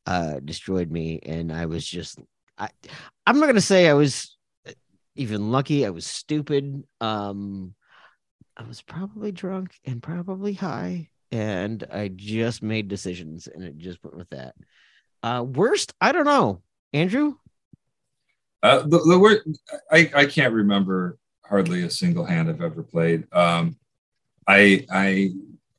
[0.06, 2.19] uh destroyed me and I was just
[2.57, 2.69] I
[3.26, 4.38] I'm not to say I was
[5.15, 5.86] even lucky.
[5.86, 6.84] I was stupid.
[7.02, 7.73] Um
[8.56, 14.03] I was probably drunk and probably high and I just made decisions and it just
[14.03, 14.56] went with that.
[15.23, 16.61] Uh worst, I don't know.
[16.93, 17.35] Andrew?
[18.64, 19.41] Uh, the, the word
[19.91, 23.26] I, I can't remember hardly a single hand I've ever played.
[23.31, 23.77] Um,
[24.47, 25.31] I I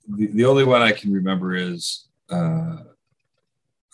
[0.08, 2.76] the, the only one I can remember is uh,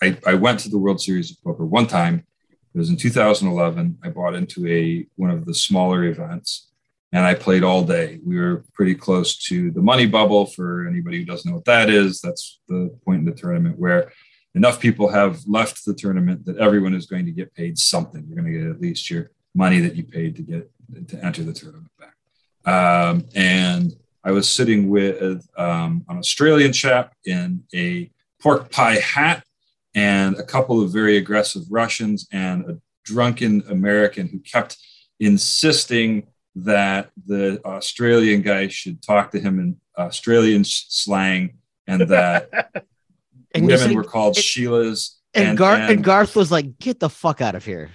[0.03, 2.27] I I went to the World Series of Poker one time.
[2.75, 3.99] It was in 2011.
[4.03, 6.69] I bought into a one of the smaller events,
[7.13, 8.19] and I played all day.
[8.25, 10.47] We were pretty close to the money bubble.
[10.47, 14.11] For anybody who doesn't know what that is, that's the point in the tournament where
[14.55, 18.25] enough people have left the tournament that everyone is going to get paid something.
[18.27, 20.71] You're going to get at least your money that you paid to get
[21.09, 22.15] to enter the tournament back.
[22.65, 23.93] Um, and
[24.25, 28.11] I was sitting with um, an Australian chap in a
[28.41, 29.45] pork pie hat
[29.95, 34.79] and a couple of very aggressive Russians and a drunken American who kept
[35.21, 42.71] insisting that the Australian guy should talk to him in Australian slang and that
[43.55, 45.17] And women were called and- Sheilas.
[45.35, 47.91] and, Gar- and, Garth was like, "Get the fuck out of here."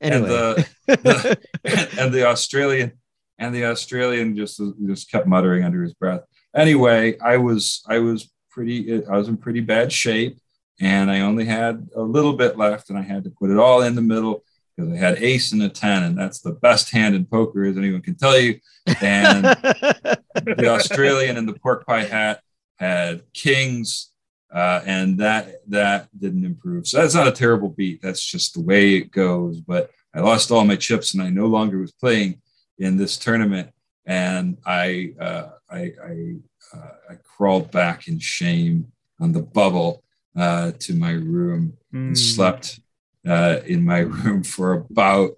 [0.00, 1.38] Anyway, and the,
[1.98, 2.92] and the Australian
[3.38, 6.20] and the Australian just just kept muttering under his breath.
[6.54, 10.38] Anyway, I was I was pretty I was in pretty bad shape,
[10.80, 13.82] and I only had a little bit left, and I had to put it all
[13.82, 14.44] in the middle
[14.80, 17.76] because I had ace and a ten, and that's the best hand in poker as
[17.76, 18.60] anyone can tell you.
[19.02, 19.44] And
[20.34, 22.40] the Australian in the pork pie hat
[22.76, 24.10] had kings,
[24.52, 26.86] uh, and that that didn't improve.
[26.86, 28.00] So that's not a terrible beat.
[28.02, 29.60] That's just the way it goes.
[29.60, 32.40] But I lost all my chips, and I no longer was playing
[32.78, 33.70] in this tournament.
[34.06, 36.34] And I uh, I I,
[36.74, 40.02] uh, I crawled back in shame on the bubble
[40.36, 42.80] uh, to my room and slept
[43.26, 45.32] uh, in my room for about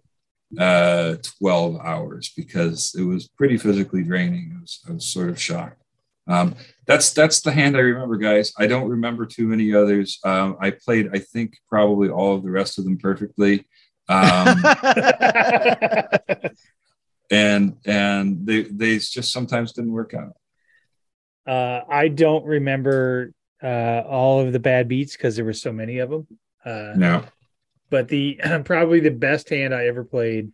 [0.59, 4.55] uh 12 hours because it was pretty physically draining.
[4.57, 5.83] I was, I was sort of shocked.
[6.29, 6.55] Um,
[6.87, 8.53] that's that's the hand I remember, guys.
[8.59, 10.19] I don't remember too many others.
[10.25, 13.67] Um, I played, I think, probably all of the rest of them perfectly,
[14.09, 14.63] um,
[17.31, 20.37] and and they they just sometimes didn't work out.
[21.47, 23.33] Uh, I don't remember
[23.63, 26.27] uh, all of the bad beats because there were so many of them.
[26.65, 27.25] Uh, No,
[27.93, 30.51] but the probably the best hand I ever played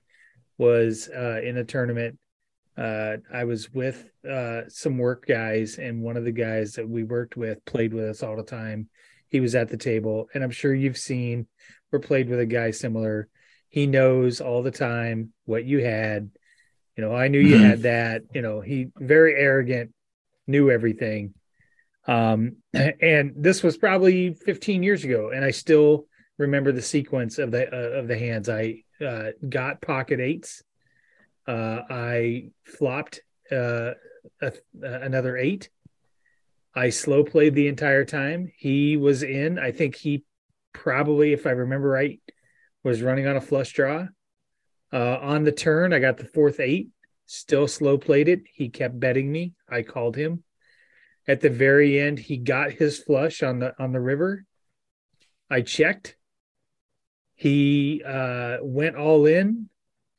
[0.59, 2.19] was uh, in a tournament.
[2.77, 7.05] Uh, I was with uh, some work guys, and one of the guys that we
[7.05, 8.89] worked with played with us all the time.
[9.29, 11.47] He was at the table, and I'm sure you've seen
[11.93, 13.29] or played with a guy similar.
[13.69, 16.31] He knows all the time what you had.
[16.97, 17.61] You know, I knew you Mhm.
[17.61, 18.23] had that.
[18.35, 19.93] You know, he very arrogant,
[20.49, 21.35] knew everything.
[22.05, 26.08] Um, and this was probably 15 years ago, and I still
[26.39, 28.49] remember the sequence of the uh, of the hands.
[28.49, 30.63] I uh, got pocket eights.
[31.47, 33.21] Uh, I flopped
[33.51, 33.93] uh,
[34.41, 34.53] a,
[34.83, 35.71] another eight.
[36.75, 38.53] I slow played the entire time.
[38.57, 39.59] He was in.
[39.59, 40.25] I think he
[40.73, 42.21] probably, if I remember right,
[42.85, 44.07] was running on a flush draw.
[44.93, 46.89] Uh, on the turn, I got the fourth eight.
[47.27, 48.43] Still slow played it.
[48.53, 49.55] He kept betting me.
[49.69, 50.45] I called him.
[51.27, 54.45] At the very end, he got his flush on the on the river.
[55.51, 56.17] I checked.
[57.39, 59.69] He uh, went all in,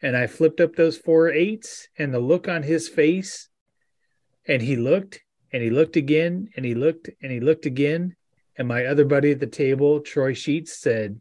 [0.02, 1.90] and I flipped up those four eights.
[1.98, 3.50] And the look on his face,
[4.48, 5.20] and he looked,
[5.52, 8.16] and he looked again, and he looked, and he looked again.
[8.58, 11.20] And my other buddy at the table, Troy Sheets, said,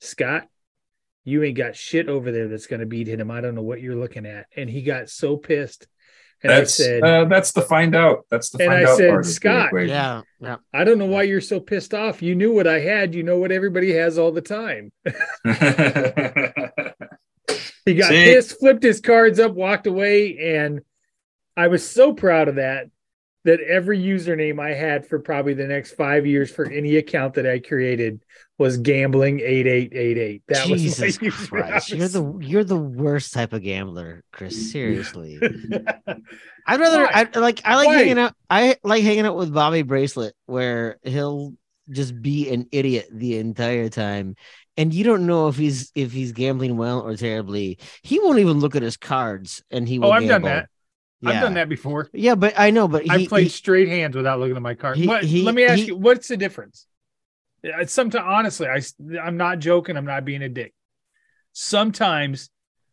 [0.00, 0.48] "Scott,
[1.22, 3.30] you ain't got shit over there that's going to beat him.
[3.30, 5.86] I don't know what you're looking at." And he got so pissed.
[6.50, 8.26] And that's I said, uh, that's the find out.
[8.30, 10.56] That's the And find I out said, part of the "Scott." yeah, yeah.
[10.72, 12.22] I don't know why you're so pissed off.
[12.22, 13.14] You knew what I had.
[13.14, 14.92] You know what everybody has all the time.
[17.86, 18.24] He got See?
[18.24, 20.80] pissed, flipped his cards up, walked away, and
[21.56, 22.90] I was so proud of that.
[23.46, 27.46] That every username I had for probably the next five years for any account that
[27.46, 28.20] I created
[28.58, 30.42] was gambling eight eight eight eight.
[30.48, 31.30] That Jesus was my.
[31.48, 31.90] Christ.
[31.90, 34.72] You're the you're the worst type of gambler, Chris.
[34.72, 35.38] Seriously.
[36.66, 37.28] I'd rather Why?
[37.34, 37.98] I like I like Why?
[37.98, 41.54] hanging out I like hanging out with Bobby Bracelet where he'll
[41.90, 44.34] just be an idiot the entire time.
[44.76, 47.78] And you don't know if he's if he's gambling well or terribly.
[48.02, 50.68] He won't even look at his cards and he oh, will oh, I've done that.
[51.26, 51.32] Yeah.
[51.34, 52.08] I've done that before.
[52.12, 54.74] Yeah, but I know, but he, I've played he- straight hands without looking at my
[54.74, 54.96] card.
[54.96, 56.86] he- What- he- let me ask he- you, what's the difference?
[57.64, 58.80] Uh, Sometimes, honestly, I
[59.20, 59.96] I'm not joking.
[59.96, 60.72] I'm not being a dick.
[61.52, 62.50] Sometimes,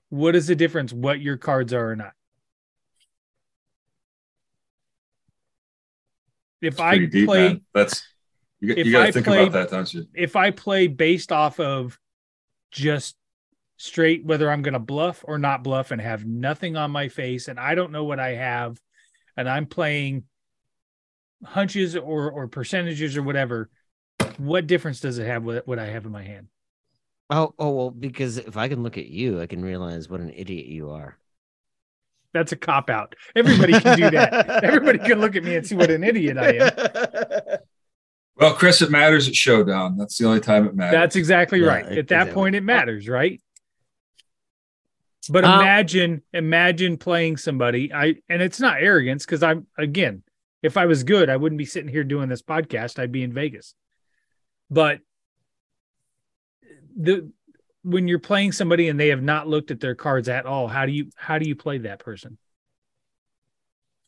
[0.10, 0.91] what is the difference?
[0.93, 2.14] What your cards are or not?
[6.61, 7.61] If I deep, play, man.
[7.73, 8.03] That's
[8.61, 10.07] you, got- you got I to think play- about that, don't you?
[10.14, 11.99] if I play based off of
[12.72, 13.15] just
[13.84, 17.49] straight whether I'm going to bluff or not bluff and have nothing on my face
[17.49, 18.80] and I don't know what I have
[19.35, 20.23] and I'm playing
[21.43, 23.69] hunches or or percentages or whatever
[24.38, 26.47] what difference does it have with what I have in my hand
[27.30, 30.30] Oh, oh well, because if I can look at you, I can realize what an
[30.35, 31.18] idiot you are.
[32.34, 35.76] that's a cop out everybody can do that everybody can look at me and see
[35.76, 36.72] what an idiot I am
[38.35, 39.95] Well, Chris, it matters at showdown.
[39.95, 40.93] That's the only time it matters.
[40.93, 42.34] that's exactly Yeah, right at that exactly.
[42.34, 43.39] point it matters right
[45.29, 50.23] but Um, imagine imagine playing somebody i and it's not arrogance because i'm again
[50.61, 53.33] if i was good i wouldn't be sitting here doing this podcast i'd be in
[53.33, 53.75] vegas
[54.69, 54.99] but
[56.95, 57.29] the
[57.83, 60.85] when you're playing somebody and they have not looked at their cards at all how
[60.85, 62.37] do you how do you play that person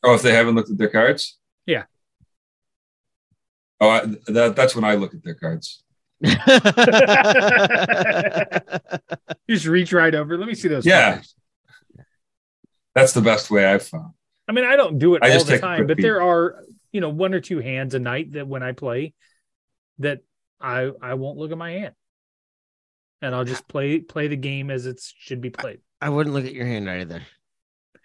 [0.05, 1.37] oh, if they haven't looked at their cards.
[1.65, 1.83] Yeah.
[3.81, 5.83] Oh, I, that that's when I look at their cards.
[6.21, 6.29] You
[9.49, 11.13] just reach right over let me see those Yeah.
[11.13, 11.35] cards.
[12.93, 14.13] That's the best way I've found.
[14.47, 16.03] i mean i don't do it I all just the time but peek.
[16.03, 19.13] there are you know one or two hands a night that when i play
[19.99, 20.19] that
[20.61, 21.93] i i won't look at my hand
[23.21, 26.45] and i'll just play play the game as it should be played I wouldn't look
[26.45, 27.21] at your hand either.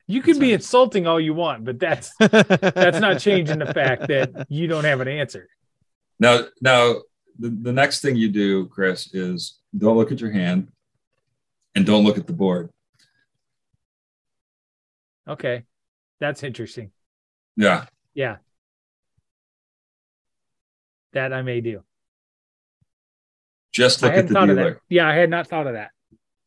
[0.06, 0.52] you can be Sorry.
[0.54, 5.00] insulting all you want but that's that's not changing the fact that you don't have
[5.00, 5.48] an answer
[6.18, 6.96] Now, now
[7.40, 10.68] the, the next thing you do, Chris, is don't look at your hand
[11.74, 12.70] and don't look at the board.
[15.28, 15.64] okay
[16.18, 16.90] that's interesting
[17.56, 17.86] Yeah.
[18.14, 18.36] yeah
[21.12, 21.82] that i may do
[23.72, 24.80] Just look at the thought that dealer.
[24.88, 25.90] yeah i had not thought of that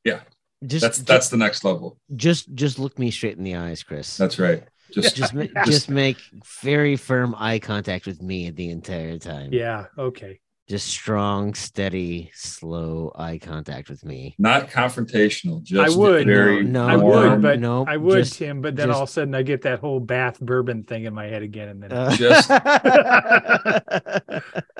[0.03, 0.21] Yeah.
[0.65, 1.97] Just That's ju- that's the next level.
[2.15, 4.15] just just look me straight in the eyes, Chris.
[4.15, 4.63] That's right.
[4.93, 6.17] Just just ma- just make
[6.61, 9.51] very firm eye contact with me the entire time.
[9.51, 14.33] yeah okay Just strong, steady, slow eye contact with me.
[14.39, 15.61] not confrontational.
[15.61, 16.25] Just would.
[16.25, 19.09] very No, i would but no, i would just- tim but then just- all of
[19.09, 21.91] a sudden i get that whole bath bourbon thing in my head again and then
[21.91, 22.49] Uh, Just-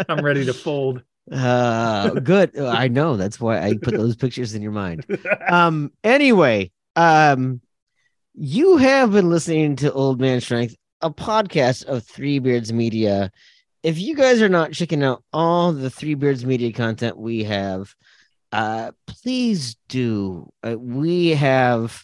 [0.10, 2.60] i'm ready to fold uh, good.
[2.60, 3.16] I know.
[3.16, 5.06] That's why I put those pictures in your mind.
[5.48, 7.62] um anyway um
[8.34, 13.32] you have been listening to old man strength a podcast of three beards media
[13.84, 17.94] if you guys are not checking out all the three beards media content we have
[18.52, 20.50] uh please do.
[20.64, 22.04] Uh, we have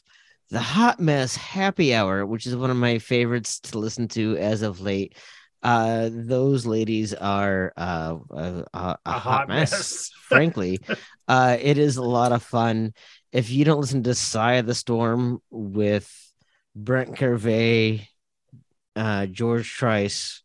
[0.49, 4.61] the hot mess happy hour which is one of my favorites to listen to as
[4.61, 5.15] of late.
[5.61, 10.79] Uh those ladies are uh a, a, a hot, mess, frankly.
[11.27, 12.93] Uh it is a lot of fun.
[13.31, 16.11] If you don't listen to Side of the Storm with
[16.75, 18.07] Brent Gervais,
[18.95, 20.41] uh, George Trice,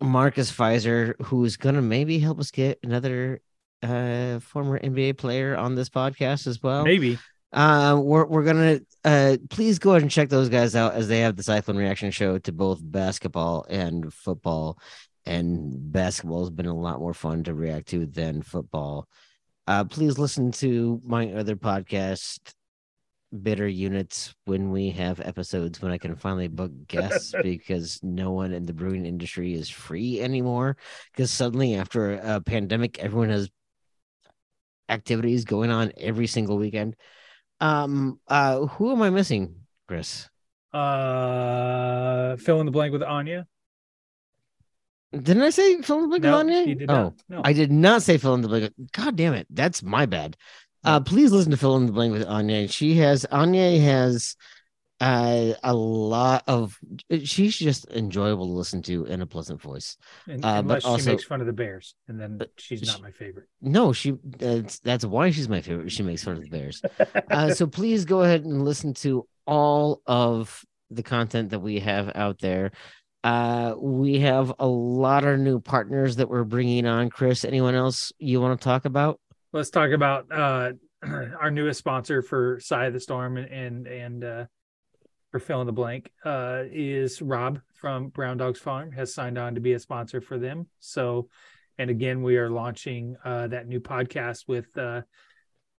[0.00, 3.40] Marcus Fizer, who's gonna maybe help us get another
[3.82, 6.84] uh former NBA player on this podcast as well.
[6.84, 7.18] maybe
[7.52, 11.20] Uh, we're we're gonna uh please go ahead and check those guys out as they
[11.20, 14.78] have the Cyclone Reaction show to both basketball and football.
[15.24, 19.06] And basketball has been a lot more fun to react to than football.
[19.66, 22.54] Uh, please listen to my other podcast,
[23.42, 28.52] Bitter Units, when we have episodes when I can finally book guests because no one
[28.52, 30.76] in the brewing industry is free anymore.
[31.12, 33.50] Because suddenly, after a pandemic, everyone has
[34.88, 36.96] activities going on every single weekend.
[37.60, 39.56] Um, uh, who am I missing,
[39.86, 40.28] Chris?
[40.72, 43.46] uh fill in the blank with anya
[45.12, 46.66] Didn't I say fill in the blank no with Anya?
[46.66, 48.72] you did oh, not no I did not say fill in the blank.
[48.92, 49.46] God damn it.
[49.48, 50.36] That's my bad.
[50.84, 52.68] Uh, please listen to fill in the blank with Anya.
[52.68, 54.36] She has Anya has
[55.00, 56.76] uh, a lot of
[57.22, 59.96] she's just enjoyable to listen to in a pleasant voice.
[60.26, 62.86] And, Uh, but unless also- she makes fun of the Bears, and then she's she-
[62.86, 63.46] not my favorite.
[63.60, 65.92] No, she that's that's why she's my favorite.
[65.92, 66.82] She makes fun of the Bears.
[67.30, 72.10] Uh, so please go ahead and listen to all of the content that we have
[72.14, 72.70] out there.
[73.24, 77.10] Uh, we have a lot of new partners that we're bringing on.
[77.10, 79.20] Chris, anyone else you want to talk about?
[79.50, 80.72] Let's talk about uh,
[81.02, 84.44] our newest sponsor for Side of the Storm and and, uh,
[85.30, 89.54] for fill in the blank uh, is Rob from Brown Dogs Farm has signed on
[89.54, 90.66] to be a sponsor for them.
[90.80, 91.28] So,
[91.76, 95.02] and again, we are launching uh, that new podcast with uh,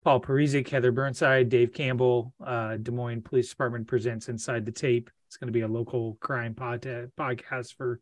[0.04, 5.10] Paul Parizek, Heather Burnside, Dave Campbell, uh, Des Moines Police Department presents Inside the Tape.
[5.26, 8.00] It's going to be a local crime pod- podcast for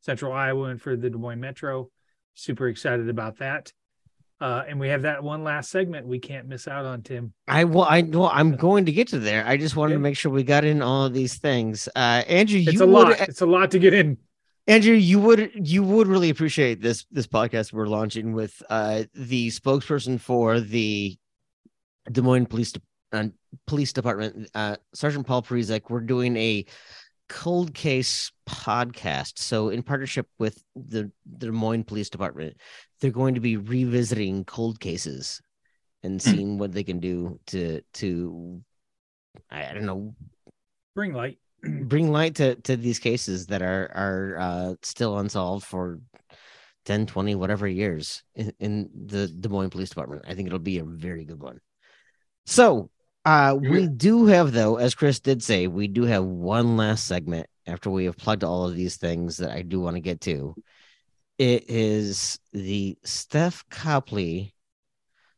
[0.00, 1.90] Central Iowa and for the Des Moines Metro.
[2.34, 3.72] Super excited about that.
[4.40, 7.32] Uh, and we have that one last segment we can't miss out on, Tim.
[7.48, 9.44] I well, I well, I'm going to get to there.
[9.44, 11.88] I just wanted to make sure we got in all of these things.
[11.96, 13.20] Uh, Andrew, It's you a would lot.
[13.20, 14.16] It's a lot to get in.
[14.68, 19.48] Andrew, you would you would really appreciate this this podcast we're launching with uh the
[19.48, 21.16] spokesperson for the
[22.12, 22.80] Des Moines Police De-
[23.12, 23.24] uh,
[23.66, 25.88] Police Department, uh, Sergeant Paul Parizek.
[25.88, 26.64] We're doing a
[27.28, 29.38] cold case podcast.
[29.38, 32.56] So in partnership with the, the Des Moines Police Department,
[33.00, 35.40] they're going to be revisiting cold cases
[36.02, 36.30] and Hmm.
[36.30, 38.62] seeing what they can do to to
[39.50, 40.14] I, I don't know
[40.94, 41.38] Bring light.
[41.62, 46.00] bring light to to these cases that are are uh still unsolved for
[46.84, 50.24] 10 20 whatever years in, in the Des Moines Police Department.
[50.26, 51.60] I think it'll be a very good one.
[52.46, 52.90] So,
[53.24, 57.46] uh we do have though as Chris did say, we do have one last segment
[57.66, 60.54] after we have plugged all of these things that I do want to get to.
[61.38, 64.54] It is the Steph Copley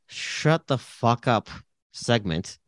[0.07, 1.49] shut the fuck up
[1.93, 2.59] segment.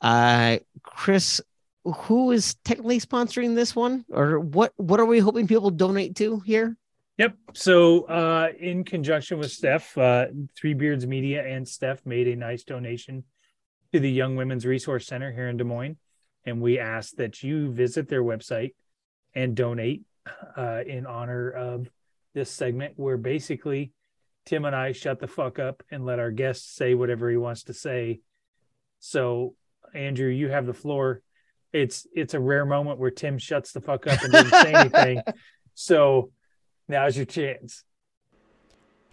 [0.00, 1.40] Uh Chris
[1.84, 6.40] who is technically sponsoring this one or what what are we hoping people donate to
[6.40, 6.76] here
[7.18, 7.36] Yep.
[7.52, 12.64] So, uh, in conjunction with Steph, uh, Three Beards Media and Steph made a nice
[12.64, 13.22] donation
[13.94, 15.96] to the Young Women's Resource Center here in Des Moines,
[16.44, 18.74] and we ask that you visit their website
[19.36, 20.02] and donate
[20.56, 21.88] uh, in honor of
[22.34, 23.92] this segment, where basically
[24.46, 27.62] Tim and I shut the fuck up and let our guest say whatever he wants
[27.64, 28.18] to say.
[28.98, 29.54] So,
[29.94, 31.22] Andrew, you have the floor.
[31.72, 35.22] It's it's a rare moment where Tim shuts the fuck up and doesn't say anything.
[35.76, 36.30] So
[36.86, 37.82] now's your chance.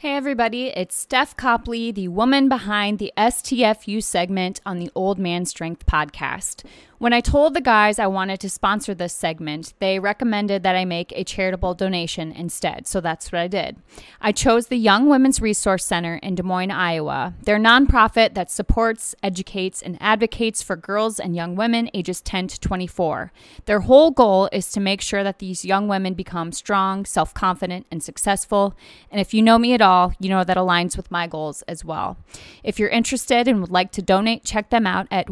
[0.02, 5.46] Hey everybody, it's Steph Copley, the woman behind the STFU segment on the Old Man
[5.46, 6.64] Strength podcast.
[7.02, 10.86] When I told the guys I wanted to sponsor this segment, they recommended that I
[10.86, 13.78] make a charitable donation instead, so that's what I did.
[14.22, 17.34] I chose the Young Women's Resource Center in Des Moines, Iowa.
[17.42, 22.50] They're a nonprofit that supports, educates, and advocates for girls and young women ages 10
[22.50, 23.32] to 24.
[23.66, 27.88] Their whole goal is to make sure that these young women become strong, self confident,
[27.90, 28.76] and successful.
[29.10, 31.84] And if you know me at all, you know that aligns with my goals as
[31.84, 32.18] well.
[32.64, 35.32] If you're interested and would like to donate, check them out at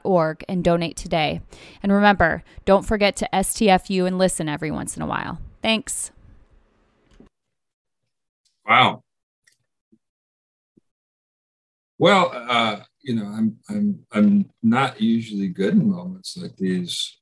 [0.00, 1.40] ywrc.org and donate today.
[1.82, 5.38] And remember, don't forget to STFU and listen every once in a while.
[5.62, 6.10] Thanks.
[8.66, 9.02] Wow.
[11.98, 17.18] Well, uh, you know, I'm I'm I'm not usually good in moments like these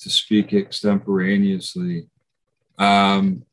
[0.00, 2.08] to speak extemporaneously.
[2.78, 3.44] Um,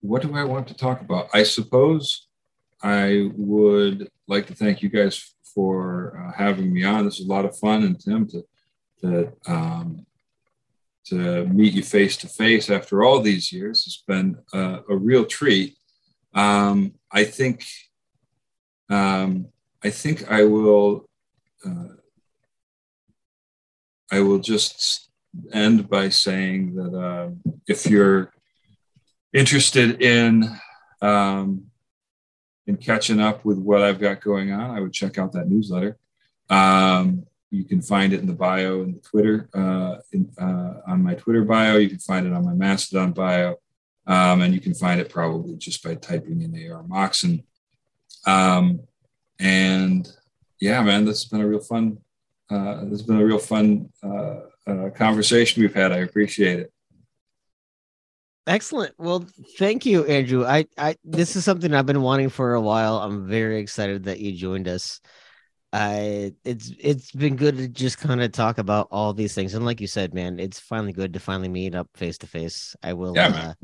[0.00, 1.28] what do I want to talk about?
[1.32, 2.26] I suppose
[2.82, 7.04] I would like to thank you guys for uh, having me on.
[7.04, 8.44] This is a lot of fun, and Tim to
[9.00, 10.06] to um,
[11.06, 15.76] to meet you face to face after all these years has been a real treat.
[16.34, 17.64] Um, I think
[18.88, 19.48] um,
[19.82, 21.08] I think I will
[21.64, 21.96] uh,
[24.10, 25.10] I will just
[25.52, 27.30] end by saying that uh,
[27.66, 28.32] if you're
[29.32, 30.48] interested in
[31.00, 31.71] um,
[32.66, 35.98] in catching up with what I've got going on, I would check out that newsletter.
[36.48, 41.02] Um, you can find it in the bio in the Twitter, uh, in, uh, on
[41.02, 41.76] my Twitter bio.
[41.76, 43.56] You can find it on my Mastodon bio.
[44.06, 47.44] Um, and you can find it probably just by typing in AR Moxon.
[48.26, 48.80] Um,
[49.38, 50.08] and
[50.60, 51.98] yeah, man, this has been a real fun.
[52.50, 55.92] Uh, this has been a real fun uh, uh, conversation we've had.
[55.92, 56.72] I appreciate it.
[58.46, 58.94] Excellent.
[58.98, 59.26] Well
[59.58, 60.44] thank you andrew.
[60.44, 62.98] I i this is something i've been wanting for a while.
[62.98, 65.00] I'm very excited that you joined us.
[65.72, 69.54] I it's it's been good to just kind of talk about all these things.
[69.54, 72.76] And like you said man it's finally good to finally meet up face to face
[72.82, 73.54] i will Yeah, uh,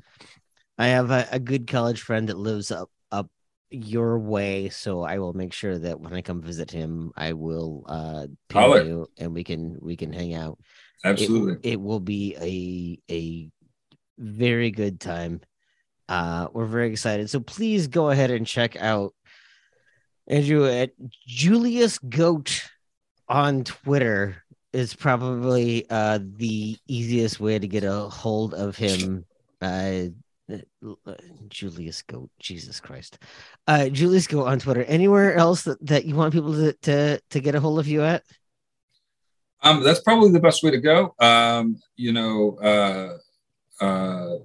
[0.78, 3.28] i have a, a good college friend that lives up up
[3.70, 7.84] your way, so I will make sure that when I come visit him, I will
[7.86, 10.58] uh ping you and we can we can hang out.
[11.04, 11.54] Absolutely.
[11.62, 13.50] It, it will be a a
[14.18, 15.40] very good time.
[16.08, 17.30] Uh we're very excited.
[17.30, 19.14] So please go ahead and check out
[20.26, 20.90] Andrew at
[21.26, 22.68] Julius Goat
[23.28, 24.42] on Twitter
[24.72, 29.24] is probably uh the easiest way to get a hold of him.
[29.60, 30.06] Uh
[31.48, 33.18] Julius Goat, Jesus Christ.
[33.66, 34.84] Uh Julius Goat on Twitter.
[34.84, 38.02] Anywhere else that, that you want people to, to to get a hold of you
[38.02, 38.22] at?
[39.62, 41.14] Um, that's probably the best way to go.
[41.18, 43.18] Um, you know, uh,
[43.80, 44.36] uh,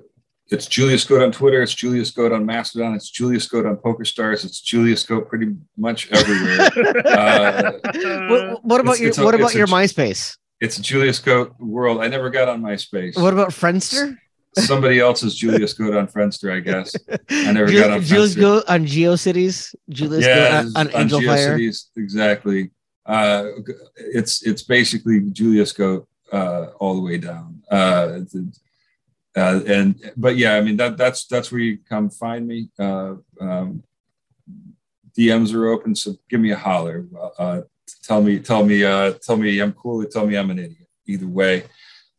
[0.49, 1.61] it's Julius Goat on Twitter.
[1.64, 2.93] It's Julius Goat on Mastodon.
[2.93, 4.43] It's Julius Goat on Poker Stars.
[4.45, 6.69] It's Julius Goat pretty much everywhere.
[7.05, 7.72] Uh,
[8.30, 10.38] what, what about it's- your it's a- what about it's a your MySpace?
[10.61, 12.01] it's a Julius Goat world.
[12.01, 13.19] I never got on MySpace.
[13.22, 14.15] What about Friendster?
[14.55, 16.93] Somebody else's Julius Goat on Friendster, I guess.
[17.30, 18.39] I never Ju- got on Julius Friendster.
[18.41, 19.76] Goat on GeoCities.
[19.89, 21.57] Julius yeah, Goat on, on Angel Fire.
[21.57, 22.72] GeoCities, exactly.
[23.05, 23.45] Uh,
[23.97, 27.61] it's it's basically Julius Goat uh, all the way down.
[27.72, 28.53] Uh, the-
[29.35, 32.69] uh, and but yeah, I mean that that's that's where you come find me.
[32.77, 33.84] Uh, um,
[35.18, 37.05] DMs are open, so give me a holler.
[37.38, 37.61] Uh,
[38.03, 40.01] tell me, tell me, uh, tell me I'm cool.
[40.01, 40.88] Or tell me I'm an idiot.
[41.05, 41.64] Either way,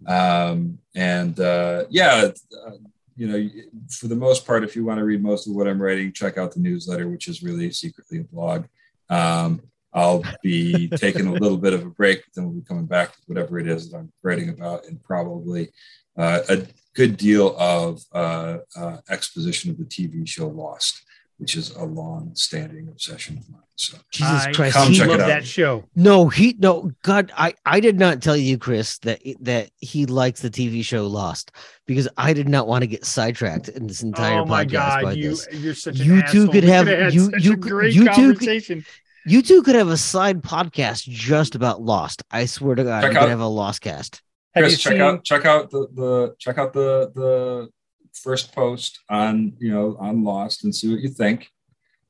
[0.06, 2.30] um, and uh, yeah,
[2.66, 2.70] uh,
[3.16, 3.48] you know,
[3.90, 6.36] for the most part, if you want to read most of what I'm writing, check
[6.36, 8.64] out the newsletter, which is really secretly a blog.
[9.08, 9.62] Um,
[9.92, 13.12] I'll be taking a little bit of a break, but then we'll be coming back
[13.12, 15.70] to whatever it is that I'm writing about, and probably uh,
[16.16, 21.02] a good deal of uh, uh, exposition of the TV show Lost,
[21.38, 23.60] which is a long-standing obsession of mine.
[23.76, 24.76] So Jesus Christ!
[24.76, 25.26] Come he- check it love out.
[25.26, 25.82] that show.
[25.96, 27.32] No, he no God.
[27.36, 31.50] I I did not tell you, Chris, that that he likes the TV show Lost
[31.86, 35.02] because I did not want to get sidetracked in this entire oh my podcast god,
[35.02, 35.48] by you this.
[35.50, 36.48] you're such an You two asshole.
[36.52, 38.84] could have- had you- such you a great you two could-
[39.26, 42.22] You two could have a side podcast just about Lost.
[42.30, 44.22] I swear to God, Check you could out- have a Lost cast.
[44.54, 45.00] Have you Chris, check seen?
[45.00, 47.68] out check out the the check out the the
[48.12, 51.50] first post on you know on Lost and see what you think.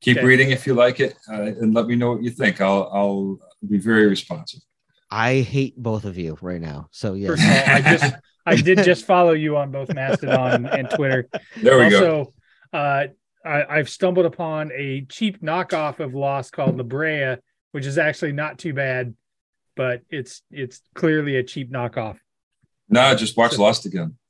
[0.01, 0.25] Keep Okay.
[0.27, 2.61] reading if you like it, uh, and let me know what you think.
[2.61, 4.61] I'll I'll be very responsive.
[5.09, 6.87] I hate both of you right now.
[6.91, 8.15] So yeah, First of all, I just
[8.45, 11.27] I did just follow you on both Mastodon and, and Twitter.
[11.61, 11.97] There we go.
[11.97, 12.33] also,
[12.73, 13.07] uh,
[13.43, 17.37] I, I've stumbled upon a cheap knockoff of Lost called La Brea,
[17.71, 19.15] which is actually not too bad,
[19.75, 22.17] but it's it's clearly a cheap knockoff.
[22.89, 24.15] No, just watch Lost again.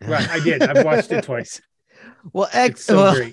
[0.00, 0.62] Right, I did.
[0.62, 1.62] I've watched it twice.
[2.32, 3.30] well, ex- so well,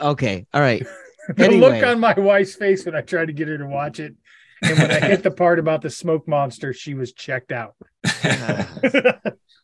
[0.12, 0.86] okay, all right.
[1.36, 1.80] The Anyway.
[1.80, 4.14] look on my wife's face when I tried to get her to watch it,
[4.62, 7.74] and when I hit the part about the smoke monster, she was checked out.
[8.06, 8.68] Ah.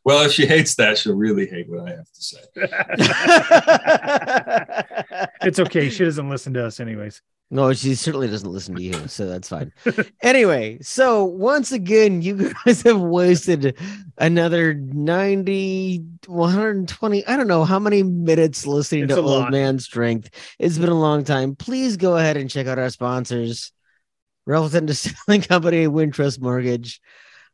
[0.05, 2.39] Well, if she hates that, she'll really hate what I have to say.
[5.43, 5.91] it's okay.
[5.91, 7.21] She doesn't listen to us, anyways.
[7.53, 9.73] No, she certainly doesn't listen to you, so that's fine.
[10.23, 13.77] anyway, so once again, you guys have wasted
[14.19, 19.51] another 90, 120, I don't know how many minutes listening It's to a Old lot.
[19.51, 20.31] Man Strength.
[20.61, 21.57] It's been a long time.
[21.57, 23.73] Please go ahead and check out our sponsors,
[24.49, 27.01] Revelton Distilling Company, Wintrust Mortgage.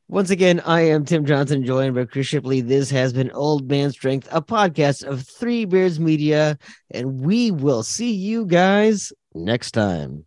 [0.08, 2.60] Once again, I am Tim Johnson, joined by Chris Shipley.
[2.60, 6.56] This has been Old Man Strength, a podcast of Three Beards Media,
[6.92, 10.24] and we will see you guys next time.